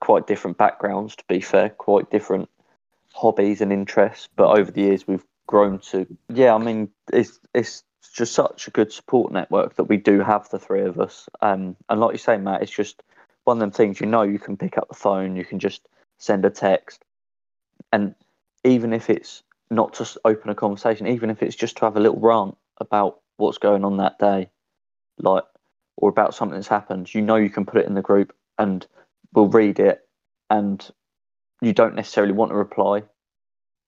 quite 0.00 0.26
different 0.26 0.58
backgrounds, 0.58 1.14
to 1.16 1.24
be 1.28 1.40
fair, 1.40 1.70
quite 1.70 2.10
different 2.10 2.48
hobbies 3.14 3.60
and 3.60 3.72
interests, 3.72 4.28
but 4.34 4.58
over 4.58 4.70
the 4.70 4.80
years 4.80 5.06
we've 5.06 5.24
grown 5.46 5.78
to. 5.78 6.06
Yeah, 6.28 6.54
I 6.54 6.58
mean, 6.58 6.90
it's 7.12 7.38
it's 7.54 7.84
just 8.12 8.34
such 8.34 8.68
a 8.68 8.70
good 8.70 8.92
support 8.92 9.32
network 9.32 9.76
that 9.76 9.84
we 9.84 9.96
do 9.96 10.20
have 10.20 10.48
the 10.50 10.58
three 10.58 10.82
of 10.82 11.00
us. 11.00 11.28
Um, 11.40 11.76
and 11.88 12.00
like 12.00 12.12
you 12.12 12.18
say, 12.18 12.36
Matt, 12.36 12.62
it's 12.62 12.72
just 12.72 13.02
one 13.44 13.56
of 13.56 13.60
them 13.60 13.70
things 13.70 14.00
you 14.00 14.06
know 14.06 14.22
you 14.22 14.38
can 14.38 14.56
pick 14.56 14.78
up 14.78 14.88
the 14.88 14.94
phone, 14.94 15.36
you 15.36 15.44
can 15.44 15.58
just 15.58 15.88
send 16.18 16.44
a 16.44 16.50
text, 16.50 17.04
and 17.92 18.14
even 18.64 18.92
if 18.92 19.10
it's 19.10 19.42
not 19.70 19.94
to 19.94 20.20
open 20.24 20.50
a 20.50 20.54
conversation, 20.54 21.06
even 21.06 21.30
if 21.30 21.42
it's 21.42 21.56
just 21.56 21.76
to 21.78 21.84
have 21.84 21.96
a 21.96 22.00
little 22.00 22.20
rant 22.20 22.56
about 22.78 23.20
what's 23.38 23.58
going 23.58 23.84
on 23.84 23.96
that 23.96 24.18
day, 24.18 24.48
like 25.18 25.44
or 25.96 26.08
about 26.08 26.34
something 26.34 26.56
that's 26.56 26.68
happened, 26.68 27.12
you 27.12 27.20
know 27.20 27.36
you 27.36 27.50
can 27.50 27.64
put 27.66 27.80
it 27.80 27.86
in 27.86 27.94
the 27.94 28.02
group 28.02 28.34
and 28.58 28.86
we'll 29.32 29.48
read 29.48 29.80
it, 29.80 30.06
and 30.50 30.90
you 31.60 31.72
don't 31.72 31.94
necessarily 31.94 32.32
want 32.32 32.50
to 32.50 32.56
reply, 32.56 33.02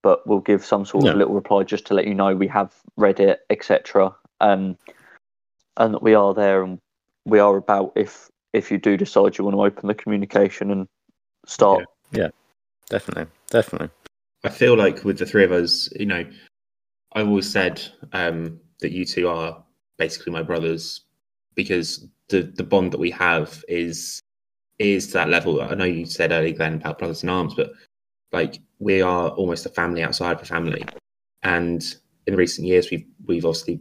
but 0.04 0.24
we'll 0.26 0.40
give 0.40 0.62
some 0.62 0.84
sort 0.84 1.02
No. 1.04 1.12
of 1.12 1.16
little 1.16 1.34
reply 1.34 1.62
just 1.64 1.86
to 1.86 1.94
let 1.94 2.06
you 2.06 2.14
know 2.14 2.36
we 2.36 2.46
have 2.46 2.72
read 2.98 3.18
it, 3.18 3.40
etc. 3.48 4.14
Um, 4.40 4.76
and 5.78 5.94
that 5.94 6.02
we 6.02 6.14
are 6.14 6.34
there 6.34 6.62
and 6.62 6.78
we 7.24 7.38
are 7.40 7.56
about 7.56 7.92
if 7.96 8.30
if 8.52 8.70
you 8.70 8.78
do 8.78 8.96
decide 8.96 9.36
you 9.36 9.44
want 9.44 9.56
to 9.56 9.64
open 9.64 9.88
the 9.88 9.94
communication 9.94 10.70
and 10.70 10.86
start 11.46 11.84
Yeah. 12.12 12.28
Definitely, 12.90 13.26
definitely. 13.48 13.88
I 14.44 14.50
feel 14.50 14.76
like 14.76 15.04
with 15.04 15.18
the 15.18 15.24
three 15.24 15.42
of 15.42 15.52
us, 15.52 15.88
you 15.98 16.04
know, 16.04 16.22
I've 17.14 17.26
always 17.26 17.50
said 17.50 17.82
um, 18.12 18.60
that 18.80 18.92
you 18.92 19.06
two 19.06 19.26
are 19.26 19.64
basically 19.96 20.34
my 20.34 20.42
brothers 20.42 21.00
because 21.54 22.06
the 22.28 22.42
the 22.42 22.62
bond 22.62 22.92
that 22.92 23.00
we 23.00 23.10
have 23.10 23.64
is 23.68 24.20
is 24.78 25.06
to 25.08 25.12
that 25.14 25.30
level. 25.30 25.62
I 25.62 25.74
know 25.74 25.84
you 25.84 26.04
said 26.04 26.30
earlier, 26.30 26.52
Glenn, 26.52 26.74
about 26.74 26.98
brothers 26.98 27.22
in 27.22 27.30
arms, 27.30 27.54
but 27.54 27.72
like 28.32 28.58
we 28.84 29.00
are 29.00 29.30
almost 29.30 29.64
a 29.64 29.70
family 29.70 30.02
outside 30.02 30.36
of 30.36 30.42
a 30.42 30.44
family. 30.44 30.84
And 31.42 31.82
in 32.26 32.36
recent 32.36 32.66
years, 32.68 32.90
we've 32.90 33.06
we've 33.26 33.46
obviously 33.46 33.80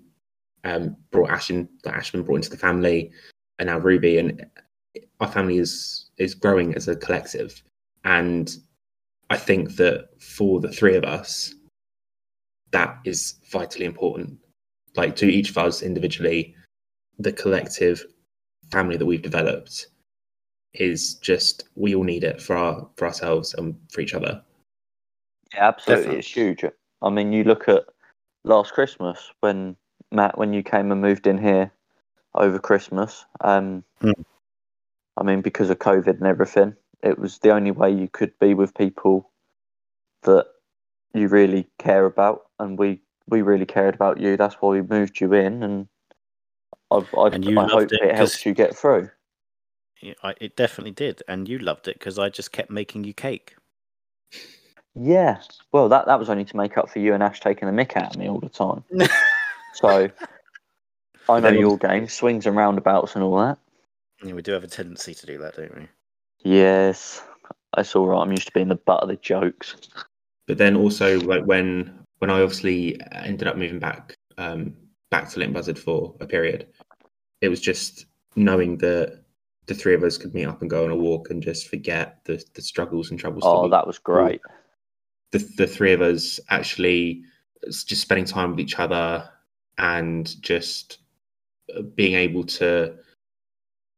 um, 0.64 0.96
brought 1.12 1.30
Ashton, 1.30 1.68
Ashman 1.86 2.24
brought 2.24 2.38
into 2.38 2.50
the 2.50 2.58
family, 2.58 3.12
and 3.60 3.68
now 3.68 3.80
Ruby, 3.80 4.18
and 4.18 4.46
our 5.20 5.28
family 5.28 5.58
is 5.58 6.10
is 6.18 6.34
growing 6.34 6.74
as 6.76 6.88
a 6.88 6.96
collective. 6.96 7.62
And 8.06 8.56
I 9.30 9.38
think 9.38 9.76
that 9.76 10.10
for 10.22 10.62
the 10.62 10.72
three 10.72 10.96
of 10.96 11.04
us, 11.04 11.54
that 12.72 12.98
is 13.04 13.36
vitally 13.52 13.86
important. 13.86 14.40
Like 14.96 15.18
to 15.18 15.28
each 15.28 15.50
of 15.50 15.58
us 15.58 15.82
individually, 15.82 16.56
the 17.20 17.34
collective 17.34 18.06
family 18.72 18.96
that 18.96 19.06
we've 19.06 19.22
developed 19.22 19.88
is 20.74 21.16
just 21.16 21.66
we 21.76 21.94
all 21.94 22.06
need 22.06 22.24
it 22.24 22.42
for 22.42 22.56
our 22.56 22.90
for 22.96 23.06
ourselves 23.06 23.54
and 23.56 23.76
for 23.92 24.00
each 24.00 24.14
other. 24.14 24.42
Yeah, 25.54 25.68
absolutely. 25.68 26.04
Definitely. 26.04 26.20
It's 26.20 26.28
huge. 26.28 26.66
I 27.02 27.10
mean, 27.10 27.34
you 27.34 27.44
look 27.44 27.68
at 27.68 27.84
last 28.44 28.74
Christmas 28.74 29.32
when 29.42 29.76
Matt, 30.12 30.38
when 30.38 30.54
you 30.54 30.64
came 30.64 30.92
and 30.92 31.02
moved 31.02 31.28
in 31.28 31.38
here 31.38 31.72
over 32.36 32.60
Christmas. 32.60 33.26
Um, 33.42 33.84
Mm. 34.02 34.26
I 35.16 35.24
mean, 35.24 35.42
because 35.42 35.70
of 35.70 35.80
COVID 35.80 36.18
and 36.18 36.26
everything, 36.26 36.76
it 37.04 37.20
was 37.20 37.40
the 37.40 37.52
only 37.52 37.72
way 37.72 37.92
you 37.92 38.08
could 38.08 38.38
be 38.40 38.54
with 38.54 38.74
people 38.76 39.30
that 40.24 40.48
you 41.14 41.28
really 41.28 41.68
care 41.78 42.06
about, 42.06 42.48
and 42.60 42.78
we 42.78 43.02
we 43.28 43.42
really 43.42 43.66
cared 43.66 43.96
about 43.96 44.20
you. 44.20 44.36
That's 44.36 44.56
why 44.56 44.70
we 44.70 44.82
moved 44.82 45.22
you 45.22 45.34
in, 45.34 45.64
and 45.64 45.88
I've, 46.92 47.14
I, 47.16 47.28
And 47.28 47.60
I 47.60 47.68
hope 47.68 47.92
it 47.92 48.02
it, 48.02 48.16
helps 48.16 48.46
you 48.46 48.54
get 48.54 48.76
through. 48.76 49.10
Yeah, 50.02 50.14
I, 50.24 50.34
it 50.42 50.56
definitely 50.56 50.92
did, 50.92 51.22
and 51.28 51.48
you 51.48 51.60
loved 51.60 51.88
it 51.88 52.00
because 52.00 52.18
I 52.20 52.30
just 52.30 52.52
kept 52.52 52.70
making 52.70 53.04
you 53.04 53.14
cake. 53.14 53.56
Yeah, 54.96 55.40
well, 55.72 55.90
that 55.90 56.06
that 56.06 56.20
was 56.20 56.30
only 56.30 56.46
to 56.46 56.56
make 56.58 56.78
up 56.78 56.90
for 56.90 57.00
you 57.00 57.14
and 57.14 57.24
Ash 57.24 57.40
taking 57.40 57.68
the 57.68 57.74
mick 57.74 57.98
out 57.98 58.14
of 58.14 58.18
me 58.20 58.30
all 58.30 58.40
the 58.40 58.50
time. 58.50 58.84
So 59.76 60.08
I 61.28 61.40
know 61.40 61.50
your 61.50 61.80
game, 61.80 62.08
swings 62.08 62.46
and 62.46 62.56
roundabouts 62.56 63.16
and 63.16 63.24
all 63.24 63.40
that. 63.40 63.58
Yeah, 64.24 64.34
we 64.34 64.44
do 64.44 64.52
have 64.52 64.64
a 64.64 64.68
tendency 64.68 65.16
to 65.16 65.26
do 65.26 65.40
that, 65.40 65.56
don't 65.56 65.76
we? 65.76 65.88
Yes, 66.44 67.24
that's 67.76 67.96
all 67.96 68.06
right. 68.06 68.22
I'm 68.22 68.30
used 68.30 68.46
to 68.46 68.54
being 68.54 68.68
the 68.68 68.76
butt 68.76 69.02
of 69.02 69.10
the 69.10 69.16
jokes. 69.16 69.76
But 70.46 70.60
then 70.60 70.76
also 70.76 71.20
like 71.22 71.44
when 71.46 72.00
when 72.20 72.30
I 72.30 72.42
obviously 72.42 73.02
ended 73.14 73.48
up 73.48 73.58
moving 73.58 73.80
back 73.80 74.16
um, 74.38 74.76
back 75.10 75.28
to 75.30 75.40
Leighton 75.40 75.54
Buzzard 75.56 75.80
for 75.80 76.16
a 76.20 76.28
period, 76.28 76.68
it 77.42 77.50
was 77.50 77.60
just 77.60 78.06
knowing 78.36 78.78
that 78.78 79.24
the 79.66 79.74
three 79.74 79.96
of 79.96 80.04
us 80.04 80.20
could 80.20 80.36
meet 80.36 80.46
up 80.46 80.62
and 80.62 80.70
go 80.70 80.84
on 80.84 80.92
a 80.92 80.96
walk 80.96 81.32
and 81.32 81.42
just 81.42 81.68
forget 81.68 82.20
the, 82.26 82.44
the 82.54 82.62
struggles 82.62 83.10
and 83.10 83.20
troubles. 83.20 83.44
Oh, 83.44 83.64
we- 83.64 83.70
that 83.72 83.88
was 83.88 83.98
great. 83.98 84.40
The 85.34 85.40
the 85.58 85.68
three 85.68 85.92
of 85.92 86.02
us 86.02 86.40
actually 86.50 87.24
just 87.68 88.02
spending 88.02 88.26
time 88.26 88.52
with 88.52 88.60
each 88.60 88.80
other 88.80 89.28
and 89.80 90.42
just 90.42 91.00
uh, 91.76 91.82
being 91.82 92.14
able 92.14 92.44
to 92.44 92.96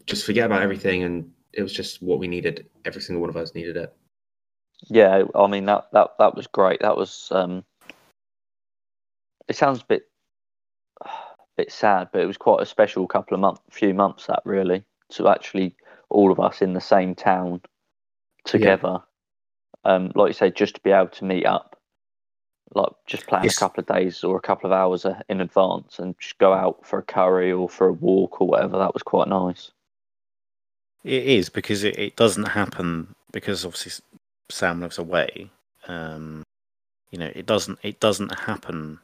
just 0.06 0.26
forget 0.26 0.46
about 0.46 0.62
everything 0.62 1.04
and 1.04 1.30
it 1.54 1.62
was 1.62 1.74
just 1.74 2.02
what 2.02 2.20
we 2.20 2.28
needed 2.28 2.68
every 2.86 3.02
single 3.02 3.22
one 3.22 3.30
of 3.30 3.38
us 3.38 3.54
needed 3.54 3.76
it 3.76 3.94
Yeah, 4.88 5.24
I 5.36 5.48
mean 5.48 5.66
that 5.66 5.88
that 5.94 6.12
that 6.20 6.36
was 6.36 6.48
great. 6.48 6.80
That 6.82 6.98
was 6.98 7.30
um 7.32 7.64
it 9.48 9.56
sounds 9.56 9.82
a 9.82 9.86
bit 9.86 10.04
bit 11.58 11.72
sad, 11.72 12.10
but 12.12 12.22
it 12.22 12.28
was 12.28 12.38
quite 12.38 12.62
a 12.62 12.66
special 12.66 13.08
couple 13.08 13.36
of 13.36 13.42
months 13.42 13.62
few 13.70 13.94
months 13.94 14.28
that 14.28 14.42
really 14.46 14.84
to 15.12 15.28
actually 15.28 15.76
all 16.10 16.32
of 16.32 16.40
us 16.40 16.62
in 16.62 16.74
the 16.74 16.82
same 16.82 17.16
town 17.16 17.62
together. 18.46 19.00
Um 19.86 20.12
like 20.16 20.30
you 20.30 20.34
say 20.34 20.52
just 20.52 20.76
to 20.76 20.82
be 20.82 20.92
able 20.92 21.10
to 21.10 21.26
meet 21.26 21.46
up 21.46 21.78
like 22.74 22.92
just 23.06 23.28
plan 23.28 23.44
Yes. 23.44 23.58
a 23.58 23.60
couple 23.60 23.82
of 23.82 23.88
days 23.88 24.24
or 24.24 24.38
a 24.38 24.42
couple 24.42 24.66
of 24.70 24.74
hours 24.74 25.06
uh, 25.06 25.22
in 25.30 25.40
advance 25.40 26.00
and 26.00 26.16
just 26.20 26.38
go 26.40 26.52
out 26.52 26.86
for 26.86 27.00
a 27.00 27.04
curry 27.04 27.52
or 27.52 27.70
for 27.70 27.88
a 27.88 27.94
walk 27.94 28.42
or 28.42 28.48
whatever 28.48 28.78
that 28.78 28.94
was 28.94 29.04
quite 29.04 29.28
nice. 29.28 29.72
It 31.04 31.24
is 31.24 31.50
because 31.50 31.84
it, 31.84 31.98
it 32.00 32.16
doesn't 32.16 32.46
happen 32.46 33.14
because 33.32 33.64
obviously 33.64 34.04
Sam 34.50 34.82
lives 34.82 34.98
away. 34.98 35.52
Um, 35.88 36.44
you 37.12 37.20
know, 37.20 37.32
it 37.36 37.46
doesn't 37.46 37.78
it 37.84 38.00
doesn't 38.00 38.40
happen 38.40 39.00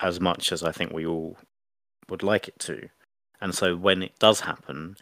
as 0.00 0.18
much 0.18 0.50
as 0.50 0.62
I 0.64 0.72
think 0.72 0.92
we 0.92 1.04
all 1.04 1.36
would 2.08 2.22
like 2.22 2.48
it 2.48 2.58
to, 2.60 2.88
and 3.40 3.54
so 3.54 3.76
when 3.76 4.02
it 4.02 4.18
does 4.18 4.40
happen, 4.40 4.96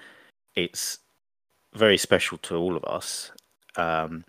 it's 0.56 0.98
very 1.74 1.96
special 1.96 2.36
to 2.38 2.56
all 2.56 2.76
of 2.76 2.84
us, 2.84 3.30
um, 3.76 4.24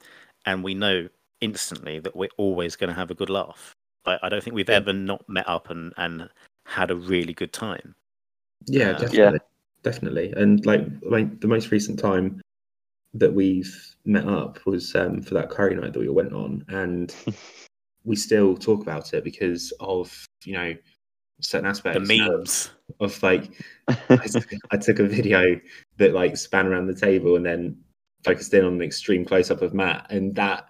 and 0.50 0.64
we 0.64 0.74
know 0.74 1.08
instantly 1.41 2.00
that 2.00 2.16
we're 2.16 2.30
always 2.38 2.76
going 2.76 2.89
to 2.89 2.95
have 2.95 3.12
a 3.12 3.16
good 3.16 3.30
laugh. 3.30 3.74
I, 4.06 4.18
I 4.24 4.30
don't 4.30 4.43
think 4.43 4.56
we've 4.56 4.70
Yeah. 4.70 4.78
ever 4.78 4.93
not 4.93 5.24
met 5.30 5.47
up 5.47 5.70
and, 5.70 5.93
and 5.97 6.30
had 6.66 6.91
a 6.91 6.95
really 6.95 7.34
good 7.34 7.54
time. 7.54 7.95
yeah 8.68 8.89
Uh, 8.91 9.00
definitely 9.00 9.39
definitely 9.84 10.34
and 10.36 10.66
like 10.66 10.86
like 11.04 11.39
the 11.39 11.47
most 11.47 11.72
recent 11.72 11.97
time 11.97 12.41
that 13.14 13.34
we've 13.34 13.74
met 14.06 14.28
up 14.28 14.60
was 14.66 14.93
um, 14.95 15.22
for 15.22 15.34
that 15.36 15.50
curry 15.50 15.74
night 15.76 15.93
that 15.93 16.00
we 16.00 16.08
all 16.10 16.16
went 16.16 16.34
on 16.34 16.64
and 16.68 17.16
we 18.04 18.16
still 18.16 18.56
talk 18.58 18.82
about 18.82 19.14
it 19.14 19.24
because 19.24 19.72
of 19.80 20.26
you 20.43 20.54
know 20.54 20.76
certain 21.41 21.68
aspects 21.70 22.08
The 22.08 22.16
you 22.16 22.24
know, 22.24 22.38
memes. 22.38 22.72
of 23.00 23.22
like 23.24 23.52
I, 24.10 24.28
I 24.72 24.78
took 24.78 25.00
a 25.00 25.08
video 25.08 25.60
that 25.97 26.14
like 26.14 26.36
span 26.38 26.68
around 26.68 26.88
the 26.88 26.93
table 26.95 27.36
and 27.38 27.45
then 27.45 27.78
focused 28.24 28.53
in 28.53 28.65
on 28.65 28.74
an 28.74 28.82
extreme 28.82 29.24
close 29.26 29.49
up 29.51 29.61
of 29.61 29.74
Matt 29.74 30.07
and 30.09 30.36
that 30.36 30.67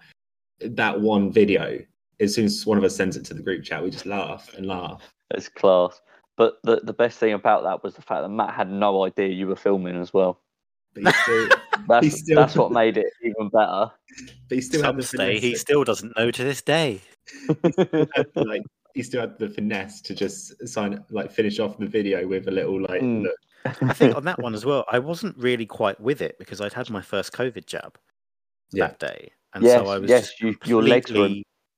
that 0.62 1.00
one 1.00 1.32
video 1.32 1.80
as 2.20 2.36
soon 2.36 2.46
as 2.46 2.66
one 2.66 2.78
of 2.78 2.84
us 2.84 2.96
sends 2.96 3.16
it 3.18 3.26
to 3.26 3.34
the 3.34 3.42
group 3.42 3.64
chat 3.64 3.82
we 3.84 3.90
just 3.90 4.06
laugh 4.06 4.54
and 4.56 4.66
laugh 4.66 5.02
It's 5.32 5.48
class. 5.50 6.00
But 6.38 6.60
the 6.64 6.82
the 6.84 6.94
best 6.94 7.18
thing 7.18 7.34
about 7.34 7.64
that 7.64 7.84
was 7.84 7.96
the 7.96 8.02
fact 8.02 8.22
that 8.24 8.30
Matt 8.30 8.54
had 8.54 8.70
no 8.72 9.04
idea 9.06 9.28
you 9.28 9.48
were 9.48 9.56
filming 9.56 10.00
as 10.00 10.14
well. 10.14 10.42
still, 10.96 11.48
That's 11.88 12.20
still- 12.20 12.36
that's 12.36 12.56
what 12.56 12.72
made 12.72 12.98
it 12.98 13.08
even 13.24 13.50
better. 13.50 13.92
but 14.48 14.56
he 14.56 14.62
still 14.62 14.82
had 14.82 14.88
Some 14.90 14.98
the 14.98 15.04
say 15.04 15.40
he 15.40 15.56
still 15.56 15.84
doesn't 15.84 16.16
know 16.18 16.32
to 16.32 16.44
this 16.44 16.62
day. 16.62 17.02
had, 18.16 18.26
like 18.36 18.62
he 18.96 19.04
still 19.04 19.22
had 19.22 19.38
the 19.38 19.50
finesse 19.50 20.02
to 20.02 20.16
just 20.16 20.68
sign 20.68 21.04
like 21.10 21.32
finish 21.32 21.60
off 21.60 21.78
the 21.78 21.86
video 21.86 22.28
with 22.28 22.48
a 22.48 22.52
little 22.52 22.82
like 22.82 23.02
Mm. 23.02 23.24
look 23.24 23.36
I 23.66 23.94
think 23.94 24.16
on 24.16 24.26
that 24.26 24.40
one 24.42 24.54
as 24.54 24.66
well, 24.66 24.86
I 24.92 25.00
wasn't 25.00 25.38
really 25.38 25.66
quite 25.66 26.00
with 26.00 26.22
it 26.22 26.38
because 26.40 26.62
I'd 26.62 26.74
had 26.74 26.90
my 26.90 27.02
first 27.02 27.34
COVID 27.34 27.66
jab 27.66 27.98
yeah 28.72 28.88
that 28.88 29.00
day, 29.00 29.32
and 29.54 29.64
yes, 29.64 29.74
so 29.74 29.88
I 29.88 29.98
was 29.98 30.10
yes, 30.10 30.42
you, 30.42 30.56
your 30.66 30.84
legs 30.84 31.12
were 31.12 31.30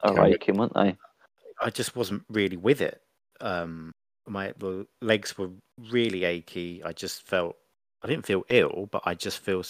aching, 0.03 0.57
weren't 0.57 0.73
they? 0.73 0.95
I 1.61 1.69
just 1.69 1.95
wasn't 1.95 2.23
really 2.29 2.57
with 2.57 2.81
it. 2.81 3.01
Um, 3.39 3.91
my 4.27 4.53
legs 5.01 5.37
were 5.37 5.49
really 5.89 6.23
achy. 6.23 6.83
I 6.83 6.91
just 6.91 7.27
felt 7.27 7.55
I 8.03 8.07
didn't 8.07 8.25
feel 8.25 8.43
ill, 8.49 8.87
but 8.91 9.03
I 9.05 9.13
just 9.13 9.39
feel 9.39 9.63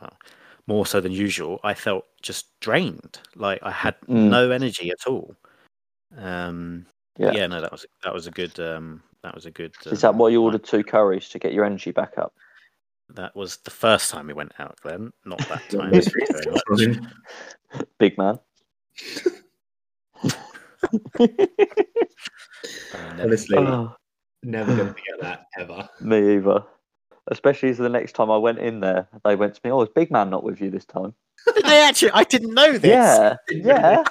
well, 0.00 0.16
more 0.66 0.86
so 0.86 1.00
than 1.00 1.12
usual. 1.12 1.60
I 1.64 1.74
felt 1.74 2.04
just 2.22 2.58
drained, 2.60 3.18
like 3.34 3.60
I 3.62 3.70
had 3.70 4.00
Mm. 4.02 4.30
no 4.30 4.50
energy 4.50 4.90
at 4.90 5.06
all. 5.06 5.34
Um, 6.16 6.86
Yeah. 7.16 7.32
yeah. 7.32 7.46
no, 7.46 7.60
that 7.60 7.72
was 7.72 7.86
that 8.04 8.14
was 8.14 8.26
a 8.26 8.30
good 8.30 8.58
um, 8.60 9.02
that 9.22 9.34
was 9.34 9.46
a 9.46 9.50
good. 9.50 9.74
Is 9.86 10.00
that 10.02 10.10
um, 10.10 10.18
why 10.18 10.28
you 10.28 10.38
night. 10.40 10.44
ordered 10.44 10.64
two 10.64 10.84
curries 10.84 11.28
to 11.30 11.38
get 11.38 11.52
your 11.52 11.64
energy 11.64 11.90
back 11.92 12.18
up? 12.18 12.34
That 13.08 13.34
was 13.36 13.58
the 13.58 13.70
first 13.70 14.10
time 14.10 14.26
we 14.26 14.32
went 14.32 14.52
out, 14.58 14.78
Glenn. 14.80 15.12
Not 15.24 15.38
that 15.48 15.62
time. 15.70 15.90
most 15.90 16.10
Thank 16.12 16.28
you 16.30 16.36
recent 16.36 16.44
very 16.44 16.96
much. 16.96 16.96
time. 16.96 17.86
Big 17.98 18.18
man. 18.18 18.38
Uh, 22.94 22.98
never- 23.14 23.22
honestly 23.22 23.58
Oh, 23.58 23.94
never 24.42 24.76
gonna 24.76 24.90
forget 24.90 25.20
that 25.20 25.46
ever 25.58 25.88
me 26.00 26.36
either. 26.36 26.62
Especially 27.28 27.70
as 27.70 27.78
the 27.78 27.88
next 27.88 28.12
time 28.12 28.30
I 28.30 28.36
went 28.36 28.58
in 28.58 28.80
there, 28.80 29.08
they 29.24 29.36
went 29.36 29.54
to 29.54 29.60
me, 29.64 29.70
"Oh, 29.70 29.82
is 29.82 29.88
Big 29.94 30.10
Man 30.10 30.30
not 30.30 30.42
with 30.42 30.60
you 30.60 30.70
this 30.70 30.84
time?" 30.84 31.14
Did 31.54 31.64
they 31.64 31.80
actually? 31.82 32.10
I 32.12 32.24
didn't 32.24 32.54
know 32.54 32.72
this. 32.72 32.90
Yeah, 32.90 33.36
yeah. 33.48 34.02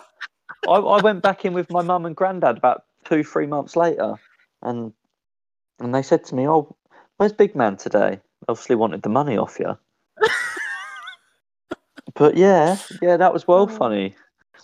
I, 0.68 0.72
I 0.72 1.02
went 1.02 1.22
back 1.22 1.44
in 1.46 1.54
with 1.54 1.70
my 1.70 1.82
mum 1.82 2.06
and 2.06 2.16
granddad 2.16 2.58
about 2.58 2.86
two, 3.04 3.24
three 3.24 3.48
months 3.48 3.76
later, 3.76 4.16
and 4.64 4.94
and 5.84 5.94
they 5.94 6.02
said 6.02 6.24
to 6.26 6.36
me, 6.36 6.48
"Oh, 6.48 6.76
where's 7.18 7.34
Big 7.34 7.56
Man 7.56 7.78
today?" 7.78 8.20
Obviously 8.48 8.76
wanted 8.76 9.04
the 9.04 9.10
money 9.10 9.38
off 9.38 9.60
you. 9.60 9.78
but 12.16 12.36
yeah, 12.36 12.78
yeah, 13.02 13.18
that 13.18 13.34
was 13.34 13.48
well 13.48 13.68
funny. 13.68 14.16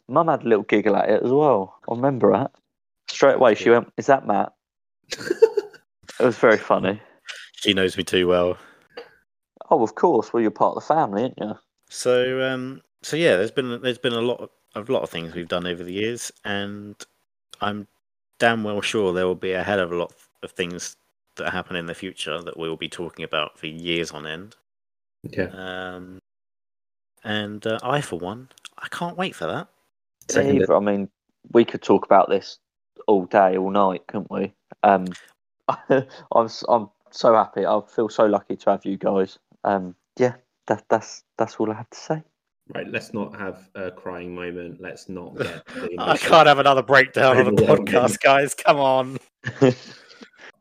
Mum 0.07 0.27
had 0.27 0.43
a 0.43 0.47
little 0.47 0.63
giggle 0.63 0.95
at 0.95 1.09
it 1.09 1.23
as 1.23 1.31
well. 1.31 1.77
I 1.89 1.93
remember 1.93 2.31
that. 2.31 2.51
Straight 3.07 3.35
away, 3.35 3.55
she 3.55 3.69
went, 3.69 3.91
"Is 3.97 4.07
that 4.07 4.25
Matt?" 4.25 4.53
It 6.19 6.25
was 6.25 6.37
very 6.37 6.57
funny. 6.57 7.01
She 7.59 7.73
knows 7.73 7.97
me 7.97 8.03
too 8.03 8.27
well. 8.27 8.55
Oh, 9.71 9.81
of 9.81 9.95
course. 9.95 10.31
Well, 10.31 10.41
you're 10.41 10.51
part 10.51 10.77
of 10.77 10.83
the 10.83 10.93
family, 10.93 11.23
aren't 11.23 11.39
you? 11.41 11.57
So 11.89 12.39
um 12.41 12.81
so 13.01 13.17
yeah, 13.17 13.35
there's 13.35 13.49
been 13.49 13.81
there's 13.81 13.97
been 13.97 14.13
a 14.13 14.21
lot 14.21 14.41
of, 14.41 14.49
a 14.75 14.91
lot 14.91 15.01
of 15.01 15.09
things 15.09 15.33
we've 15.33 15.47
done 15.47 15.65
over 15.65 15.83
the 15.83 15.91
years 15.91 16.31
and 16.45 16.95
I'm 17.59 17.87
damn 18.37 18.63
well 18.63 18.81
sure 18.81 19.11
there 19.11 19.25
will 19.25 19.33
be 19.33 19.53
a 19.53 19.63
hell 19.63 19.79
of 19.79 19.91
a 19.91 19.95
lot 19.95 20.13
of 20.43 20.51
things 20.51 20.97
that 21.37 21.51
happen 21.53 21.75
in 21.75 21.85
the 21.85 21.95
future 21.95 22.41
that 22.41 22.57
we'll 22.57 22.75
be 22.77 22.89
talking 22.89 23.23
about 23.25 23.57
for 23.57 23.67
years 23.67 24.11
on 24.11 24.25
end. 24.27 24.55
yeah 25.23 25.47
Um 25.53 26.19
and 27.23 27.65
uh, 27.65 27.79
I 27.83 28.01
for 28.01 28.19
one, 28.19 28.49
I 28.77 28.87
can't 28.89 29.17
wait 29.17 29.35
for 29.35 29.47
that. 29.47 29.67
Seconded. 30.29 30.63
Either. 30.63 30.75
I 30.75 30.79
mean, 30.79 31.09
we 31.51 31.65
could 31.65 31.81
talk 31.81 32.05
about 32.05 32.29
this 32.29 32.59
all 33.07 33.25
day, 33.25 33.57
all 33.57 33.71
night, 33.71 34.05
couldn't 34.07 34.29
we? 34.31 34.53
Um, 34.83 35.07
I'm 35.89 36.45
s- 36.45 36.63
I'm 36.69 36.89
so 37.11 37.33
happy. 37.33 37.65
I 37.65 37.81
feel 37.93 38.07
so 38.09 38.25
lucky 38.25 38.55
to 38.57 38.69
have 38.69 38.85
you 38.85 38.97
guys. 38.97 39.39
Um, 39.63 39.95
yeah, 40.17 40.35
that, 40.67 40.85
that's 40.89 41.23
that's 41.37 41.55
all 41.55 41.69
I 41.71 41.73
have 41.75 41.89
to 41.89 41.97
say. 41.97 42.23
right 42.73 42.87
let's 42.89 43.13
not 43.13 43.35
have 43.39 43.69
a 43.75 43.89
crying 43.91 44.35
moment 44.35 44.81
let's 44.81 45.07
not 45.09 45.37
get 45.37 45.63
I 45.97 46.17
can't 46.17 46.47
have 46.47 46.59
another 46.59 46.83
breakdown 46.83 47.37
of 47.39 47.55
the 47.55 47.63
podcast, 47.63 48.19
guys. 48.21 48.53
Come 48.53 48.77
on. 48.77 49.17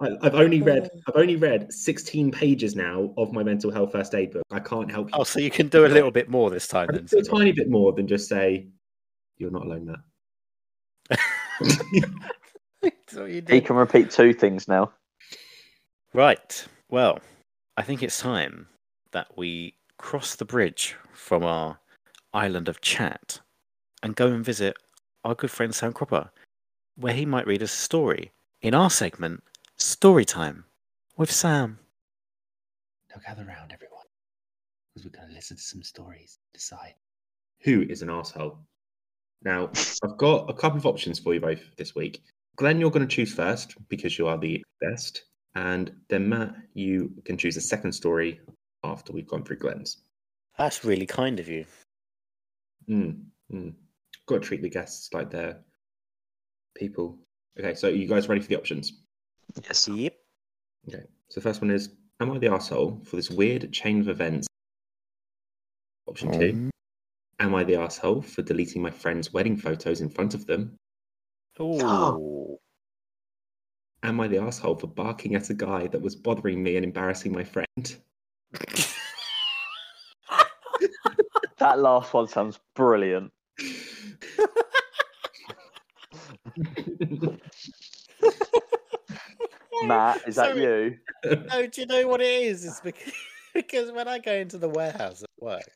I, 0.00 0.10
I've 0.22 0.34
only 0.34 0.62
read 0.62 0.90
oh. 0.92 1.00
I've 1.08 1.16
only 1.16 1.36
read 1.36 1.72
16 1.72 2.30
pages 2.30 2.76
now 2.76 3.12
of 3.16 3.32
my 3.32 3.42
mental 3.42 3.70
health 3.70 3.92
first 3.92 4.14
aid 4.14 4.32
book. 4.32 4.42
I 4.50 4.60
can't 4.60 4.90
help 4.90 5.08
you. 5.08 5.14
Oh, 5.14 5.24
so 5.24 5.40
you 5.40 5.50
can 5.50 5.68
do 5.68 5.86
a 5.86 5.88
little 5.88 6.10
bit 6.10 6.28
more 6.28 6.50
this 6.50 6.68
time 6.68 6.88
then. 6.88 7.06
can 7.06 7.06
do 7.06 7.18
a 7.18 7.22
tiny 7.22 7.52
bit 7.52 7.70
more 7.70 7.92
than 7.92 8.06
just 8.06 8.28
say 8.28 8.66
you're 9.38 9.50
not 9.50 9.64
alone, 9.64 9.86
Matt. 9.86 11.20
That's 12.82 13.14
what 13.14 13.30
you 13.30 13.42
he 13.48 13.60
can 13.60 13.76
repeat 13.76 14.10
two 14.10 14.32
things 14.32 14.68
now. 14.68 14.92
Right. 16.12 16.66
Well, 16.88 17.20
I 17.76 17.82
think 17.82 18.02
it's 18.02 18.20
time 18.20 18.66
that 19.12 19.28
we 19.36 19.74
cross 19.98 20.36
the 20.36 20.44
bridge 20.44 20.96
from 21.12 21.44
our 21.44 21.78
island 22.32 22.68
of 22.68 22.80
chat 22.80 23.40
and 24.02 24.14
go 24.16 24.28
and 24.28 24.44
visit 24.44 24.76
our 25.24 25.34
good 25.34 25.50
friend 25.50 25.74
Sam 25.74 25.92
Cropper, 25.92 26.30
where 26.96 27.14
he 27.14 27.26
might 27.26 27.46
read 27.46 27.62
us 27.62 27.72
a 27.72 27.76
story 27.76 28.32
in 28.62 28.74
our 28.74 28.90
segment, 28.90 29.42
Story 29.78 30.24
Time 30.24 30.64
with 31.18 31.30
Sam. 31.30 31.78
Now 33.10 33.20
gather 33.26 33.44
round, 33.44 33.72
everyone, 33.72 34.06
because 34.88 35.04
we're 35.04 35.18
going 35.18 35.28
to 35.28 35.34
listen 35.34 35.58
to 35.58 35.62
some 35.62 35.82
stories. 35.82 36.38
Decide. 36.54 36.94
Who 37.60 37.82
is 37.82 38.00
an 38.00 38.08
asshole? 38.08 38.58
Now, 39.42 39.70
I've 40.02 40.16
got 40.16 40.48
a 40.48 40.54
couple 40.54 40.78
of 40.78 40.86
options 40.86 41.18
for 41.18 41.34
you 41.34 41.40
both 41.40 41.60
this 41.76 41.94
week. 41.94 42.22
Glenn, 42.56 42.80
you're 42.80 42.90
going 42.90 43.06
to 43.06 43.14
choose 43.14 43.34
first 43.34 43.76
because 43.90 44.18
you 44.18 44.26
are 44.28 44.38
the 44.38 44.64
best. 44.80 45.24
And 45.54 45.92
then 46.08 46.26
Matt, 46.26 46.54
you 46.72 47.12
can 47.26 47.36
choose 47.36 47.58
a 47.58 47.60
second 47.60 47.92
story 47.92 48.40
after 48.82 49.12
we've 49.12 49.28
gone 49.28 49.44
through 49.44 49.58
Glenn's. 49.58 49.98
That's 50.56 50.86
really 50.86 51.06
kind 51.06 51.38
of 51.38 51.48
you. 51.48 51.66
Mm, 52.88 53.24
mm. 53.52 53.74
Got 54.26 54.36
to 54.36 54.40
treat 54.40 54.62
the 54.62 54.70
guests 54.70 55.12
like 55.12 55.30
they're 55.30 55.58
people. 56.74 57.18
Okay, 57.60 57.74
so 57.74 57.88
you 57.88 58.08
guys 58.08 58.26
ready 58.26 58.40
for 58.40 58.48
the 58.48 58.56
options? 58.56 59.02
Yes. 59.64 59.88
Yep. 59.88 60.14
Okay, 60.88 61.04
so 61.28 61.40
the 61.40 61.40
first 61.40 61.60
one 61.60 61.70
is 61.70 61.90
Am 62.20 62.30
I 62.30 62.38
the 62.38 62.48
asshole 62.48 63.02
for 63.04 63.16
this 63.16 63.30
weird 63.30 63.72
chain 63.72 64.00
of 64.00 64.08
events? 64.08 64.46
Option 66.06 66.30
two 66.32 66.50
Um, 66.50 66.70
Am 67.38 67.54
I 67.54 67.64
the 67.64 67.76
asshole 67.76 68.22
for 68.22 68.42
deleting 68.42 68.80
my 68.80 68.90
friend's 68.90 69.32
wedding 69.32 69.56
photos 69.56 70.00
in 70.00 70.08
front 70.08 70.34
of 70.34 70.46
them? 70.46 70.76
Ooh. 71.60 72.58
Am 74.02 74.20
I 74.20 74.28
the 74.28 74.38
asshole 74.38 74.76
for 74.76 74.86
barking 74.86 75.34
at 75.34 75.50
a 75.50 75.54
guy 75.54 75.86
that 75.88 76.00
was 76.00 76.16
bothering 76.16 76.62
me 76.62 76.76
and 76.76 76.84
embarrassing 76.84 77.32
my 77.32 77.44
friend? 77.44 77.96
That 81.58 81.78
last 81.78 82.12
one 82.12 82.28
sounds 82.28 82.60
brilliant. 82.74 83.32
Matt, 89.86 90.22
is 90.26 90.36
that 90.36 90.56
Sorry. 90.56 90.62
you? 90.62 90.98
No, 91.24 91.66
do 91.66 91.80
you 91.80 91.86
know 91.86 92.06
what 92.06 92.20
it 92.20 92.42
is? 92.42 92.64
It's 92.64 92.80
because, 92.80 93.12
because 93.54 93.92
when 93.92 94.08
I 94.08 94.18
go 94.18 94.32
into 94.32 94.58
the 94.58 94.68
warehouse 94.68 95.22
at 95.22 95.30
work, 95.40 95.68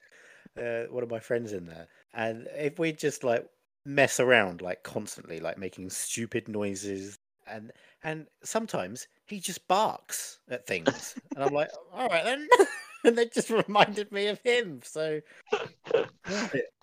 uh, 0.60 0.84
one 0.90 1.02
of 1.02 1.10
my 1.10 1.20
friends 1.20 1.52
in 1.52 1.66
there, 1.66 1.88
and 2.14 2.48
if 2.54 2.78
we 2.78 2.92
just 2.92 3.24
like 3.24 3.48
mess 3.84 4.20
around 4.20 4.62
like 4.62 4.82
constantly, 4.82 5.40
like 5.40 5.58
making 5.58 5.90
stupid 5.90 6.48
noises, 6.48 7.18
and 7.46 7.72
and 8.04 8.26
sometimes 8.42 9.08
he 9.26 9.40
just 9.40 9.66
barks 9.68 10.38
at 10.48 10.66
things, 10.66 11.16
and 11.34 11.44
I'm 11.44 11.52
like, 11.52 11.70
all 11.92 12.08
right 12.08 12.24
then, 12.24 12.48
and 13.04 13.16
they 13.16 13.26
just 13.26 13.50
reminded 13.50 14.12
me 14.12 14.26
of 14.26 14.40
him. 14.42 14.80
So 14.84 15.20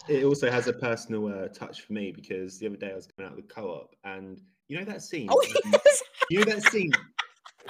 it 0.08 0.26
also 0.26 0.50
has 0.50 0.68
a 0.68 0.74
personal 0.74 1.28
uh, 1.28 1.48
touch 1.50 1.82
for 1.82 1.94
me 1.94 2.12
because 2.12 2.60
the 2.60 2.68
other 2.68 2.78
day 2.78 2.92
I 2.92 2.96
was 2.96 3.08
coming 3.08 3.32
out 3.32 3.38
of 3.38 3.48
the 3.48 3.54
co-op 3.54 3.96
and 4.04 4.42
you 4.68 4.78
know 4.78 4.86
that 4.86 5.02
scene 5.02 5.28
oh 5.32 5.40
um, 5.66 5.72
yes, 5.86 6.04
you 6.30 6.40
know 6.40 6.54
that 6.54 6.64
scene 6.64 6.92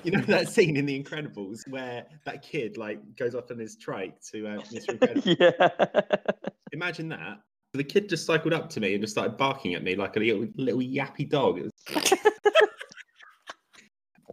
you 0.03 0.11
know 0.11 0.21
that 0.21 0.47
scene 0.49 0.77
in 0.77 0.85
the 0.85 1.03
incredibles 1.03 1.59
where 1.69 2.05
that 2.25 2.41
kid 2.41 2.77
like 2.77 2.99
goes 3.15 3.35
off 3.35 3.49
on 3.51 3.57
his 3.59 3.75
trike 3.75 4.19
to 4.21 4.47
uh, 4.47 4.57
mr 4.73 4.89
incredible 4.89 5.35
yeah. 5.39 6.33
imagine 6.71 7.09
that 7.09 7.39
the 7.73 7.83
kid 7.83 8.07
just 8.09 8.25
cycled 8.25 8.53
up 8.53 8.69
to 8.69 8.79
me 8.79 8.93
and 8.93 9.01
just 9.03 9.13
started 9.13 9.37
barking 9.37 9.73
at 9.75 9.83
me 9.83 9.95
like 9.95 10.15
a 10.15 10.19
little, 10.19 10.47
little 10.55 10.79
yappy 10.81 11.29
dog 11.29 11.59
was- 11.61 11.71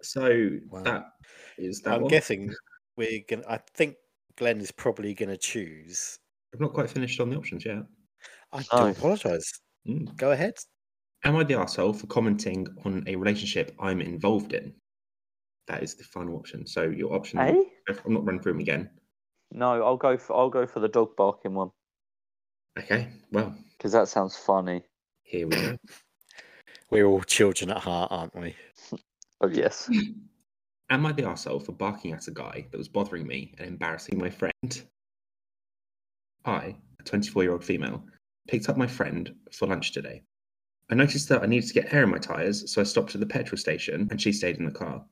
so 0.03 0.51
Wow. 0.71 0.83
that 0.83 1.05
is 1.59 1.81
that 1.83 1.95
I'm 1.95 2.03
one. 2.03 2.11
guessing 2.11 2.53
we're 2.97 3.23
gonna. 3.29 3.45
I 3.49 3.59
think 3.75 3.97
Glenn 4.37 4.61
is 4.61 4.71
probably 4.73 5.15
gonna 5.15 5.37
choose. 5.37 6.19
i've 6.53 6.61
not 6.61 6.73
quite 6.75 6.91
finished 6.91 7.21
on 7.21 7.31
the 7.31 7.37
options 7.37 7.65
yet 7.65 7.83
I 8.53 8.61
do 8.61 8.67
Oh. 8.73 8.87
apologise. 8.89 9.51
Mm. 9.89 10.17
Go 10.17 10.31
ahead. 10.31 10.55
Am 11.25 11.35
I 11.37 11.43
the 11.43 11.55
asshole 11.59 11.93
for 11.93 12.07
commenting 12.07 12.67
on 12.85 13.03
a 13.09 13.17
relationship 13.17 13.75
I'm 13.81 14.01
involved 14.01 14.53
in? 14.53 14.73
That 15.67 15.83
is 15.83 15.95
the 15.95 16.05
final 16.05 16.37
option. 16.37 16.67
So 16.67 16.83
your 16.83 17.15
option, 17.15 17.39
Hey? 17.41 17.65
I'm 18.05 18.13
not 18.13 18.25
running 18.25 18.41
through 18.43 18.53
them 18.53 18.61
again. 18.61 18.91
No, 19.51 19.83
I'll 19.83 19.97
go 19.97 20.17
for 20.19 20.37
I'll 20.37 20.51
go 20.51 20.67
for 20.67 20.81
the 20.81 20.89
dog 20.89 21.17
barking 21.17 21.55
one 21.55 21.71
Okay, 22.77 23.09
well, 23.31 23.55
because 23.79 23.93
that 23.93 24.09
sounds 24.09 24.37
funny. 24.37 24.83
here 25.23 25.47
we 25.47 25.55
go. 25.55 25.77
We're 26.91 27.07
all 27.07 27.23
children 27.23 27.71
at 27.71 27.79
heart, 27.79 28.11
aren't 28.11 28.35
we? 28.35 28.57
Oh 29.41 29.49
yes. 29.49 29.89
Am 30.91 31.07
I 31.07 31.13
the 31.13 31.23
arsehole 31.23 31.65
for 31.65 31.73
barking 31.73 32.13
at 32.13 32.27
a 32.29 32.31
guy 32.33 32.67
that 32.71 32.77
was 32.79 32.89
bothering 32.89 33.27
me 33.27 33.55
and 33.59 33.67
embarrassing 33.69 34.19
my 34.19 34.29
friend? 34.29 34.83
I, 36.45 36.77
a 37.01 37.03
24 37.05 37.43
year 37.43 37.53
old 37.53 37.65
female, 37.65 38.05
picked 38.49 38.69
up 38.69 38.77
my 38.77 38.87
friend 38.87 39.35
for 39.53 39.67
lunch 39.67 39.93
today. 39.93 40.23
I 40.91 40.95
noticed 40.95 41.29
that 41.31 41.43
I 41.43 41.47
needed 41.47 41.69
to 41.69 41.75
get 41.75 41.95
air 41.95 42.03
in 42.03 42.11
my 42.11 42.19
tyres, 42.19 42.71
so 42.71 42.81
I 42.81 42.85
stopped 42.85 43.15
at 43.15 43.21
the 43.21 43.27
petrol 43.27 43.57
station 43.57 44.09
and 44.11 44.21
she 44.21 44.33
stayed 44.33 44.59
in 44.59 44.67
the 44.67 44.71
car. 44.71 45.05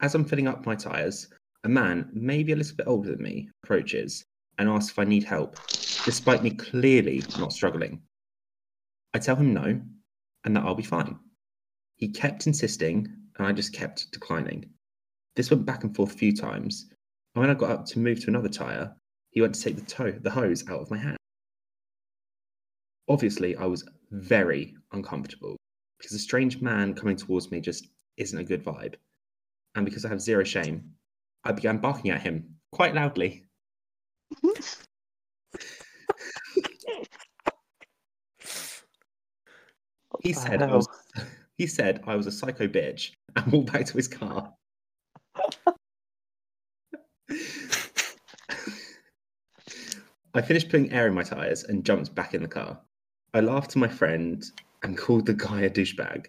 As 0.00 0.14
I'm 0.14 0.24
filling 0.24 0.48
up 0.48 0.66
my 0.66 0.74
tyres, 0.74 1.28
a 1.64 1.68
man, 1.68 2.10
maybe 2.12 2.52
a 2.52 2.56
little 2.56 2.76
bit 2.76 2.86
older 2.86 3.10
than 3.12 3.22
me, 3.22 3.50
approaches 3.64 4.24
and 4.58 4.68
asks 4.68 4.92
if 4.92 4.98
I 4.98 5.04
need 5.04 5.24
help, 5.24 5.56
despite 6.04 6.42
me 6.42 6.50
clearly 6.50 7.22
not 7.38 7.52
struggling. 7.52 8.02
I 9.14 9.18
tell 9.18 9.36
him 9.36 9.54
no 9.54 9.80
and 10.44 10.56
that 10.56 10.64
I'll 10.64 10.74
be 10.74 10.82
fine. 10.82 11.18
He 11.96 12.08
kept 12.08 12.46
insisting, 12.46 13.08
and 13.36 13.46
I 13.46 13.52
just 13.52 13.72
kept 13.72 14.12
declining. 14.12 14.70
This 15.34 15.50
went 15.50 15.66
back 15.66 15.82
and 15.82 15.94
forth 15.94 16.14
a 16.14 16.18
few 16.18 16.34
times, 16.34 16.88
and 17.34 17.40
when 17.40 17.50
I 17.50 17.54
got 17.54 17.70
up 17.70 17.84
to 17.86 17.98
move 17.98 18.20
to 18.20 18.28
another 18.28 18.48
tyre, 18.48 18.94
he 19.30 19.40
went 19.40 19.54
to 19.56 19.60
take 19.60 19.76
the, 19.76 19.82
toe, 19.82 20.12
the 20.12 20.30
hose 20.30 20.66
out 20.68 20.80
of 20.80 20.90
my 20.90 20.98
hand. 20.98 21.16
Obviously, 23.08 23.56
I 23.56 23.66
was 23.66 23.88
very 24.10 24.76
uncomfortable 24.92 25.56
because 25.98 26.12
a 26.12 26.18
strange 26.18 26.60
man 26.60 26.94
coming 26.94 27.16
towards 27.16 27.50
me 27.50 27.60
just 27.60 27.88
isn't 28.16 28.38
a 28.38 28.44
good 28.44 28.64
vibe. 28.64 28.94
And 29.76 29.84
because 29.84 30.04
I 30.04 30.08
have 30.08 30.20
zero 30.20 30.42
shame, 30.42 30.82
I 31.44 31.52
began 31.52 31.78
barking 31.78 32.10
at 32.10 32.22
him 32.22 32.56
quite 32.72 32.94
loudly. 32.94 33.44
He 40.22 40.32
said, 40.32 40.62
I 40.62 40.74
was, 40.74 40.88
he 41.56 41.66
said 41.66 42.02
I 42.06 42.16
was 42.16 42.26
a 42.26 42.32
psycho 42.32 42.66
bitch 42.66 43.12
and 43.36 43.52
walked 43.52 43.72
back 43.72 43.84
to 43.86 43.96
his 43.96 44.08
car. 44.08 44.52
I 50.34 50.42
finished 50.42 50.68
putting 50.70 50.90
air 50.90 51.06
in 51.06 51.14
my 51.14 51.22
tyres 51.22 51.64
and 51.64 51.84
jumped 51.84 52.14
back 52.14 52.34
in 52.34 52.42
the 52.42 52.48
car. 52.48 52.80
I 53.34 53.40
laughed 53.40 53.70
to 53.72 53.78
my 53.78 53.88
friend 53.88 54.44
and 54.82 54.96
called 54.98 55.26
the 55.26 55.34
guy 55.34 55.62
a 55.62 55.70
douchebag. 55.70 56.26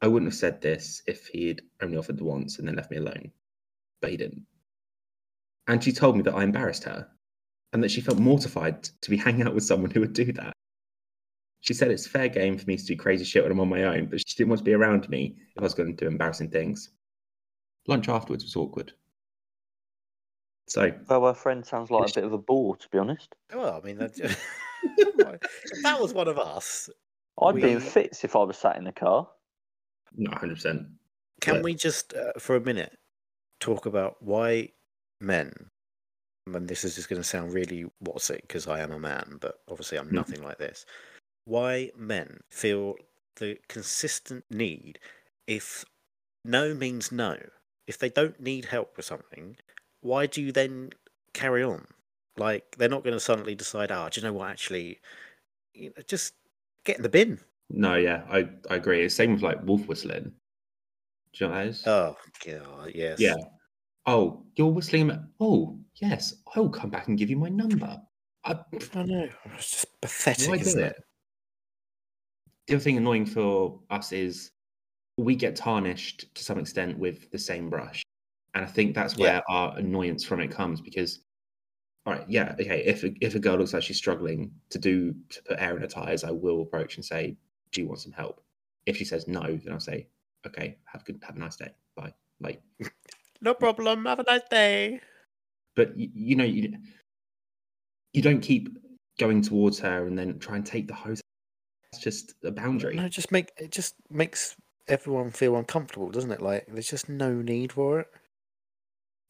I 0.00 0.06
wouldn't 0.06 0.30
have 0.30 0.38
said 0.38 0.60
this 0.60 1.02
if 1.06 1.26
he'd 1.28 1.62
only 1.82 1.96
offered 1.96 2.20
once 2.20 2.58
and 2.58 2.68
then 2.68 2.76
left 2.76 2.90
me 2.90 2.98
alone, 2.98 3.32
but 4.00 4.10
he 4.10 4.16
didn't. 4.16 4.46
And 5.66 5.82
she 5.82 5.92
told 5.92 6.16
me 6.16 6.22
that 6.22 6.34
I 6.34 6.44
embarrassed 6.44 6.84
her 6.84 7.08
and 7.72 7.82
that 7.82 7.90
she 7.90 8.00
felt 8.00 8.18
mortified 8.18 8.84
to 8.84 9.10
be 9.10 9.16
hanging 9.16 9.46
out 9.46 9.54
with 9.54 9.64
someone 9.64 9.90
who 9.90 10.00
would 10.00 10.14
do 10.14 10.32
that. 10.32 10.52
She 11.60 11.74
said 11.74 11.90
it's 11.90 12.06
fair 12.06 12.28
game 12.28 12.56
for 12.56 12.66
me 12.66 12.76
to 12.76 12.84
do 12.84 12.96
crazy 12.96 13.24
shit 13.24 13.42
when 13.42 13.52
I'm 13.52 13.60
on 13.60 13.68
my 13.68 13.82
own, 13.84 14.06
but 14.06 14.20
she 14.20 14.36
didn't 14.36 14.50
want 14.50 14.58
to 14.60 14.64
be 14.64 14.74
around 14.74 15.08
me 15.08 15.36
if 15.56 15.60
I 15.60 15.62
was 15.62 15.74
going 15.74 15.94
to 15.94 16.04
do 16.04 16.08
embarrassing 16.08 16.50
things. 16.50 16.90
Lunch 17.88 18.08
afterwards 18.08 18.44
was 18.44 18.56
awkward. 18.56 18.92
So, 20.68 20.92
Well, 21.08 21.24
our 21.24 21.34
friend 21.34 21.66
sounds 21.66 21.90
like 21.90 22.10
a 22.10 22.14
bit 22.14 22.24
of 22.24 22.32
a 22.32 22.38
bore, 22.38 22.76
to 22.76 22.88
be 22.90 22.98
honest. 22.98 23.34
Well, 23.52 23.80
I 23.82 23.84
mean, 23.84 23.98
that, 23.98 24.12
if 24.18 24.40
that 25.82 26.00
was 26.00 26.14
one 26.14 26.28
of 26.28 26.38
us. 26.38 26.88
I'd 27.40 27.56
be 27.56 27.72
in 27.72 27.80
fits 27.80 28.24
if 28.24 28.36
I 28.36 28.42
was 28.42 28.56
sat 28.56 28.76
in 28.76 28.84
the 28.84 28.92
car. 28.92 29.28
Not 30.16 30.34
100%. 30.34 30.86
Can 31.40 31.62
we 31.62 31.74
just, 31.74 32.14
uh, 32.14 32.32
for 32.38 32.56
a 32.56 32.60
minute, 32.60 32.98
talk 33.60 33.86
about 33.86 34.22
why 34.22 34.70
men? 35.20 35.70
And 36.46 36.68
this 36.68 36.84
is 36.84 36.96
just 36.96 37.08
going 37.08 37.22
to 37.22 37.28
sound 37.28 37.54
really 37.54 37.86
what's 38.00 38.30
it 38.30 38.42
because 38.42 38.66
I 38.68 38.80
am 38.80 38.92
a 38.92 38.98
man, 39.00 39.38
but 39.40 39.60
obviously 39.68 39.98
I'm 39.98 40.10
Hmm. 40.10 40.22
nothing 40.22 40.42
like 40.42 40.58
this. 40.58 40.86
Why 41.44 41.92
men 41.96 42.40
feel 42.50 42.96
the 43.36 43.58
consistent 43.68 44.44
need 44.50 45.00
if 45.46 45.84
no 46.44 46.74
means 46.74 47.12
no. 47.12 47.38
If 47.86 47.98
they 47.98 48.10
don't 48.10 48.40
need 48.40 48.66
help 48.66 48.96
with 48.96 49.06
something, 49.06 49.58
why 50.02 50.26
do 50.26 50.42
you 50.42 50.52
then 50.52 50.90
carry 51.34 51.62
on? 51.64 51.88
Like 52.36 52.76
they're 52.78 52.88
not 52.88 53.04
going 53.04 53.14
to 53.16 53.20
suddenly 53.20 53.54
decide, 53.54 53.92
oh, 53.92 54.08
do 54.10 54.20
you 54.20 54.26
know 54.26 54.32
what? 54.34 54.50
Actually, 54.50 55.00
you 55.74 55.92
know, 55.96 56.02
just 56.06 56.34
get 56.84 56.96
in 56.98 57.02
the 57.02 57.08
bin. 57.08 57.40
No, 57.70 57.96
yeah, 57.96 58.24
I, 58.30 58.48
I 58.70 58.76
agree. 58.76 59.04
It's 59.04 59.14
same 59.14 59.32
with 59.34 59.42
like 59.42 59.62
wolf 59.64 59.86
whistling. 59.86 60.32
Do 61.32 61.44
you 61.44 61.46
know 61.50 61.54
what 61.54 61.62
that 61.62 61.66
is? 61.68 61.86
Oh 61.86 62.16
god, 62.44 62.92
yes. 62.94 63.20
yeah. 63.20 63.34
Oh, 64.06 64.44
you're 64.56 64.72
whistling. 64.72 65.10
at- 65.10 65.20
Oh, 65.38 65.78
yes, 65.96 66.34
I 66.54 66.60
will 66.60 66.70
come 66.70 66.88
back 66.90 67.08
and 67.08 67.18
give 67.18 67.28
you 67.28 67.36
my 67.36 67.50
number. 67.50 68.00
I, 68.44 68.52
I 68.52 68.78
don't 68.94 69.08
know. 69.08 69.28
It's 69.56 69.70
just 69.72 70.00
pathetic, 70.00 70.48
Why 70.48 70.56
isn't 70.56 70.82
it? 70.82 70.86
it? 70.86 70.96
The 72.68 72.74
other 72.76 72.82
thing 72.84 72.96
annoying 72.96 73.26
for 73.26 73.80
us 73.90 74.12
is 74.12 74.50
we 75.18 75.34
get 75.36 75.56
tarnished 75.56 76.34
to 76.34 76.44
some 76.44 76.58
extent 76.58 76.98
with 76.98 77.30
the 77.30 77.38
same 77.38 77.68
brush. 77.68 78.02
And 78.54 78.64
I 78.64 78.68
think 78.68 78.94
that's 78.94 79.16
where 79.18 79.34
Yeah. 79.34 79.40
our 79.48 79.76
annoyance 79.76 80.24
from 80.24 80.40
it 80.40 80.50
comes 80.50 80.80
because, 80.80 81.20
all 82.06 82.14
right, 82.14 82.24
yeah, 82.28 82.54
okay, 82.58 82.82
if 82.86 83.04
a, 83.04 83.12
if 83.20 83.34
a 83.34 83.38
girl 83.38 83.56
looks 83.56 83.74
like 83.74 83.82
she's 83.82 83.96
struggling 83.98 84.50
to 84.70 84.78
do, 84.78 85.14
to 85.28 85.42
put 85.42 85.60
air 85.60 85.76
in 85.76 85.82
her 85.82 85.88
tires, 85.88 86.24
I 86.24 86.30
will 86.30 86.62
approach 86.62 86.96
and 86.96 87.04
say, 87.04 87.36
Do 87.72 87.80
you 87.80 87.88
want 87.88 88.00
some 88.00 88.12
help? 88.12 88.42
If 88.86 88.96
she 88.96 89.04
says 89.04 89.28
no, 89.28 89.42
then 89.42 89.72
I'll 89.72 89.80
say, 89.80 90.08
Okay, 90.46 90.76
have 90.84 91.02
a 91.02 91.04
good, 91.04 91.20
have 91.26 91.36
a 91.36 91.38
nice 91.38 91.56
day. 91.56 91.70
Bye. 91.96 92.14
Like, 92.40 92.62
No 93.40 93.54
problem. 93.54 94.04
Have 94.06 94.18
a 94.20 94.24
nice 94.24 94.48
day. 94.50 95.00
but 95.76 95.96
you, 95.96 96.10
you 96.14 96.36
know, 96.36 96.44
you, 96.44 96.76
you 98.12 98.22
don't 98.22 98.40
keep 98.40 98.68
going 99.18 99.42
towards 99.42 99.78
her 99.80 100.06
and 100.06 100.18
then 100.18 100.38
try 100.38 100.56
and 100.56 100.64
take 100.66 100.88
the 100.88 100.94
hose. 100.94 101.20
It's 101.92 102.02
just 102.02 102.34
a 102.44 102.50
boundary. 102.50 102.94
No, 102.96 103.08
just 103.08 103.32
make 103.32 103.52
it 103.56 103.70
just 103.70 103.94
makes 104.10 104.56
everyone 104.88 105.30
feel 105.30 105.56
uncomfortable, 105.56 106.10
doesn't 106.10 106.30
it? 106.32 106.40
Like 106.42 106.66
there's 106.68 106.88
just 106.88 107.08
no 107.08 107.32
need 107.34 107.72
for 107.72 108.00
it. 108.00 108.06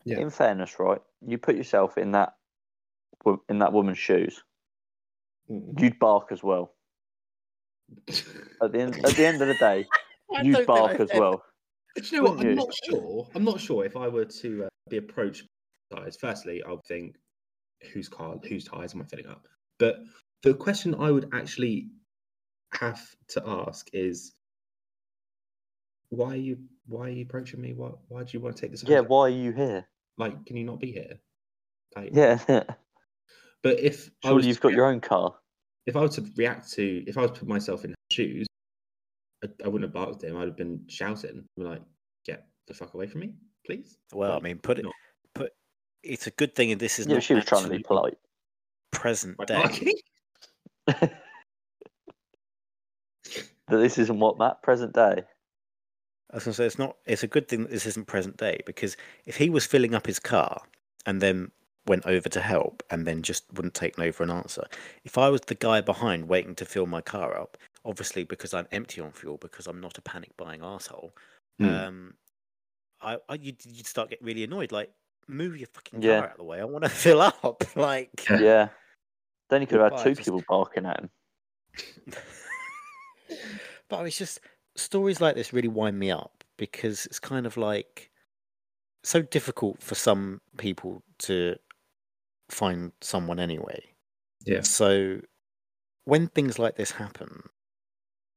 Yeah. 0.05 0.19
In 0.19 0.31
fairness, 0.31 0.79
right, 0.79 1.01
you 1.27 1.39
put 1.39 1.57
yourself 1.57 1.99
in 1.99 2.13
that 2.13 2.35
in 3.49 3.59
that 3.59 3.73
woman's 3.73 3.99
shoes, 3.99 4.43
Mm. 5.51 5.81
you'd 5.81 5.99
bark 5.99 6.31
as 6.31 6.43
well. 6.43 6.75
At 8.63 8.73
the 8.73 8.81
end, 8.81 9.05
at 9.05 9.15
the 9.15 9.27
end 9.27 9.41
of 9.41 9.49
the 9.49 9.55
day, 9.55 9.87
I 10.37 10.43
you'd 10.43 10.67
bark 10.67 11.01
as 11.01 11.11
well. 11.15 11.43
Do 11.97 12.03
you 12.05 12.19
know 12.19 12.23
what? 12.25 12.39
Wouldn't 12.39 12.47
I'm 12.47 12.51
you? 12.51 12.57
not 12.57 12.75
sure. 12.85 13.29
I'm 13.35 13.45
not 13.45 13.61
sure 13.61 13.85
if 13.85 13.97
I 13.97 14.09
were 14.09 14.25
to 14.25 14.65
uh, 14.65 14.69
be 14.89 14.99
approached 14.99 15.45
by 15.91 15.99
tires. 15.99 16.17
Firstly, 16.21 16.63
I 16.63 16.71
would 16.71 16.85
think, 16.87 17.17
whose 17.93 18.09
car, 18.09 18.37
whose 18.49 18.65
tires 18.65 18.95
am 18.95 19.03
I 19.03 19.05
filling 19.05 19.27
up? 19.27 19.47
But 19.79 20.01
the 20.43 20.55
question 20.55 20.95
I 20.95 21.11
would 21.11 21.29
actually 21.33 21.89
have 22.73 23.01
to 23.29 23.43
ask 23.47 23.89
is, 23.93 24.35
why 26.11 26.33
are 26.33 26.37
you 26.37 26.59
why 26.87 27.07
are 27.07 27.11
you 27.11 27.23
approaching 27.23 27.61
me? 27.61 27.75
Why 27.75 27.91
why 28.09 28.23
do 28.25 28.31
you 28.33 28.41
want 28.41 28.57
to 28.57 28.63
take 28.63 28.71
this? 28.71 28.85
Yeah, 28.85 28.99
home? 28.99 29.07
why 29.07 29.21
are 29.23 29.29
you 29.31 29.53
here? 29.53 29.87
Like, 30.17 30.47
can 30.47 30.57
you 30.57 30.65
not 30.65 30.81
be 30.81 30.93
here? 30.93 31.21
Like, 31.97 32.11
Yeah, 32.13 32.39
But 33.63 33.81
if 33.81 34.11
I 34.25 34.29
surely 34.29 34.37
was 34.37 34.47
you've 34.47 34.61
got 34.61 34.73
your 34.73 34.87
own 34.87 35.01
car. 35.01 35.35
If 35.89 35.97
I 35.97 36.01
were 36.01 36.09
to 36.09 36.25
react 36.37 36.71
to, 36.73 37.03
if 37.09 37.17
I 37.17 37.23
was 37.23 37.31
to 37.33 37.41
put 37.41 37.49
myself 37.49 37.85
in 37.85 37.91
her 37.91 37.97
shoes, 38.13 38.47
I, 39.43 39.49
I 39.65 39.69
wouldn't 39.69 39.85
have 39.85 39.95
barked 39.95 40.23
at 40.23 40.31
him. 40.31 40.37
I'd 40.37 40.45
have 40.49 40.57
been 40.57 40.83
shouting, 40.87 41.39
I'd 41.39 41.61
be 41.61 41.67
like, 41.67 41.83
"Get 42.27 42.47
the 42.67 42.75
fuck 42.75 42.93
away 42.95 43.07
from 43.07 43.23
me, 43.23 43.33
please!" 43.67 43.97
Well, 44.13 44.37
I 44.37 44.41
mean, 44.41 44.59
put 44.59 44.79
it, 44.79 44.83
not 44.85 44.95
put. 45.35 45.53
It's 46.03 46.27
a 46.27 46.31
good 46.31 46.55
thing 46.55 46.77
this 46.77 46.99
is 46.99 47.07
Yeah, 47.07 47.15
not 47.15 47.23
she 47.23 47.35
was 47.35 47.47
trying 47.47 47.65
to 47.65 47.71
be 47.71 47.79
polite. 47.79 48.19
present 48.93 49.39
by 49.39 49.47
day. 49.47 49.95
that 50.87 51.11
this 53.69 53.97
isn't 53.97 54.21
what 54.21 54.39
Matt 54.39 54.63
present 54.63 54.93
day. 54.93 55.23
I 56.31 56.37
was 56.37 56.45
going 56.45 56.53
to 56.53 56.55
say 56.55 56.67
it's 56.67 56.79
not. 56.79 56.97
It's 57.07 57.23
a 57.23 57.29
good 57.29 57.49
thing 57.49 57.63
that 57.63 57.71
this 57.71 57.87
isn't 57.87 58.07
present 58.07 58.37
day 58.37 58.61
because 58.67 58.99
if 59.25 59.37
he 59.37 59.49
was 59.49 59.65
filling 59.65 59.95
up 59.95 60.07
his 60.07 60.19
car 60.19 60.61
and 61.07 61.23
then 61.23 61.51
went 61.89 62.07
over 62.07 62.29
to 62.29 62.41
help 62.41 62.83
and 62.91 63.07
then 63.07 63.23
just 63.23 63.45
wouldn't 63.55 63.75
take 63.75 63.97
no 63.99 64.13
for 64.13 64.23
an 64.23 64.31
answer, 64.31 64.65
if 65.05 65.17
I 65.19 65.29
was 65.29 65.41
the 65.43 65.55
guy 65.55 65.81
behind 65.81 66.29
waiting 66.29 66.55
to 66.57 66.65
fill 66.65 66.87
my 66.87 67.01
car 67.01 67.39
up, 67.41 67.57
obviously 67.85 68.25
because 68.25 68.53
I'm 68.55 68.69
empty 68.73 69.01
on 69.01 69.13
fuel 69.13 69.39
because 69.39 69.67
I'm 69.67 69.81
not 69.81 69.99
a 69.99 70.03
panic 70.03 70.37
buying 70.37 70.63
asshole, 70.63 71.15
Hmm. 71.59 71.69
um, 71.69 72.15
I, 73.01 73.17
I 73.29 73.35
you'd, 73.35 73.65
you'd 73.65 73.87
start 73.87 74.11
getting 74.11 74.27
really 74.27 74.45
annoyed. 74.45 74.71
Like, 74.73 74.91
move 75.29 75.57
your 75.57 75.69
fucking 75.73 76.03
Yeah. 76.03 76.19
car 76.21 76.25
out 76.27 76.33
of 76.33 76.39
the 76.39 76.45
way. 76.45 76.61
I 76.61 76.65
want 76.65 76.85
to 76.85 76.91
fill 77.05 77.21
up. 77.21 77.65
Like, 77.77 78.11
Yeah. 78.31 78.41
Yeah. 78.41 78.69
Then 79.51 79.61
you 79.63 79.67
could 79.67 79.81
have 79.81 79.93
had 79.93 80.03
two 80.05 80.11
just- 80.15 80.25
people 80.25 80.43
barking 80.49 80.85
at 80.87 81.01
him. 81.01 81.11
but 83.89 84.07
it's 84.07 84.19
just 84.19 84.41
stories 84.77 85.21
like 85.21 85.35
this 85.35 85.53
really 85.53 85.69
wind 85.69 85.99
me 85.99 86.11
up 86.11 86.45
because 86.57 87.07
it's 87.07 87.19
kind 87.21 87.47
of 87.47 87.57
like 87.57 88.11
so 89.05 89.23
difficult 89.23 89.83
for 89.83 89.95
some 89.95 90.41
people 90.57 91.03
to 91.19 91.57
find 92.51 92.93
someone 93.01 93.39
anyway. 93.39 93.83
Yeah. 94.45 94.63
So 94.63 95.21
when 96.05 96.29
things 96.29 96.59
like 96.59 96.77
this 96.77 96.93
happen, 96.93 97.43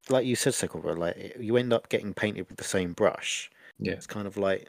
like 0.09 0.25
you 0.25 0.35
said, 0.35 0.53
Sekulba, 0.53 0.97
like 0.97 1.35
you 1.39 1.57
end 1.57 1.71
up 1.73 1.89
getting 1.89 2.13
painted 2.13 2.47
with 2.49 2.57
the 2.57 2.63
same 2.63 2.93
brush. 2.93 3.49
Yeah. 3.79 3.93
It's 3.93 4.07
kind 4.07 4.27
of 4.27 4.37
like 4.37 4.67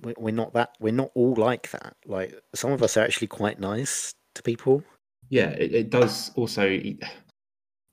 we- 0.00 0.14
we're 0.18 0.34
not 0.34 0.52
that 0.54 0.70
we're 0.80 0.92
not 0.92 1.10
all 1.14 1.34
like 1.34 1.70
that. 1.72 1.96
Like 2.06 2.34
some 2.54 2.72
of 2.72 2.82
us 2.82 2.96
are 2.96 3.04
actually 3.04 3.26
quite 3.28 3.58
nice 3.60 4.12
to 4.34 4.42
people. 4.42 4.82
yeah, 5.30 5.50
it, 5.50 5.72
it 5.74 5.90
does 5.90 6.30
also. 6.36 6.66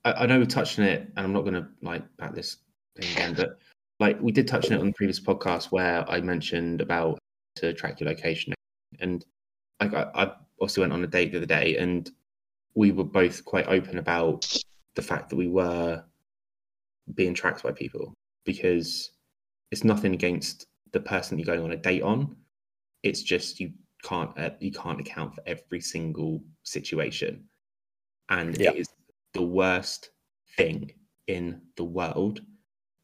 I, 0.04 0.12
I 0.12 0.26
know 0.26 0.38
we 0.38 0.46
touched 0.46 0.78
on 0.78 0.84
it, 0.86 1.00
and 1.16 1.24
I'm 1.26 1.32
not 1.32 1.42
going 1.42 1.54
to 1.54 1.68
like 1.82 2.02
back 2.16 2.34
this 2.34 2.56
thing 3.00 3.12
again, 3.12 3.34
but 3.34 3.58
like 4.00 4.20
we 4.20 4.32
did 4.32 4.48
touch 4.48 4.66
on 4.66 4.72
it 4.72 4.80
on 4.80 4.86
the 4.86 4.92
previous 4.92 5.20
podcast 5.20 5.66
where 5.66 6.08
I 6.10 6.20
mentioned 6.20 6.80
about 6.80 7.18
to 7.56 7.72
track 7.72 8.00
your 8.00 8.08
location, 8.08 8.52
and 9.00 9.24
like 9.80 9.94
I, 9.94 10.06
I 10.14 10.32
also 10.62 10.80
went 10.80 10.92
on 10.92 11.02
a 11.02 11.08
date 11.08 11.32
the 11.32 11.38
other 11.38 11.46
day, 11.46 11.76
and 11.76 12.10
we 12.74 12.92
were 12.92 13.04
both 13.04 13.44
quite 13.44 13.66
open 13.66 13.98
about 13.98 14.46
the 14.94 15.02
fact 15.02 15.28
that 15.28 15.36
we 15.36 15.48
were 15.48 16.02
being 17.14 17.34
tracked 17.34 17.64
by 17.64 17.72
people 17.72 18.14
because 18.44 19.10
it's 19.72 19.84
nothing 19.84 20.14
against 20.14 20.66
the 20.92 21.00
person 21.00 21.38
you're 21.38 21.46
going 21.46 21.62
on 21.62 21.72
a 21.72 21.76
date 21.76 22.02
on. 22.02 22.36
It's 23.02 23.22
just 23.22 23.58
you 23.58 23.72
can't 24.04 24.30
uh, 24.38 24.50
you 24.60 24.70
can't 24.70 25.00
account 25.00 25.34
for 25.34 25.42
every 25.46 25.80
single 25.80 26.42
situation, 26.62 27.44
and 28.28 28.56
Yeah. 28.58 28.70
it 28.70 28.76
is 28.78 28.88
the 29.34 29.42
worst 29.42 30.10
thing 30.56 30.92
in 31.26 31.60
the 31.76 31.84
world 31.84 32.40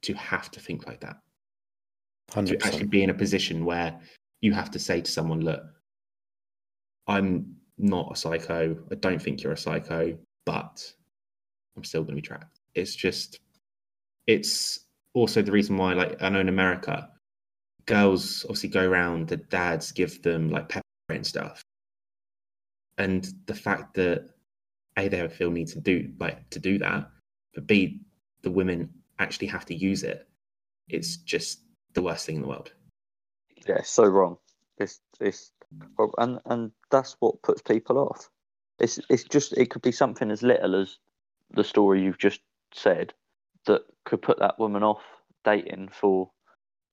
to 0.03 0.15
have 0.15 0.51
to 0.53 0.61
think 0.61 0.87
like 0.87 1.01
that. 1.01 1.17
Hundred 2.31 2.61
To 2.61 2.67
actually 2.67 2.87
be 2.87 3.03
in 3.03 3.11
a 3.11 3.15
position 3.15 3.65
where 3.65 4.01
you 4.41 4.53
have 4.53 4.71
to 4.71 4.79
say 4.79 5.01
to 5.01 5.11
someone, 5.11 5.41
"Look, 5.41 5.65
I'm 7.09 7.57
not 7.79 8.13
a 8.13 8.17
psycho. 8.17 8.77
I 8.91 8.95
don't 8.97 9.21
think 9.21 9.43
you're 9.43 9.53
a 9.53 9.57
psycho, 9.57 10.17
but 10.45 10.93
I'm 11.77 11.85
still 11.85 12.03
going 12.03 12.17
to 12.17 12.23
be 12.23 12.27
trapped. 12.27 12.61
It's 12.75 12.95
just, 12.95 13.41
it's 14.27 14.81
also 15.15 15.43
the 15.43 15.53
reason 15.53 15.77
why, 15.77 15.95
like, 15.95 16.23
I 16.23 16.29
know 16.29 16.41
in 16.41 16.49
America, 16.49 17.11
girls 17.87 18.45
obviously 18.45 18.69
go 18.69 18.87
around, 18.87 19.29
the 19.29 19.39
dads 19.39 19.91
give 19.91 20.23
them 20.23 20.51
like 20.51 20.69
pepper 20.69 20.85
and 21.09 21.27
stuff. 21.27 21.63
And 22.99 23.33
the 23.47 23.55
fact 23.55 23.95
that 23.95 24.29
A, 24.97 25.09
they 25.09 25.27
feel 25.29 25.51
need 25.51 25.69
to 25.69 25.81
do 25.81 26.13
like 26.21 26.49
to 26.51 26.59
do 26.59 26.79
that, 26.79 27.11
but 27.55 27.67
B, 27.67 28.03
the 28.43 28.51
women 28.51 28.91
actually 29.19 29.47
have 29.49 29.65
to 29.67 29.75
use 29.75 30.03
it. 30.03 30.29
It's 30.89 31.17
just 31.17 31.61
the 31.95 32.03
worst 32.03 32.27
thing 32.27 32.37
in 32.37 32.43
the 32.43 32.49
world. 32.49 32.73
Yeah, 33.67 33.83
so 33.83 34.05
wrong. 34.05 34.37
It's 34.79 35.01
it's 35.21 35.53
and 36.19 36.39
and 36.47 36.73
that's 36.91 37.17
what 37.21 37.43
puts 37.43 37.63
people 37.63 37.99
off. 37.99 38.29
It's 38.79 38.99
it's 39.09 39.25
just 39.25 39.53
it 39.57 39.71
could 39.71 39.83
be 39.83 39.93
something 39.93 40.31
as 40.31 40.43
little 40.43 40.81
as 40.81 40.99
the 41.55 41.65
story 41.65 42.03
you've 42.03 42.19
just 42.19 42.41
said 42.73 43.13
that 43.67 43.83
could 44.05 44.23
put 44.23 44.39
that 44.39 44.59
woman 44.59 44.83
off 44.83 45.03
dating 45.45 45.89
for 45.89 46.31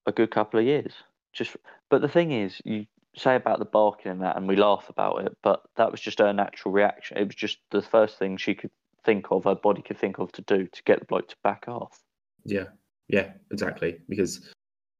a 0.06 0.12
good 0.12 0.32
couple 0.32 0.60
of 0.60 0.66
years. 0.66 0.94
Just 1.34 1.56
but 1.90 2.02
the 2.02 2.08
thing 2.08 2.32
is, 2.32 2.62
you 2.64 2.86
say 3.16 3.36
about 3.36 3.60
the 3.60 3.66
barking 3.66 4.12
and 4.12 4.22
that, 4.22 4.38
and 4.38 4.48
we 4.48 4.56
laugh 4.56 4.90
about 4.90 5.26
it, 5.26 5.38
but 5.42 5.62
that 5.78 5.92
was 5.92 6.02
just 6.02 6.20
her 6.20 6.34
natural 6.34 6.74
reaction. 6.74 7.18
It 7.18 7.28
was 7.28 7.36
just 7.36 7.60
the 7.72 7.82
first 7.82 8.18
thing 8.18 8.38
she 8.38 8.56
could 8.56 8.72
think 9.04 9.28
of, 9.32 9.44
her 9.44 9.56
body 9.56 9.82
could 9.82 9.98
think 9.98 10.20
of 10.20 10.32
to 10.34 10.42
do 10.42 10.68
to 10.68 10.84
get 10.84 11.00
the 11.00 11.06
bloke 11.06 11.30
to 11.30 11.36
back 11.44 11.66
off. 11.68 12.02
Yeah, 12.44 12.66
yeah, 13.08 13.32
exactly. 13.52 13.98
Because 14.10 14.50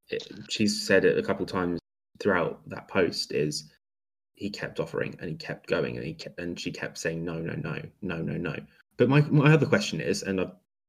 it, 0.10 0.28
she's 0.50 0.86
said 0.86 1.06
it 1.06 1.18
a 1.18 1.24
couple 1.24 1.44
of 1.44 1.52
times 1.52 1.80
throughout 2.20 2.62
that 2.70 2.88
post 2.88 3.32
is 3.32 3.72
he 4.36 4.50
kept 4.50 4.80
offering 4.80 5.16
and 5.20 5.30
he 5.30 5.36
kept 5.36 5.68
going 5.68 5.98
and 5.98 6.06
he 6.06 6.14
kept, 6.14 6.40
and 6.40 6.60
she 6.60 6.72
kept 6.72 6.98
saying 6.98 7.24
no, 7.24 7.40
no, 7.40 7.54
no, 7.56 7.82
no, 8.02 8.18
no, 8.22 8.34
no. 8.34 8.56
But 8.98 9.10
my 9.10 9.22
my 9.22 9.54
other 9.54 9.66
question 9.66 10.02
is, 10.02 10.24
and 10.24 10.40
i 10.42 10.48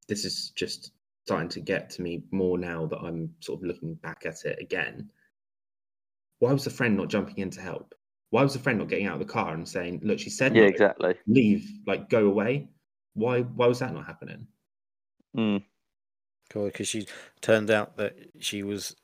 this 0.08 0.24
is 0.24 0.50
just 0.50 0.92
starting 1.24 1.48
to 1.48 1.60
get 1.60 1.90
to 1.90 2.02
me 2.02 2.22
more 2.30 2.56
now 2.56 2.86
that 2.86 2.98
I'm 2.98 3.34
sort 3.40 3.60
of 3.60 3.66
looking 3.66 3.94
back 3.94 4.22
at 4.24 4.44
it 4.44 4.58
again. 4.60 5.10
Why 6.38 6.52
was 6.52 6.62
the 6.64 6.70
friend 6.70 6.96
not 6.96 7.08
jumping 7.08 7.38
in 7.38 7.50
to 7.50 7.60
help? 7.60 7.94
Why 8.30 8.42
was 8.42 8.52
the 8.52 8.60
friend 8.60 8.78
not 8.78 8.88
getting 8.88 9.06
out 9.06 9.14
of 9.14 9.26
the 9.26 9.32
car 9.32 9.54
and 9.54 9.68
saying, 9.68 10.00
"Look, 10.02 10.18
she 10.20 10.30
said 10.30 10.54
Yeah, 10.54 10.62
no, 10.62 10.68
exactly. 10.68 11.14
leave, 11.26 11.68
like 11.86 12.08
go 12.08 12.26
away"? 12.26 12.68
Why 13.14 13.40
why 13.42 13.66
was 13.66 13.80
that 13.80 13.94
not 13.94 14.06
happening? 14.06 14.46
Mm. 15.36 15.64
Cool, 16.50 16.66
because 16.66 16.88
she 16.88 17.08
turned 17.40 17.70
out 17.70 17.96
that 17.96 18.14
she 18.38 18.62
was 18.62 18.94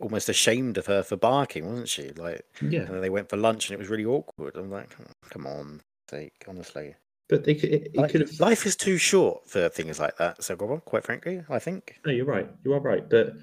almost 0.00 0.28
ashamed 0.28 0.78
of 0.78 0.86
her 0.86 1.02
for 1.02 1.16
barking, 1.16 1.66
wasn't 1.68 1.88
she? 1.88 2.10
Like, 2.10 2.44
Yeah, 2.62 2.80
and 2.80 2.94
then 2.94 3.00
they 3.00 3.10
went 3.10 3.28
for 3.28 3.36
lunch, 3.36 3.68
and 3.68 3.74
it 3.74 3.78
was 3.78 3.88
really 3.88 4.04
awkward. 4.04 4.56
I'm 4.56 4.70
like, 4.70 4.94
"Oh, 5.00 5.10
come 5.30 5.46
on, 5.46 5.80
sake, 6.10 6.44
honestly. 6.46 6.94
but 7.28 7.44
they 7.44 7.54
could 7.54 7.70
it, 7.70 7.82
it 7.92 7.96
Like, 7.96 8.10
could 8.12 8.20
have 8.22 8.40
life 8.40 8.64
is 8.66 8.76
too 8.76 8.96
short 8.98 9.48
for 9.48 9.68
things 9.68 9.98
like 9.98 10.16
that. 10.18 10.42
So, 10.42 10.56
Gobble, 10.56 10.80
quite 10.80 11.04
frankly, 11.04 11.42
I 11.48 11.58
think. 11.58 12.00
No, 12.06 12.12
you're 12.12 12.24
right. 12.26 12.48
You 12.64 12.72
are 12.74 12.80
right. 12.80 13.08
But 13.08 13.34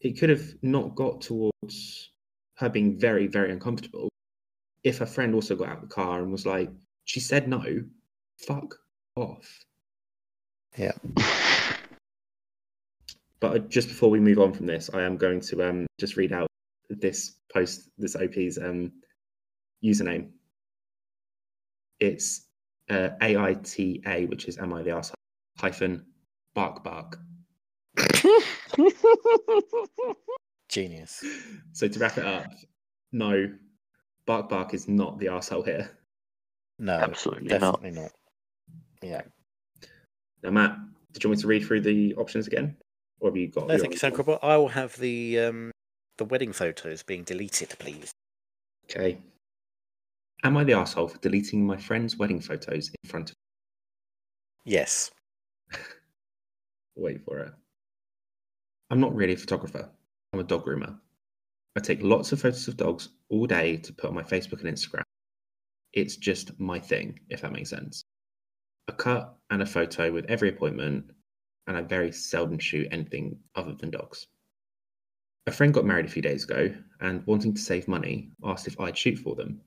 it 0.00 0.18
could 0.18 0.30
have 0.30 0.44
not 0.62 0.94
got 0.94 1.20
towards 1.20 2.10
her 2.56 2.68
being 2.68 2.98
very, 2.98 3.26
very 3.26 3.50
uncomfortable 3.52 4.08
if 4.84 4.98
her 4.98 5.06
friend 5.06 5.34
also 5.34 5.54
got 5.56 5.68
out 5.68 5.76
of 5.82 5.88
the 5.88 5.94
car 5.94 6.20
and 6.22 6.32
was 6.32 6.44
like, 6.46 6.70
she 7.04 7.20
said 7.20 7.48
no, 7.48 7.62
fuck 8.46 8.74
off. 9.16 9.64
Yeah. 10.76 10.92
But 13.40 13.56
uh, 13.56 13.58
just 13.60 13.88
before 13.88 14.10
we 14.10 14.20
move 14.20 14.38
on 14.38 14.52
from 14.52 14.66
this, 14.66 14.90
I 14.92 15.02
am 15.02 15.16
going 15.16 15.40
to 15.42 15.68
um, 15.68 15.86
just 15.98 16.16
read 16.16 16.32
out 16.32 16.46
this 16.90 17.36
post, 17.52 17.88
this 17.98 18.16
OP's 18.16 18.58
um, 18.58 18.92
username. 19.84 20.28
It's 22.00 22.46
uh, 22.90 23.10
AITA, 23.20 24.28
which 24.28 24.46
is 24.46 24.58
Am 24.58 24.72
I 24.72 24.82
the 24.82 24.90
Arsehole? 24.90 25.14
hyphen 25.58 26.04
bark 26.54 26.82
bark. 26.84 27.18
Genius. 30.68 31.24
So 31.72 31.88
to 31.88 31.98
wrap 31.98 32.16
it 32.18 32.24
up, 32.24 32.46
no, 33.12 33.50
Bark 34.26 34.48
Bark 34.48 34.74
is 34.74 34.86
not 34.88 35.18
the 35.18 35.26
arsehole 35.26 35.64
here. 35.64 35.90
No, 36.78 36.92
Absolutely 36.92 37.48
not. 37.48 37.60
definitely 37.60 38.00
not. 38.00 38.12
Yeah. 39.02 39.22
Now, 40.42 40.50
Matt, 40.50 40.76
did 41.12 41.24
you 41.24 41.30
want 41.30 41.38
me 41.38 41.42
to 41.42 41.48
read 41.48 41.64
through 41.66 41.80
the 41.80 42.14
options 42.14 42.46
again? 42.46 42.76
Or 43.20 43.30
have 43.30 43.36
you 43.36 43.48
got 43.48 43.68
No, 43.68 43.78
thank 43.78 43.92
you? 43.92 43.98
Sankrabot. 44.00 44.38
I 44.42 44.56
will 44.56 44.68
have 44.68 44.96
the 44.96 45.38
um, 45.38 45.70
the 46.18 46.24
wedding 46.24 46.52
photos 46.52 47.02
being 47.02 47.22
deleted, 47.22 47.74
please. 47.78 48.12
Okay. 48.84 49.18
Am 50.42 50.56
I 50.56 50.64
the 50.64 50.72
asshole 50.72 51.08
for 51.08 51.18
deleting 51.18 51.66
my 51.66 51.76
friend's 51.76 52.16
wedding 52.16 52.40
photos 52.40 52.88
in 52.88 53.10
front 53.10 53.30
of? 53.30 53.36
Yes. 54.64 55.10
Wait 56.96 57.24
for 57.24 57.40
it. 57.40 57.52
I'm 58.90 59.00
not 59.00 59.14
really 59.14 59.34
a 59.34 59.36
photographer. 59.36 59.88
I'm 60.32 60.40
a 60.40 60.44
dog 60.44 60.64
groomer. 60.64 60.98
I 61.76 61.80
take 61.80 62.02
lots 62.02 62.32
of 62.32 62.40
photos 62.40 62.66
of 62.68 62.76
dogs 62.76 63.10
all 63.28 63.46
day 63.46 63.76
to 63.76 63.92
put 63.92 64.08
on 64.08 64.14
my 64.14 64.22
Facebook 64.22 64.64
and 64.64 64.74
Instagram. 64.74 65.02
It's 65.92 66.16
just 66.16 66.58
my 66.58 66.78
thing, 66.78 67.20
if 67.28 67.42
that 67.42 67.52
makes 67.52 67.70
sense. 67.70 68.02
A 68.88 68.92
cut 68.92 69.36
and 69.50 69.62
a 69.62 69.66
photo 69.66 70.10
with 70.10 70.24
every 70.26 70.48
appointment, 70.48 71.10
and 71.70 71.78
I 71.78 71.82
very 71.82 72.10
seldom 72.10 72.58
shoot 72.58 72.88
anything 72.90 73.38
other 73.54 73.74
than 73.74 73.92
dogs. 73.92 74.26
A 75.46 75.52
friend 75.52 75.72
got 75.72 75.84
married 75.84 76.04
a 76.04 76.08
few 76.08 76.20
days 76.20 76.42
ago 76.42 76.74
and, 77.00 77.24
wanting 77.28 77.54
to 77.54 77.60
save 77.60 77.86
money, 77.86 78.32
asked 78.42 78.66
if 78.66 78.80
I'd 78.80 78.98
shoot 78.98 79.16
for 79.16 79.36
them. 79.36 79.60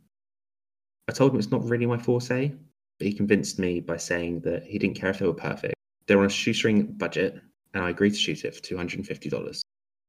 I 1.08 1.14
told 1.14 1.32
him 1.32 1.40
it's 1.40 1.50
not 1.50 1.64
really 1.64 1.86
my 1.86 1.98
forte, 1.98 2.52
but 2.98 3.08
he 3.08 3.14
convinced 3.14 3.58
me 3.58 3.80
by 3.80 3.96
saying 3.96 4.42
that 4.42 4.66
he 4.66 4.78
didn't 4.78 4.98
care 4.98 5.12
if 5.12 5.20
they 5.20 5.26
were 5.26 5.34
perfect. 5.34 5.76
They 6.06 6.16
were 6.16 6.24
on 6.24 6.28
a 6.28 6.30
shoestring 6.30 6.88
budget, 6.88 7.40
and 7.74 7.86
I 7.86 7.92
agreed 7.92 8.10
to 8.10 8.20
shoot 8.20 8.44
it 8.44 8.54
for 8.54 8.62
$250, 8.62 9.62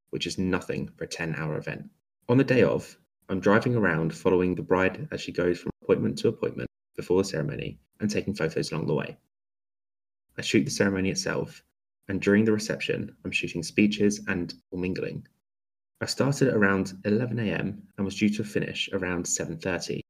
which 0.09 0.27
is 0.27 0.37
nothing 0.37 0.89
for 0.97 1.05
a 1.05 1.07
10 1.07 1.35
hour 1.35 1.57
event. 1.57 1.89
On 2.27 2.37
the 2.37 2.43
day 2.43 2.63
of, 2.63 2.97
I'm 3.29 3.39
driving 3.39 3.73
around 3.73 4.13
following 4.13 4.53
the 4.53 4.63
bride 4.63 5.07
as 5.13 5.21
she 5.21 5.31
goes 5.31 5.61
from 5.61 5.71
appointment 5.81 6.17
to 6.17 6.27
appointment 6.27 6.69
before 6.97 7.23
the 7.23 7.29
ceremony 7.29 7.79
and 8.01 8.11
taking 8.11 8.35
photos 8.35 8.73
along 8.73 8.87
the 8.87 8.95
way. 8.95 9.15
I 10.37 10.41
shoot 10.41 10.65
the 10.65 10.71
ceremony 10.71 11.09
itself, 11.09 11.63
and 12.07 12.21
during 12.21 12.45
the 12.45 12.51
reception, 12.51 13.15
I'm 13.23 13.31
shooting 13.31 13.63
speeches 13.63 14.21
and 14.27 14.53
mingling. 14.71 15.27
I 16.01 16.05
started 16.05 16.49
around 16.49 16.93
11 17.05 17.39
a.m. 17.39 17.81
and 17.97 18.05
was 18.05 18.15
due 18.15 18.29
to 18.29 18.43
finish 18.43 18.89
around 18.91 19.25
7:30. 19.25 20.01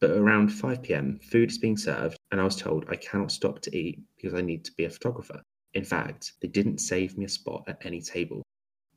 But 0.00 0.10
around 0.10 0.48
5 0.48 0.82
p.m., 0.82 1.20
food 1.30 1.50
is 1.50 1.58
being 1.58 1.76
served, 1.76 2.16
and 2.30 2.40
I 2.40 2.44
was 2.44 2.56
told 2.56 2.86
I 2.88 2.96
cannot 2.96 3.30
stop 3.30 3.60
to 3.60 3.76
eat 3.76 4.02
because 4.16 4.34
I 4.34 4.40
need 4.40 4.64
to 4.64 4.72
be 4.72 4.84
a 4.84 4.90
photographer. 4.90 5.40
In 5.74 5.84
fact, 5.84 6.32
they 6.40 6.48
didn't 6.48 6.78
save 6.78 7.16
me 7.16 7.26
a 7.26 7.28
spot 7.28 7.64
at 7.68 7.84
any 7.84 8.00
table. 8.00 8.42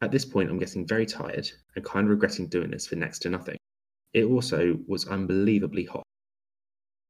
At 0.02 0.12
this 0.12 0.26
point, 0.26 0.50
I'm 0.50 0.60
getting 0.60 0.88
very 0.88 1.06
tired 1.06 1.50
and 1.76 1.86
kind 1.86 2.06
of 2.06 2.10
regretting 2.10 2.48
doing 2.48 2.72
this 2.72 2.88
for 2.88 2.96
next 2.96 3.20
to 3.20 3.30
nothing. 3.30 3.58
It 4.14 4.26
also 4.26 4.78
was 4.88 5.08
unbelievably 5.08 5.86
hot. 5.86 6.04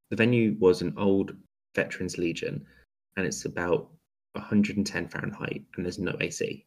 The 0.10 0.16
venue 0.16 0.56
was 0.60 0.82
an 0.82 0.94
old 0.98 1.36
Veterans 1.76 2.18
Legion, 2.18 2.66
and 3.16 3.26
it's 3.26 3.46
about 3.46 3.90
110 4.34 5.08
Fahrenheit, 5.08 5.64
and 5.76 5.86
there's 5.86 6.00
no 6.00 6.16
AC. 6.20 6.66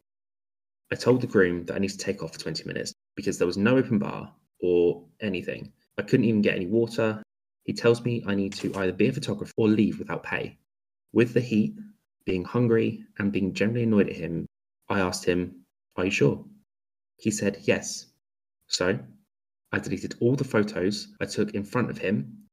I 0.90 0.94
told 0.94 1.20
the 1.20 1.26
groom 1.26 1.64
that 1.66 1.74
I 1.74 1.78
need 1.78 1.90
to 1.90 1.98
take 1.98 2.22
off 2.22 2.32
for 2.32 2.38
20 2.38 2.64
minutes 2.64 2.92
because 3.16 3.38
there 3.38 3.46
was 3.46 3.56
no 3.56 3.76
open 3.76 3.98
bar 3.98 4.32
or 4.60 5.04
anything. 5.20 5.72
I 5.98 6.02
couldn't 6.02 6.26
even 6.26 6.42
get 6.42 6.54
any 6.54 6.66
water. 6.66 7.22
He 7.64 7.72
tells 7.72 8.04
me 8.04 8.22
I 8.26 8.34
need 8.34 8.52
to 8.54 8.74
either 8.76 8.92
be 8.92 9.08
a 9.08 9.12
photographer 9.12 9.52
or 9.56 9.68
leave 9.68 9.98
without 9.98 10.22
pay. 10.22 10.58
With 11.12 11.34
the 11.34 11.40
heat, 11.40 11.74
being 12.24 12.44
hungry, 12.44 13.04
and 13.18 13.32
being 13.32 13.52
generally 13.54 13.84
annoyed 13.84 14.08
at 14.08 14.16
him, 14.16 14.46
I 14.88 15.00
asked 15.00 15.24
him, 15.24 15.64
Are 15.96 16.04
you 16.04 16.10
sure? 16.10 16.44
He 17.16 17.30
said 17.30 17.58
yes. 17.62 18.06
So 18.68 18.98
I 19.72 19.78
deleted 19.78 20.16
all 20.20 20.36
the 20.36 20.44
photos 20.44 21.08
I 21.20 21.26
took 21.26 21.54
in 21.54 21.64
front 21.64 21.90
of 21.90 21.98
him 21.98 22.44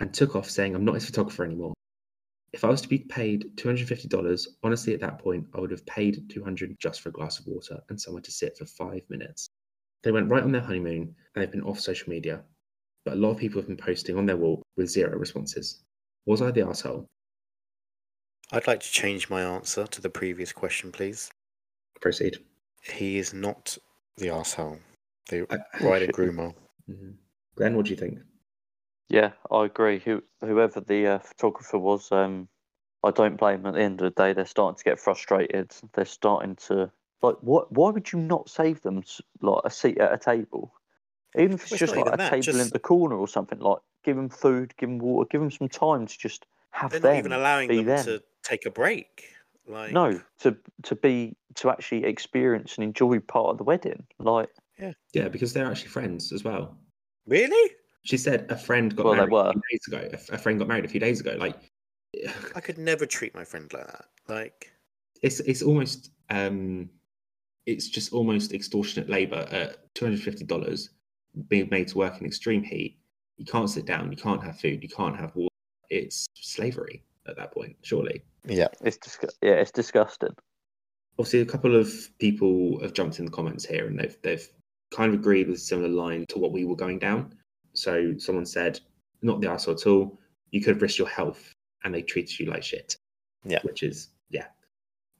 and 0.00 0.12
took 0.12 0.36
off 0.36 0.48
saying 0.48 0.74
I'm 0.74 0.84
not 0.84 0.94
his 0.94 1.06
photographer 1.06 1.44
anymore. 1.44 1.74
If 2.56 2.64
I 2.64 2.68
was 2.68 2.80
to 2.80 2.88
be 2.88 3.00
paid 3.00 3.54
$250, 3.56 4.46
honestly, 4.62 4.94
at 4.94 5.00
that 5.00 5.18
point, 5.18 5.46
I 5.54 5.60
would 5.60 5.70
have 5.70 5.84
paid 5.84 6.30
200 6.30 6.74
just 6.80 7.02
for 7.02 7.10
a 7.10 7.12
glass 7.12 7.38
of 7.38 7.46
water 7.46 7.78
and 7.90 8.00
somewhere 8.00 8.22
to 8.22 8.32
sit 8.32 8.56
for 8.56 8.64
five 8.64 9.02
minutes. 9.10 9.50
They 10.02 10.10
went 10.10 10.30
right 10.30 10.42
on 10.42 10.52
their 10.52 10.62
honeymoon 10.62 11.02
and 11.02 11.14
they've 11.34 11.52
been 11.52 11.60
off 11.64 11.78
social 11.78 12.08
media, 12.08 12.42
but 13.04 13.12
a 13.12 13.16
lot 13.16 13.32
of 13.32 13.36
people 13.36 13.60
have 13.60 13.68
been 13.68 13.76
posting 13.76 14.16
on 14.16 14.24
their 14.24 14.38
wall 14.38 14.62
with 14.78 14.88
zero 14.88 15.18
responses. 15.18 15.84
Was 16.24 16.40
I 16.40 16.50
the 16.50 16.66
asshole? 16.66 17.06
I'd 18.52 18.66
like 18.66 18.80
to 18.80 18.90
change 18.90 19.28
my 19.28 19.42
answer 19.42 19.86
to 19.88 20.00
the 20.00 20.08
previous 20.08 20.50
question, 20.50 20.90
please. 20.90 21.30
Proceed. 22.00 22.38
He 22.80 23.18
is 23.18 23.34
not 23.34 23.76
the 24.16 24.30
asshole. 24.30 24.78
The 25.28 25.44
bride 25.78 26.04
and 26.04 26.12
groomer. 26.14 26.54
Mhm. 26.88 27.16
Glenn, 27.54 27.76
what 27.76 27.84
do 27.84 27.90
you 27.90 27.98
think? 27.98 28.18
Yeah, 29.08 29.32
I 29.50 29.64
agree. 29.66 29.98
Who, 30.00 30.22
whoever 30.40 30.80
the 30.80 31.06
uh, 31.06 31.18
photographer 31.20 31.78
was, 31.78 32.10
um, 32.10 32.48
I 33.04 33.10
don't 33.12 33.36
blame 33.36 33.62
them. 33.62 33.74
At 33.74 33.78
the 33.78 33.82
end 33.84 34.00
of 34.00 34.14
the 34.14 34.22
day, 34.22 34.32
they're 34.32 34.46
starting 34.46 34.76
to 34.78 34.84
get 34.84 35.00
frustrated. 35.00 35.72
They're 35.92 36.04
starting 36.04 36.56
to 36.68 36.92
like, 37.22 37.36
what? 37.40 37.72
Why 37.72 37.90
would 37.90 38.12
you 38.12 38.18
not 38.20 38.48
save 38.50 38.82
them 38.82 39.02
like 39.40 39.62
a 39.64 39.70
seat 39.70 39.98
at 39.98 40.12
a 40.12 40.18
table? 40.18 40.74
Even 41.36 41.52
if 41.54 41.62
it's 41.64 41.70
Well, 41.70 41.76
it's 41.76 41.86
just 41.86 41.96
like 41.96 42.08
a 42.12 42.18
that, 42.18 42.18
table 42.18 42.60
in 42.60 42.70
the 42.70 42.78
corner 42.80 43.16
or 43.16 43.28
something. 43.28 43.60
Like, 43.60 43.80
give 44.04 44.16
them 44.16 44.28
food, 44.28 44.76
give 44.78 44.88
them 44.88 44.98
water, 44.98 45.28
give 45.30 45.40
them 45.40 45.50
some 45.50 45.68
time 45.68 46.06
to 46.06 46.18
just 46.18 46.46
have 46.70 46.90
They're 46.90 47.00
them 47.00 47.12
not 47.12 47.18
even 47.18 47.32
allowing 47.32 47.68
be 47.68 47.76
them, 47.76 47.84
them. 47.84 48.04
to 48.04 48.24
take 48.42 48.66
a 48.66 48.70
break. 48.70 49.34
Like 49.66 49.92
No, 49.92 50.20
to 50.40 50.56
to 50.84 50.94
be 50.94 51.36
to 51.56 51.70
actually 51.70 52.04
experience 52.04 52.76
and 52.76 52.84
enjoy 52.84 53.18
part 53.20 53.48
of 53.50 53.58
the 53.58 53.64
wedding. 53.64 54.06
Like, 54.18 54.50
yeah, 54.78 54.92
Yeah, 55.12 55.28
because 55.28 55.52
they're 55.52 55.66
actually 55.66 55.88
friends 55.90 56.32
as 56.32 56.44
well. 56.44 56.78
Really? 57.26 57.76
She 58.06 58.16
said 58.16 58.46
a 58.50 58.56
friend 58.56 58.94
got 58.94 59.04
Well, 59.04 59.14
they 59.14 59.26
married 59.26 59.48
a 59.48 59.52
few 59.52 59.62
days 59.72 59.88
ago. 59.88 59.98
A, 59.98 60.14
f- 60.14 60.30
a 60.30 60.38
friend 60.38 60.58
got 60.60 60.68
married 60.68 60.84
a 60.84 60.88
few 60.88 61.00
days 61.00 61.20
ago. 61.20 61.36
Like, 61.38 61.56
I 62.54 62.60
could 62.60 62.78
never 62.78 63.04
treat 63.04 63.34
my 63.34 63.42
friend 63.44 63.70
like 63.72 63.86
that. 63.86 64.04
Like 64.28 64.70
it's 65.22 65.40
it's 65.40 65.60
almost 65.60 66.12
um, 66.30 66.88
it's 67.66 67.88
just 67.88 68.12
almost 68.12 68.52
extortionate 68.52 69.10
labor 69.10 69.48
at 69.50 69.92
two 69.96 70.04
hundred 70.04 70.22
fifty 70.22 70.44
dollars, 70.44 70.90
being 71.48 71.68
made 71.72 71.88
to 71.88 71.98
work 71.98 72.20
in 72.20 72.26
extreme 72.26 72.62
heat. 72.62 72.96
You 73.38 73.44
can't 73.44 73.68
sit 73.68 73.86
down. 73.86 74.12
You 74.12 74.16
can't 74.16 74.42
have 74.42 74.60
food. 74.60 74.84
You 74.84 74.88
can't 74.88 75.16
have 75.16 75.34
water. 75.34 75.50
It's 75.90 76.26
slavery 76.34 77.02
at 77.26 77.36
that 77.36 77.52
point, 77.52 77.74
surely. 77.82 78.22
Yeah. 78.46 78.68
it's 78.82 78.98
disgu- 78.98 79.34
yeah, 79.42 79.54
it's 79.54 79.72
disgusting. 79.72 80.34
Obviously, 81.18 81.40
a 81.40 81.46
couple 81.46 81.74
of 81.74 81.92
people 82.20 82.80
have 82.82 82.92
jumped 82.92 83.18
in 83.18 83.24
the 83.24 83.32
comments 83.32 83.64
here, 83.64 83.88
and 83.88 83.98
they've 83.98 84.16
they've 84.22 84.48
kind 84.94 85.12
of 85.12 85.18
agreed 85.18 85.48
with 85.48 85.56
a 85.56 85.60
similar 85.60 85.88
line 85.88 86.24
to 86.28 86.38
what 86.38 86.52
we 86.52 86.64
were 86.64 86.76
going 86.76 87.00
down. 87.00 87.34
So 87.76 88.16
someone 88.18 88.46
said, 88.46 88.80
"Not 89.22 89.40
the 89.40 89.48
arsehole 89.48 89.74
at 89.80 89.86
all. 89.86 90.18
You 90.50 90.60
could 90.60 90.74
have 90.74 90.82
risked 90.82 90.98
your 90.98 91.08
health, 91.08 91.52
and 91.84 91.94
they 91.94 92.02
treated 92.02 92.38
you 92.38 92.46
like 92.46 92.62
shit." 92.62 92.96
Yeah. 93.44 93.60
which 93.62 93.82
is 93.84 94.08
yeah. 94.30 94.46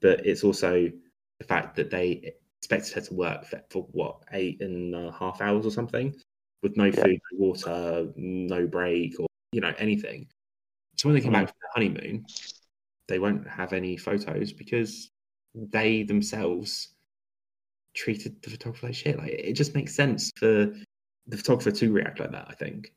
But 0.01 0.25
it's 0.25 0.43
also 0.43 0.91
the 1.39 1.45
fact 1.45 1.75
that 1.77 1.89
they 1.89 2.33
expected 2.59 2.93
her 2.95 3.01
to 3.01 3.13
work 3.13 3.45
for, 3.45 3.63
for 3.69 3.83
what 3.91 4.23
eight 4.33 4.61
and 4.61 4.93
a 4.93 5.11
half 5.11 5.39
hours 5.41 5.65
or 5.65 5.71
something, 5.71 6.13
with 6.61 6.75
no 6.75 6.85
Yeah. 6.85 7.03
food, 7.03 7.19
no 7.31 7.37
water, 7.39 8.11
no 8.15 8.67
break, 8.67 9.19
or 9.19 9.27
you 9.51 9.61
know 9.61 9.73
anything. 9.77 10.27
So 10.97 11.07
when 11.07 11.15
they 11.15 11.21
come 11.21 11.33
mm-hmm. 11.33 11.45
back 11.45 11.49
from 11.49 11.59
their 11.61 11.71
honeymoon, 11.73 12.25
they 13.07 13.19
won't 13.19 13.47
have 13.47 13.73
any 13.73 13.97
photos 13.97 14.51
because 14.51 15.09
they 15.55 16.03
themselves 16.03 16.89
treated 17.93 18.41
the 18.41 18.49
photographer 18.49 18.87
like 18.87 18.95
shit. 18.95 19.17
Like 19.17 19.31
it 19.31 19.53
just 19.53 19.73
makes 19.73 19.95
sense 19.95 20.31
for 20.37 20.73
the 21.27 21.37
photographer 21.37 21.71
to 21.71 21.91
react 21.91 22.19
like 22.19 22.31
that. 22.31 22.47
I 22.49 22.53
think 22.53 22.93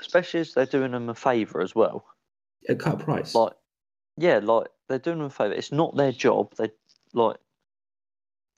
Especially 0.00 0.40
as 0.40 0.54
they're 0.54 0.66
doing 0.66 0.92
them 0.92 1.08
a 1.08 1.14
favour 1.14 1.60
as 1.60 1.74
well. 1.74 2.04
a 2.68 2.74
cut 2.74 3.00
price. 3.00 3.34
Like, 3.34 3.54
yeah, 4.16 4.38
like 4.42 4.68
they're 4.88 4.98
doing 4.98 5.18
them 5.18 5.26
a 5.26 5.30
favour. 5.30 5.54
It's 5.54 5.72
not 5.72 5.96
their 5.96 6.12
job. 6.12 6.54
They 6.56 6.70
like 7.14 7.36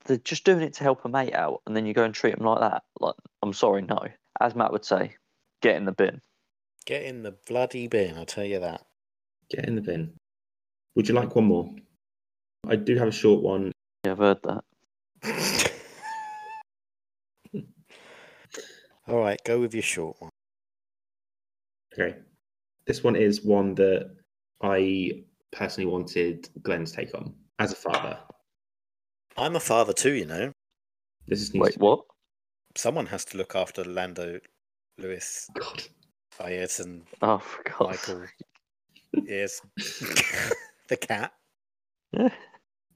they're 0.04 0.16
just 0.18 0.44
doing 0.44 0.61
it 0.62 0.74
to 0.74 0.82
help 0.84 1.04
a 1.04 1.08
mate 1.08 1.34
out, 1.34 1.62
and 1.66 1.76
then 1.76 1.86
you 1.86 1.94
go 1.94 2.04
and 2.04 2.14
treat 2.14 2.36
them 2.36 2.46
like 2.46 2.61
that. 2.61 2.82
Like, 3.00 3.14
I'm 3.42 3.52
sorry, 3.52 3.82
no. 3.82 3.98
As 4.40 4.54
Matt 4.54 4.72
would 4.72 4.84
say, 4.84 5.16
get 5.62 5.76
in 5.76 5.84
the 5.84 5.92
bin. 5.92 6.20
Get 6.86 7.02
in 7.02 7.22
the 7.22 7.32
bloody 7.46 7.86
bin, 7.88 8.16
I'll 8.16 8.24
tell 8.24 8.44
you 8.44 8.61
that. 8.61 8.82
Get 9.50 9.66
in 9.66 9.74
the 9.74 9.82
bin. 9.82 10.12
Would 10.96 11.08
you 11.08 11.14
like 11.14 11.34
one 11.36 11.44
more? 11.44 11.70
I 12.66 12.76
do 12.76 12.96
have 12.96 13.08
a 13.08 13.12
short 13.12 13.42
one. 13.42 13.72
Yeah, 14.04 14.12
I've 14.12 14.18
heard 14.18 14.38
that. 14.44 15.72
All 19.11 19.18
right, 19.18 19.40
go 19.44 19.58
with 19.61 19.74
your 19.74 19.82
short 19.82 20.16
one. 20.20 20.30
Okay. 21.92 22.16
This 22.86 23.02
one 23.02 23.16
is 23.16 23.42
one 23.44 23.74
that 23.74 24.14
I 24.62 25.24
personally 25.52 25.90
wanted 25.90 26.48
Glenn's 26.62 26.92
take 26.92 27.14
on 27.14 27.34
as 27.58 27.72
a 27.72 27.76
father. 27.76 28.18
I'm 29.36 29.56
a 29.56 29.61
father 29.61 29.92
too, 29.92 30.12
you 30.12 30.26
know. 30.26 30.52
This 31.26 31.40
is 31.40 31.52
news. 31.54 31.62
Wait, 31.62 31.78
what? 31.78 32.04
Someone 32.76 33.06
has 33.06 33.24
to 33.26 33.36
look 33.36 33.56
after 33.56 33.82
Lando, 33.84 34.38
Lewis, 34.98 35.48
God. 35.58 35.82
Fayette, 36.30 36.78
and 36.78 37.02
Oh, 37.20 37.38
for 37.38 37.62
God's 37.64 38.08
Michael. 38.08 38.26
yes, 39.24 39.61
the 40.88 40.96
cat. 40.96 41.32
sake. 42.14 42.32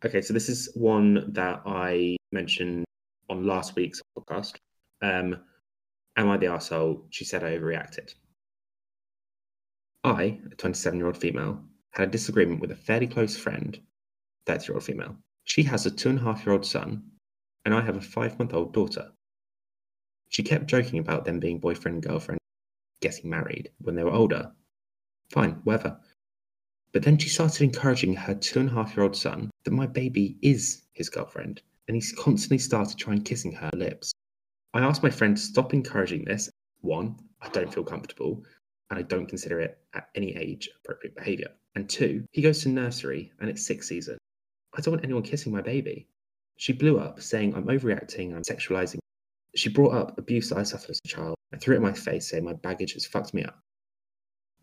Okay, 0.04 0.20
so 0.20 0.32
this 0.32 0.48
is 0.48 0.70
one 0.74 1.32
that 1.32 1.62
I 1.66 2.16
mentioned 2.30 2.84
on 3.28 3.46
last 3.46 3.74
week's 3.74 4.00
podcast. 4.16 4.54
Um, 5.02 5.36
am 6.16 6.28
I 6.28 6.36
the 6.36 6.46
arsehole? 6.46 7.02
She 7.10 7.24
said 7.24 7.44
I 7.44 7.56
overreacted. 7.56 8.14
I, 10.04 10.38
a 10.50 10.54
27 10.56 10.98
year 10.98 11.06
old 11.06 11.16
female, 11.16 11.62
had 11.90 12.08
a 12.08 12.12
disagreement 12.12 12.60
with 12.60 12.70
a 12.70 12.76
fairly 12.76 13.06
close 13.06 13.36
friend, 13.36 13.80
30 14.46 14.64
year 14.64 14.74
old 14.74 14.84
female. 14.84 15.16
She 15.44 15.62
has 15.64 15.86
a 15.86 15.90
two 15.90 16.10
and 16.10 16.18
a 16.18 16.22
half 16.22 16.44
year 16.44 16.52
old 16.52 16.66
son, 16.66 17.02
and 17.64 17.74
I 17.74 17.80
have 17.80 17.96
a 17.96 18.00
five 18.00 18.38
month 18.38 18.54
old 18.54 18.74
daughter. 18.74 19.12
She 20.28 20.42
kept 20.42 20.66
joking 20.66 20.98
about 20.98 21.24
them 21.24 21.38
being 21.38 21.58
boyfriend 21.58 21.96
and 21.96 22.04
girlfriend, 22.04 22.40
getting 23.00 23.30
married 23.30 23.70
when 23.78 23.94
they 23.94 24.04
were 24.04 24.12
older. 24.12 24.52
Fine, 25.30 25.60
whatever. 25.64 26.00
But 26.92 27.02
then 27.02 27.18
she 27.18 27.28
started 27.28 27.62
encouraging 27.62 28.14
her 28.14 28.34
two 28.34 28.60
and 28.60 28.70
a 28.70 28.72
half 28.72 28.96
year 28.96 29.04
old 29.04 29.16
son 29.16 29.50
that 29.64 29.72
my 29.72 29.86
baby 29.86 30.38
is 30.42 30.82
his 30.92 31.10
girlfriend, 31.10 31.60
and 31.88 31.96
he 31.96 32.02
constantly 32.16 32.58
started 32.58 32.98
trying 32.98 33.22
kissing 33.22 33.52
her 33.52 33.70
lips. 33.74 34.13
I 34.74 34.80
asked 34.80 35.04
my 35.04 35.10
friend 35.10 35.36
to 35.36 35.42
stop 35.42 35.72
encouraging 35.72 36.24
this. 36.24 36.50
One, 36.80 37.14
I 37.40 37.48
don't 37.50 37.72
feel 37.72 37.84
comfortable, 37.84 38.42
and 38.90 38.98
I 38.98 39.02
don't 39.02 39.28
consider 39.28 39.60
it 39.60 39.78
at 39.94 40.08
any 40.16 40.34
age 40.34 40.68
appropriate 40.82 41.14
behaviour. 41.14 41.46
And 41.76 41.88
two, 41.88 42.24
he 42.32 42.42
goes 42.42 42.60
to 42.62 42.70
nursery 42.70 43.32
and 43.38 43.48
it's 43.48 43.64
sixth 43.64 43.88
season. 43.88 44.18
I 44.76 44.80
don't 44.80 44.94
want 44.94 45.04
anyone 45.04 45.22
kissing 45.22 45.52
my 45.52 45.60
baby. 45.60 46.08
She 46.56 46.72
blew 46.72 46.98
up, 46.98 47.22
saying 47.22 47.54
I'm 47.54 47.68
overreacting 47.68 48.34
I'm 48.34 48.42
sexualizing. 48.42 48.98
She 49.54 49.68
brought 49.68 49.94
up 49.94 50.18
abuse 50.18 50.50
I 50.50 50.64
suffered 50.64 50.90
as 50.90 51.00
a 51.04 51.08
child 51.08 51.36
and 51.52 51.60
threw 51.60 51.74
it 51.74 51.76
in 51.76 51.84
my 51.84 51.92
face, 51.92 52.28
saying 52.28 52.44
my 52.44 52.54
baggage 52.54 52.94
has 52.94 53.06
fucked 53.06 53.32
me 53.32 53.44
up. 53.44 53.60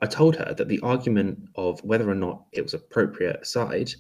I 0.02 0.08
told 0.08 0.36
her 0.36 0.54
that 0.54 0.68
the 0.68 0.82
argument 0.82 1.40
of 1.56 1.82
whether 1.86 2.10
or 2.10 2.16
not 2.16 2.48
it 2.52 2.64
was 2.64 2.74
appropriate 2.74 3.44
aside, 3.44 3.92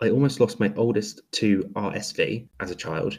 I 0.00 0.10
almost 0.10 0.40
lost 0.40 0.58
my 0.58 0.72
oldest 0.74 1.20
to 1.34 1.70
RSV 1.74 2.48
as 2.58 2.72
a 2.72 2.74
child, 2.74 3.16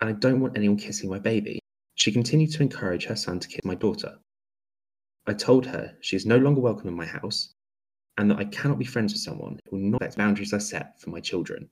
and 0.00 0.10
I 0.10 0.12
don't 0.12 0.40
want 0.40 0.56
anyone 0.56 0.78
kissing 0.78 1.10
my 1.10 1.18
baby. 1.18 1.60
She 1.96 2.12
continued 2.12 2.52
to 2.52 2.62
encourage 2.62 3.04
her 3.06 3.16
son 3.16 3.40
to 3.40 3.48
kiss 3.48 3.60
my 3.64 3.74
daughter. 3.74 4.18
I 5.26 5.34
told 5.34 5.66
her 5.66 5.96
she 6.00 6.16
is 6.16 6.26
no 6.26 6.38
longer 6.38 6.60
welcome 6.60 6.88
in 6.88 6.94
my 6.94 7.06
house 7.06 7.54
and 8.18 8.30
that 8.30 8.38
I 8.38 8.44
cannot 8.44 8.78
be 8.78 8.84
friends 8.84 9.12
with 9.12 9.22
someone 9.22 9.60
who 9.68 9.76
will 9.76 9.82
not 9.82 10.00
respect 10.00 10.18
boundaries 10.18 10.52
I 10.52 10.58
set 10.58 11.00
for 11.00 11.10
my 11.10 11.20
children. 11.20 11.68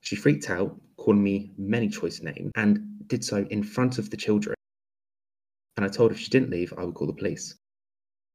She 0.00 0.16
freaked 0.16 0.50
out, 0.50 0.78
calling 0.96 1.22
me 1.22 1.52
many 1.56 1.88
choice 1.88 2.20
names, 2.20 2.50
and 2.56 3.08
did 3.08 3.24
so 3.24 3.46
in 3.50 3.62
front 3.62 3.98
of 3.98 4.10
the 4.10 4.16
children. 4.16 4.54
And 5.76 5.86
I 5.86 5.88
told 5.88 6.10
her 6.10 6.14
if 6.14 6.20
she 6.20 6.30
didn't 6.30 6.50
leave, 6.50 6.74
I 6.76 6.84
would 6.84 6.94
call 6.94 7.06
the 7.06 7.12
police. 7.12 7.54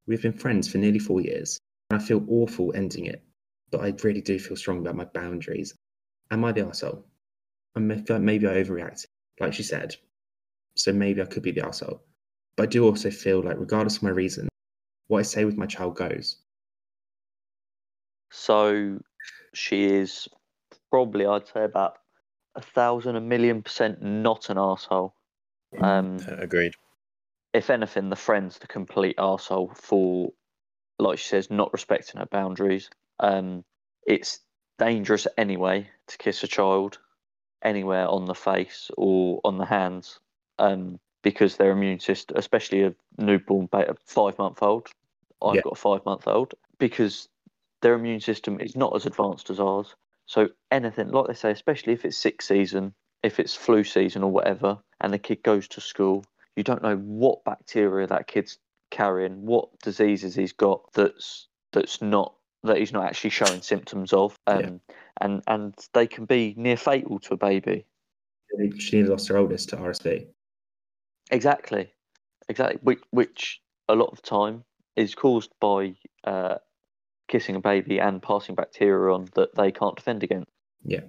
We've 0.08 0.22
been 0.22 0.34
friends 0.34 0.68
for 0.68 0.78
nearly 0.78 1.00
four 1.00 1.22
years, 1.22 1.60
and 1.90 2.02
I 2.02 2.04
feel 2.04 2.26
awful 2.28 2.74
ending 2.74 3.06
it, 3.06 3.24
but 3.70 3.82
I 3.82 3.94
really 4.04 4.22
do 4.22 4.40
feel 4.40 4.58
strong 4.58 4.80
about 4.80 4.96
my 4.96 5.06
boundaries. 5.06 5.76
Am 6.32 6.44
I 6.46 6.52
the 6.52 6.62
arsehole? 6.62 7.04
I 7.76 7.80
maybe 7.80 8.48
I 8.48 8.52
overreact, 8.52 9.06
like 9.40 9.54
she 9.54 9.64
said, 9.64 9.96
so 10.76 10.92
maybe 10.92 11.22
I 11.22 11.26
could 11.26 11.44
be 11.44 11.52
the 11.52 11.66
asshole. 11.66 12.02
But 12.56 12.64
I 12.64 12.66
do 12.68 12.86
also 12.86 13.10
feel 13.10 13.42
like, 13.42 13.58
regardless 13.58 13.98
of 13.98 14.04
my 14.04 14.10
reason, 14.10 14.50
what 15.08 15.20
I 15.20 15.24
say 15.24 15.46
with 15.46 15.58
my 15.58 15.66
child 15.66 15.96
goes. 15.96 16.38
So 18.32 19.00
she 19.54 19.86
is 19.86 20.28
probably, 20.92 21.26
I'd 21.26 21.48
say, 21.48 21.64
about 21.64 21.98
a 22.56 22.62
thousand, 22.62 23.16
a 23.16 23.22
million 23.22 23.62
percent 23.62 24.02
not 24.02 24.50
an 24.50 24.58
asshole. 24.58 25.14
Um, 25.80 26.18
Agreed. 26.28 26.74
if 27.54 27.70
anything, 27.70 28.10
the 28.10 28.16
friend's 28.16 28.58
the 28.58 28.68
complete 28.68 29.16
asshole 29.18 29.72
for, 29.76 30.32
like 30.98 31.20
she 31.20 31.28
says, 31.28 31.50
not 31.50 31.72
respecting 31.74 32.20
her 32.20 32.26
boundaries. 32.26 32.90
Um, 33.20 33.64
it's 34.06 34.40
dangerous 34.80 35.28
anyway 35.38 35.90
to 36.08 36.18
kiss 36.18 36.44
a 36.44 36.48
child 36.48 37.00
anywhere 37.64 38.08
on 38.08 38.26
the 38.26 38.36
face 38.36 38.90
or 38.98 39.42
on 39.44 39.58
the 39.58 39.66
hands 39.66 40.20
um, 40.60 41.00
because 41.24 41.58
their 41.58 41.72
immune 41.72 42.00
system, 42.00 42.38
especially 42.38 42.84
a 42.84 42.96
newborn 43.18 43.68
ba- 43.72 43.96
five 44.06 44.38
month 44.38 44.62
old, 44.62 44.88
I've 45.42 45.56
Yeah. 45.56 45.62
got 45.62 45.74
a 45.74 45.76
five 45.76 46.06
month 46.06 46.28
old, 46.28 46.54
because 46.78 47.28
their 47.82 47.94
immune 47.94 48.20
system 48.20 48.60
is 48.60 48.76
not 48.76 48.96
as 48.96 49.06
advanced 49.06 49.50
as 49.50 49.60
ours. 49.60 49.96
So 50.26 50.50
anything, 50.70 51.10
like 51.10 51.28
they 51.28 51.34
say, 51.34 51.52
especially 51.52 51.94
if 51.94 52.06
it's 52.06 52.18
sick 52.18 52.42
season, 52.42 52.94
if 53.24 53.40
it's 53.40 53.56
flu 53.56 53.84
season 53.84 54.24
or 54.24 54.32
whatever, 54.32 54.78
and 55.02 55.12
the 55.14 55.20
kid 55.20 55.44
goes 55.44 55.68
to 55.70 55.82
school, 55.82 56.24
you 56.56 56.64
don't 56.64 56.84
know 56.84 56.98
what 56.98 57.44
bacteria 57.44 58.06
that 58.08 58.28
kid's 58.28 58.60
carrying, 58.92 59.46
what 59.46 59.70
diseases 59.80 60.36
he's 60.36 60.54
got 60.54 60.82
that's 60.94 61.48
that's 61.72 62.02
not 62.02 62.34
that 62.64 62.78
he's 62.78 62.92
not 62.92 63.06
actually 63.06 63.30
showing 63.30 63.62
symptoms 63.62 64.14
of, 64.14 64.38
um, 64.48 64.60
Yeah. 64.60 64.96
and 65.22 65.44
and 65.48 65.76
they 65.94 66.08
can 66.08 66.26
be 66.26 66.54
near 66.58 66.78
fatal 66.78 67.20
to 67.20 67.34
a 67.34 67.38
baby. 67.38 67.86
She 68.78 68.98
nearly 68.98 69.10
lost 69.12 69.28
her 69.30 69.38
oldest 69.38 69.70
to 69.70 69.78
RSV. 69.78 70.28
Exactly, 71.32 71.94
exactly. 72.48 72.80
Which 72.82 73.02
which 73.12 73.62
a 73.88 73.96
lot 73.96 74.12
of 74.12 74.22
time 74.22 74.64
is 74.96 75.16
caused 75.16 75.52
by 75.60 75.96
uh, 76.24 76.58
kissing 77.28 77.56
a 77.56 77.62
baby 77.62 78.00
and 78.00 78.22
passing 78.22 78.56
bacteria 78.56 79.14
on 79.14 79.30
that 79.36 79.56
they 79.56 79.72
can't 79.72 79.96
defend 79.96 80.24
against. 80.24 80.50
Yeah. 80.84 81.02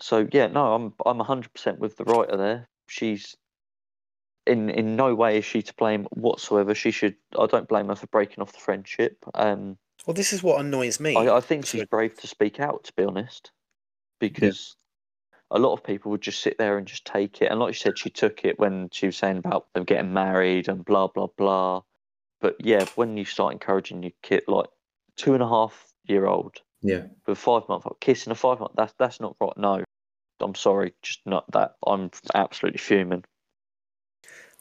So 0.00 0.26
yeah, 0.32 0.46
no, 0.46 0.74
I'm 0.74 0.94
I'm 1.04 1.20
hundred 1.20 1.52
percent 1.52 1.78
with 1.78 1.96
the 1.96 2.04
writer 2.04 2.36
there. 2.36 2.68
She's 2.88 3.36
in 4.46 4.70
in 4.70 4.96
no 4.96 5.14
way 5.14 5.38
is 5.38 5.44
she 5.44 5.62
to 5.62 5.74
blame 5.74 6.06
whatsoever. 6.12 6.74
She 6.74 6.90
should. 6.90 7.16
I 7.38 7.46
don't 7.46 7.68
blame 7.68 7.88
her 7.88 7.94
for 7.96 8.06
breaking 8.06 8.40
off 8.40 8.52
the 8.52 8.58
friendship. 8.58 9.18
Um, 9.34 9.76
Well, 10.06 10.14
this 10.14 10.32
is 10.32 10.42
what 10.42 10.60
annoys 10.60 10.98
me. 11.00 11.16
I, 11.16 11.36
I 11.36 11.40
think 11.40 11.66
she's 11.66 11.84
brave 11.86 12.16
to 12.20 12.26
speak 12.26 12.60
out, 12.60 12.84
to 12.84 12.92
be 12.94 13.04
honest, 13.04 13.52
because 14.18 14.76
a 15.50 15.58
lot 15.58 15.72
of 15.72 15.84
people 15.84 16.10
would 16.10 16.22
just 16.22 16.40
sit 16.40 16.58
there 16.58 16.78
and 16.78 16.86
just 16.86 17.04
take 17.04 17.42
it. 17.42 17.50
And 17.50 17.60
like 17.60 17.70
you 17.70 17.74
said, 17.74 17.98
she 17.98 18.10
took 18.10 18.44
it 18.44 18.58
when 18.58 18.88
she 18.92 19.06
was 19.06 19.16
saying 19.16 19.38
about 19.38 19.66
them 19.74 19.84
getting 19.84 20.12
married 20.12 20.68
and 20.68 20.84
blah 20.84 21.08
blah 21.08 21.28
blah. 21.36 21.82
But 22.40 22.56
yeah, 22.60 22.86
when 22.94 23.16
you 23.16 23.24
start 23.24 23.52
encouraging 23.52 24.02
your 24.02 24.12
kid, 24.22 24.44
like 24.48 24.68
two 25.16 25.34
and 25.34 25.42
a 25.42 25.48
half 25.48 25.92
year 26.04 26.26
old 26.26 26.56
Yeah. 26.82 27.06
with 27.26 27.38
five 27.38 27.68
month 27.68 27.86
old 27.86 28.00
kissing 28.00 28.30
a 28.30 28.34
five 28.34 28.60
month, 28.60 28.72
that's 28.76 28.94
that's 28.98 29.20
not 29.20 29.36
right. 29.40 29.56
No, 29.56 29.84
I'm 30.40 30.54
sorry, 30.54 30.94
just 31.02 31.20
not 31.26 31.50
that. 31.52 31.76
I'm 31.86 32.10
absolutely 32.34 32.78
fuming. 32.78 33.24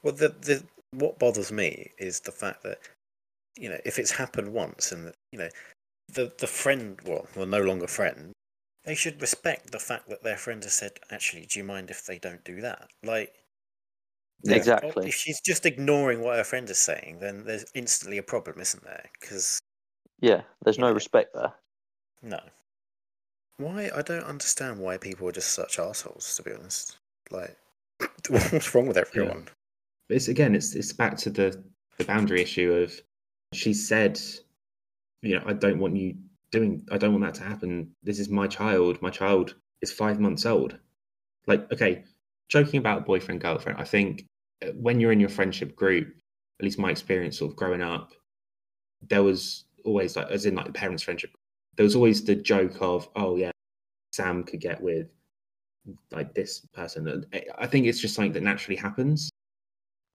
Well, 0.03 0.13
the 0.13 0.29
the 0.29 0.63
what 0.91 1.19
bothers 1.19 1.51
me 1.51 1.91
is 1.97 2.21
the 2.21 2.31
fact 2.31 2.63
that 2.63 2.79
you 3.57 3.69
know 3.69 3.79
if 3.85 3.99
it's 3.99 4.11
happened 4.11 4.53
once 4.53 4.91
and 4.91 5.13
you 5.31 5.39
know 5.39 5.49
the 6.09 6.33
the 6.39 6.47
friend 6.47 6.99
well 7.05 7.27
well 7.35 7.45
no 7.45 7.61
longer 7.61 7.87
friend 7.87 8.33
they 8.85 8.95
should 8.95 9.21
respect 9.21 9.71
the 9.71 9.79
fact 9.79 10.09
that 10.09 10.23
their 10.23 10.37
friend 10.37 10.63
has 10.63 10.73
said 10.73 10.93
actually 11.11 11.45
do 11.45 11.59
you 11.59 11.65
mind 11.65 11.89
if 11.91 12.05
they 12.05 12.19
don't 12.19 12.43
do 12.45 12.61
that 12.61 12.89
like 13.03 13.35
Yeah. 14.43 14.55
Exactly. 14.55 15.05
if 15.05 15.15
she's 15.15 15.39
just 15.41 15.65
ignoring 15.65 16.21
what 16.21 16.37
her 16.37 16.43
friend 16.43 16.69
is 16.69 16.77
saying 16.79 17.19
then 17.19 17.43
there's 17.45 17.65
instantly 17.73 18.17
a 18.17 18.23
problem 18.23 18.59
isn't 18.59 18.83
there 18.83 19.09
because 19.19 19.59
Yeah, 20.21 20.43
there's 20.61 20.79
no 20.79 20.87
Yeah. 20.87 20.93
respect 20.93 21.33
there. 21.33 21.53
no 22.21 22.39
why 23.57 23.91
I 23.93 24.01
don't 24.01 24.23
understand 24.23 24.79
why 24.79 24.97
people 24.97 25.27
are 25.27 25.31
just 25.31 25.51
such 25.51 25.77
assholes 25.77 26.35
to 26.37 26.41
be 26.43 26.51
honest 26.51 26.97
like 27.29 27.57
what's 28.29 28.73
wrong 28.73 28.87
with 28.87 28.97
everyone 28.97 29.49
But 30.07 30.17
it's 30.17 30.27
again, 30.27 30.55
it's 30.55 30.75
it's 30.75 30.93
back 30.93 31.17
to 31.17 31.29
the 31.29 31.63
the 31.97 32.05
boundary 32.05 32.41
issue 32.41 32.71
of 32.73 32.99
she 33.53 33.73
said, 33.73 34.19
you 35.21 35.35
know, 35.35 35.43
I 35.45 35.53
don't 35.53 35.79
want 35.79 35.95
you 35.97 36.15
doing, 36.51 36.87
I 36.91 36.97
don't 36.97 37.13
want 37.13 37.25
that 37.25 37.35
to 37.35 37.47
happen. 37.47 37.91
This 38.03 38.19
is 38.19 38.29
my 38.29 38.47
child. 38.47 39.01
My 39.01 39.09
child 39.09 39.55
is 39.81 39.91
five 39.91 40.19
months 40.19 40.45
old. 40.45 40.77
Like, 41.47 41.71
okay, 41.71 42.03
joking 42.49 42.79
about 42.79 43.05
boyfriend 43.05 43.41
girlfriend. 43.41 43.79
I 43.79 43.85
think 43.85 44.25
uh, 44.63 44.71
when 44.73 44.99
you're 44.99 45.11
in 45.11 45.19
your 45.19 45.29
friendship 45.29 45.75
group, 45.75 46.07
at 46.59 46.63
least 46.65 46.79
my 46.79 46.91
experience 46.91 47.39
sort 47.39 47.51
of 47.51 47.57
growing 47.57 47.81
up, 47.81 48.13
there 49.09 49.23
was 49.23 49.65
always 49.85 50.15
like, 50.15 50.29
as 50.29 50.45
in 50.45 50.55
like 50.55 50.65
the 50.67 50.73
parents' 50.73 51.03
friendship, 51.03 51.31
there 51.75 51.83
was 51.85 51.95
always 51.95 52.23
the 52.23 52.35
joke 52.35 52.77
of, 52.81 53.09
oh 53.15 53.35
yeah, 53.35 53.51
Sam 54.13 54.43
could 54.43 54.61
get 54.61 54.81
with 54.81 55.07
like 56.11 56.33
this 56.33 56.61
person. 56.73 57.25
I- 57.33 57.45
I 57.57 57.67
think 57.67 57.85
it's 57.87 57.99
just 57.99 58.15
something 58.15 58.33
that 58.33 58.43
naturally 58.43 58.77
happens 58.77 59.29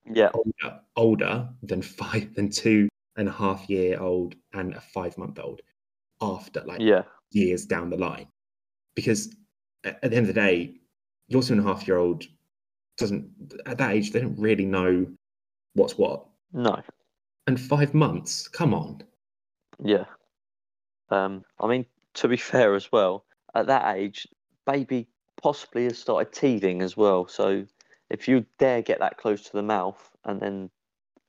Yeah, 0.07 0.30
older, 0.35 0.80
older 0.97 1.49
than 1.62 1.82
five 1.82 2.35
than 2.35 2.51
two 2.51 2.89
and 3.17 3.29
a 3.29 3.33
half 3.33 3.69
year 3.69 4.01
old 4.01 4.35
and 4.53 4.75
a 4.75 4.81
five 4.81 5.17
month 5.19 5.39
old 5.39 5.61
after 6.21 6.62
like 6.65 6.81
yeah, 6.81 7.03
years 7.31 7.67
down 7.67 7.91
the 7.91 7.97
line 7.97 8.27
because 8.95 9.35
at 9.85 10.01
the 10.03 10.17
end 10.17 10.29
of 10.29 10.35
the 10.35 10.41
day 10.41 10.75
your 11.29 11.43
two 11.43 11.53
and 11.55 11.62
a 11.62 11.65
half 11.65 11.87
year 11.87 11.97
old 11.97 12.25
doesn't 12.97 13.29
at 13.67 13.79
that 13.79 13.93
age 13.93 14.12
they 14.12 14.21
don't 14.21 14.39
really 14.39 14.65
know 14.65 15.07
what's 15.75 15.99
what 15.99 16.27
no. 16.53 16.81
and 17.47 17.61
five 17.61 17.93
months 17.93 18.47
come 18.49 18.73
on 18.73 19.03
Yeah. 19.83 20.05
Um, 21.11 21.45
I 21.61 21.67
mean, 21.67 21.87
to 22.15 22.29
be 22.29 22.37
fair 22.53 22.75
as 22.75 22.91
well, 22.93 23.25
at 23.55 23.67
that 23.67 23.97
age, 23.97 24.27
baby 24.67 25.07
possibly 25.41 25.85
has 25.85 25.99
started 25.99 26.33
teething 26.33 26.83
as 26.83 26.97
well. 26.97 27.27
So 27.27 27.67
if 28.11 28.29
you 28.29 28.45
dare 28.59 28.83
get 28.83 29.01
that 29.01 29.19
close 29.19 29.43
to 29.43 29.53
the 29.53 29.62
mouth 29.62 30.11
and 30.25 30.41
then 30.41 30.71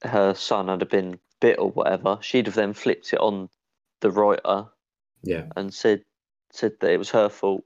her 0.03 0.33
son 0.33 0.67
had 0.67 0.81
have 0.81 0.89
been 0.89 1.19
bit 1.45 1.59
or 1.59 1.69
whatever, 1.69 2.17
she'd 2.21 2.47
have 2.47 2.55
then 2.55 2.73
flipped 2.73 3.13
it 3.13 3.19
on 3.19 3.49
the 4.01 4.09
writer 4.09 4.65
yeah 5.23 5.45
and 5.55 5.73
said 5.73 6.03
said 6.51 6.73
that 6.79 6.91
it 6.91 6.97
was 6.97 7.09
her 7.09 7.29
fault 7.29 7.63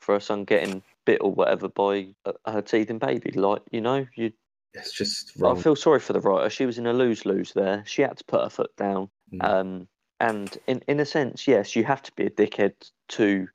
for 0.00 0.14
her 0.14 0.20
son 0.20 0.44
getting 0.44 0.82
bit 1.06 1.18
or 1.20 1.32
whatever 1.32 1.68
by 1.68 2.08
uh, 2.26 2.32
her 2.46 2.60
teething 2.62 2.98
baby. 2.98 3.30
Like, 3.30 3.62
you 3.70 3.80
know, 3.80 4.06
you 4.14 4.32
it's 4.74 4.92
just 4.92 5.32
I 5.44 5.54
feel 5.54 5.76
sorry 5.76 6.00
for 6.00 6.12
the 6.12 6.20
writer. 6.20 6.50
She 6.50 6.66
was 6.66 6.78
in 6.78 6.86
a 6.86 6.92
lose 6.92 7.24
lose 7.24 7.52
there. 7.52 7.82
She 7.86 8.02
had 8.02 8.16
to 8.18 8.24
put 8.24 8.42
her 8.42 8.50
foot 8.50 8.74
down. 8.76 9.10
Mm. 9.32 9.44
Um, 9.44 9.88
and 10.20 10.56
in, 10.66 10.82
in 10.88 11.00
a 11.00 11.06
sense, 11.06 11.46
yes, 11.46 11.76
you 11.76 11.84
have 11.84 12.02
to 12.02 12.12
be 12.12 12.26
a 12.26 12.30
dickhead 12.30 12.74
to 13.08 13.48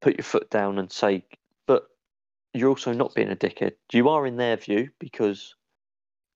put 0.00 0.16
your 0.16 0.24
foot 0.24 0.50
down 0.50 0.78
and 0.78 0.90
say, 0.90 1.24
but 1.66 1.86
you're 2.54 2.70
also 2.70 2.92
not 2.92 3.14
being 3.14 3.30
a 3.30 3.36
dickhead. 3.36 3.72
You 3.92 4.08
are 4.08 4.26
in 4.26 4.36
their 4.36 4.56
view 4.56 4.90
because 4.98 5.54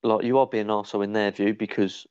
like 0.02 0.24
you 0.24 0.38
are 0.38 0.46
being 0.46 0.66
arsehole 0.66 1.04
in 1.04 1.12
their 1.12 1.30
view 1.30 1.54
because 1.54 2.06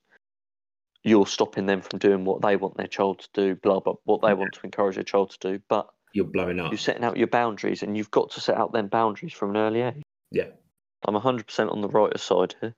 you're 1.04 1.28
stopping 1.28 1.66
them 1.66 1.82
from 1.82 2.00
doing 2.00 2.26
what 2.26 2.42
they 2.42 2.56
want 2.56 2.78
their 2.78 2.88
child 2.88 3.20
to 3.20 3.30
do, 3.34 3.56
blah 3.56 3.80
blah, 3.80 3.96
what 4.04 4.22
they 4.22 4.34
want 4.34 4.54
to 4.54 4.60
encourage 4.64 4.96
their 4.96 5.04
child 5.04 5.32
to 5.40 5.52
do. 5.54 5.62
But 5.70 5.88
You're 6.14 6.26
blowing 6.26 6.60
up. 6.60 6.72
you're 6.72 6.78
setting 6.78 7.04
out 7.04 7.18
your 7.18 7.28
boundaries, 7.28 7.84
and 7.84 7.96
you've 7.98 8.12
got 8.12 8.32
to 8.32 8.42
set 8.42 8.58
out 8.58 8.74
them 8.74 8.88
boundaries 8.88 9.34
from 9.34 9.52
an 9.52 9.58
early 9.58 9.82
age. 9.82 10.02
Yeah. 10.32 10.48
I'm 11.08 11.16
100% 11.16 11.72
on 11.72 11.82
the 11.82 11.88
writer's 11.88 12.22
side 12.22 12.56
here. 12.60 12.76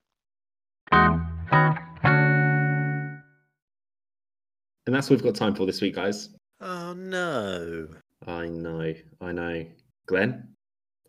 And 4.85 4.95
that's 4.95 5.09
what 5.09 5.17
we've 5.17 5.23
got 5.23 5.35
time 5.35 5.55
for 5.55 5.65
this 5.65 5.81
week, 5.81 5.95
guys. 5.95 6.29
Oh 6.59 6.93
no. 6.93 7.87
I 8.27 8.47
know, 8.47 8.93
I 9.19 9.31
know. 9.31 9.65
Glenn, 10.05 10.49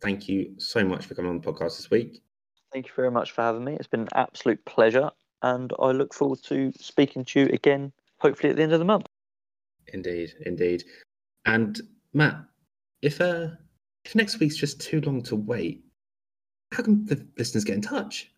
thank 0.00 0.28
you 0.28 0.54
so 0.58 0.84
much 0.84 1.06
for 1.06 1.14
coming 1.14 1.30
on 1.30 1.40
the 1.40 1.46
podcast 1.52 1.76
this 1.76 1.90
week. 1.90 2.22
Thank 2.72 2.86
you 2.86 2.92
very 2.96 3.10
much 3.10 3.32
for 3.32 3.42
having 3.42 3.64
me. 3.64 3.74
It's 3.74 3.86
been 3.88 4.00
an 4.00 4.08
absolute 4.14 4.64
pleasure, 4.64 5.10
and 5.42 5.72
I 5.78 5.90
look 5.90 6.14
forward 6.14 6.42
to 6.44 6.72
speaking 6.78 7.24
to 7.26 7.40
you 7.40 7.46
again, 7.46 7.92
hopefully 8.18 8.50
at 8.50 8.56
the 8.56 8.62
end 8.62 8.72
of 8.72 8.78
the 8.78 8.84
month. 8.84 9.06
Indeed, 9.92 10.34
indeed. 10.46 10.84
And 11.44 11.80
Matt, 12.12 12.44
if 13.02 13.20
uh 13.20 13.48
if 14.04 14.14
next 14.14 14.40
week's 14.40 14.56
just 14.56 14.80
too 14.80 15.00
long 15.00 15.22
to 15.24 15.36
wait, 15.36 15.84
how 16.72 16.82
can 16.82 17.04
the 17.04 17.26
listeners 17.38 17.64
get 17.64 17.76
in 17.76 17.82
touch? 17.82 18.32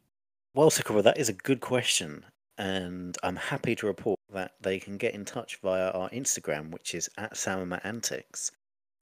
Well, 0.54 0.70
Sakura, 0.70 1.02
that 1.02 1.18
is 1.18 1.28
a 1.28 1.34
good 1.34 1.60
question. 1.60 2.24
And 2.58 3.16
I'm 3.22 3.36
happy 3.36 3.74
to 3.76 3.86
report 3.86 4.20
that 4.32 4.52
they 4.60 4.78
can 4.78 4.96
get 4.96 5.14
in 5.14 5.24
touch 5.24 5.58
via 5.62 5.90
our 5.90 6.08
Instagram, 6.10 6.70
which 6.70 6.94
is 6.94 7.08
at 7.18 7.34
Samama 7.34 7.80
Antics, 7.84 8.52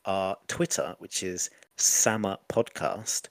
our 0.07 0.37
Twitter, 0.47 0.95
which 0.99 1.23
is 1.23 1.51
Sama 1.77 2.39
Podcast, 2.49 3.29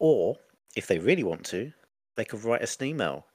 or 0.00 0.36
if 0.74 0.86
they 0.86 0.98
really 0.98 1.22
want 1.22 1.44
to, 1.46 1.72
they 2.16 2.24
could 2.24 2.42
write 2.42 2.62
us 2.62 2.76
an 2.80 2.86
email 2.86 3.27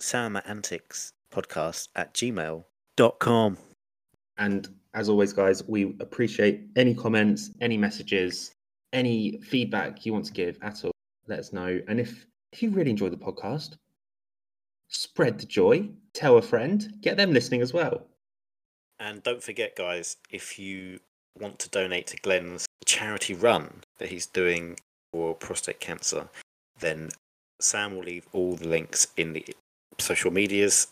at 0.00 1.12
Podcast 1.32 1.88
at 1.96 2.14
gmail.com. 2.14 3.58
And 4.38 4.68
as 4.94 5.08
always, 5.08 5.32
guys, 5.32 5.62
we 5.66 5.96
appreciate 6.00 6.68
any 6.76 6.94
comments, 6.94 7.50
any 7.60 7.76
messages, 7.76 8.52
any 8.92 9.38
feedback 9.38 10.06
you 10.06 10.12
want 10.12 10.24
to 10.26 10.32
give 10.32 10.58
at 10.62 10.84
all. 10.84 10.92
Let 11.26 11.38
us 11.38 11.52
know. 11.52 11.80
And 11.88 12.00
if 12.00 12.26
if 12.52 12.62
you 12.62 12.70
really 12.70 12.90
enjoy 12.90 13.10
the 13.10 13.16
podcast, 13.16 13.76
spread 14.88 15.38
the 15.38 15.46
joy, 15.46 15.88
tell 16.14 16.38
a 16.38 16.42
friend, 16.42 16.96
get 17.00 17.16
them 17.16 17.32
listening 17.32 17.60
as 17.60 17.72
well. 17.72 18.06
And 18.98 19.22
don't 19.22 19.42
forget, 19.42 19.76
guys, 19.76 20.16
if 20.30 20.58
you 20.58 21.00
want 21.38 21.58
to 21.58 21.68
donate 21.68 22.06
to 22.08 22.16
Glenn's 22.18 22.64
charity 22.86 23.34
run 23.34 23.82
that 23.98 24.08
he's 24.08 24.26
doing 24.26 24.78
for 25.12 25.34
prostate 25.34 25.80
cancer, 25.80 26.28
then 26.78 27.10
Sam 27.60 27.96
will 27.96 28.04
leave 28.04 28.26
all 28.32 28.54
the 28.54 28.68
links 28.68 29.08
in 29.16 29.32
the 29.34 29.44
social 29.98 30.30
medias 30.30 30.88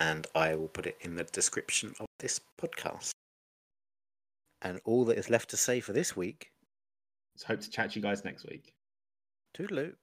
and 0.00 0.26
I 0.34 0.54
will 0.54 0.68
put 0.68 0.86
it 0.86 0.96
in 1.00 1.14
the 1.16 1.24
description 1.24 1.94
of 2.00 2.06
this 2.18 2.40
podcast. 2.60 3.10
And 4.60 4.80
all 4.84 5.04
that 5.06 5.18
is 5.18 5.30
left 5.30 5.50
to 5.50 5.56
say 5.56 5.80
for 5.80 5.92
this 5.92 6.16
week, 6.16 6.50
So 7.36 7.46
hope 7.48 7.60
to 7.60 7.70
chat 7.70 7.92
to 7.92 7.98
you 7.98 8.02
guys 8.02 8.24
next 8.24 8.46
week. 8.48 8.72
toodaloo. 9.56 9.94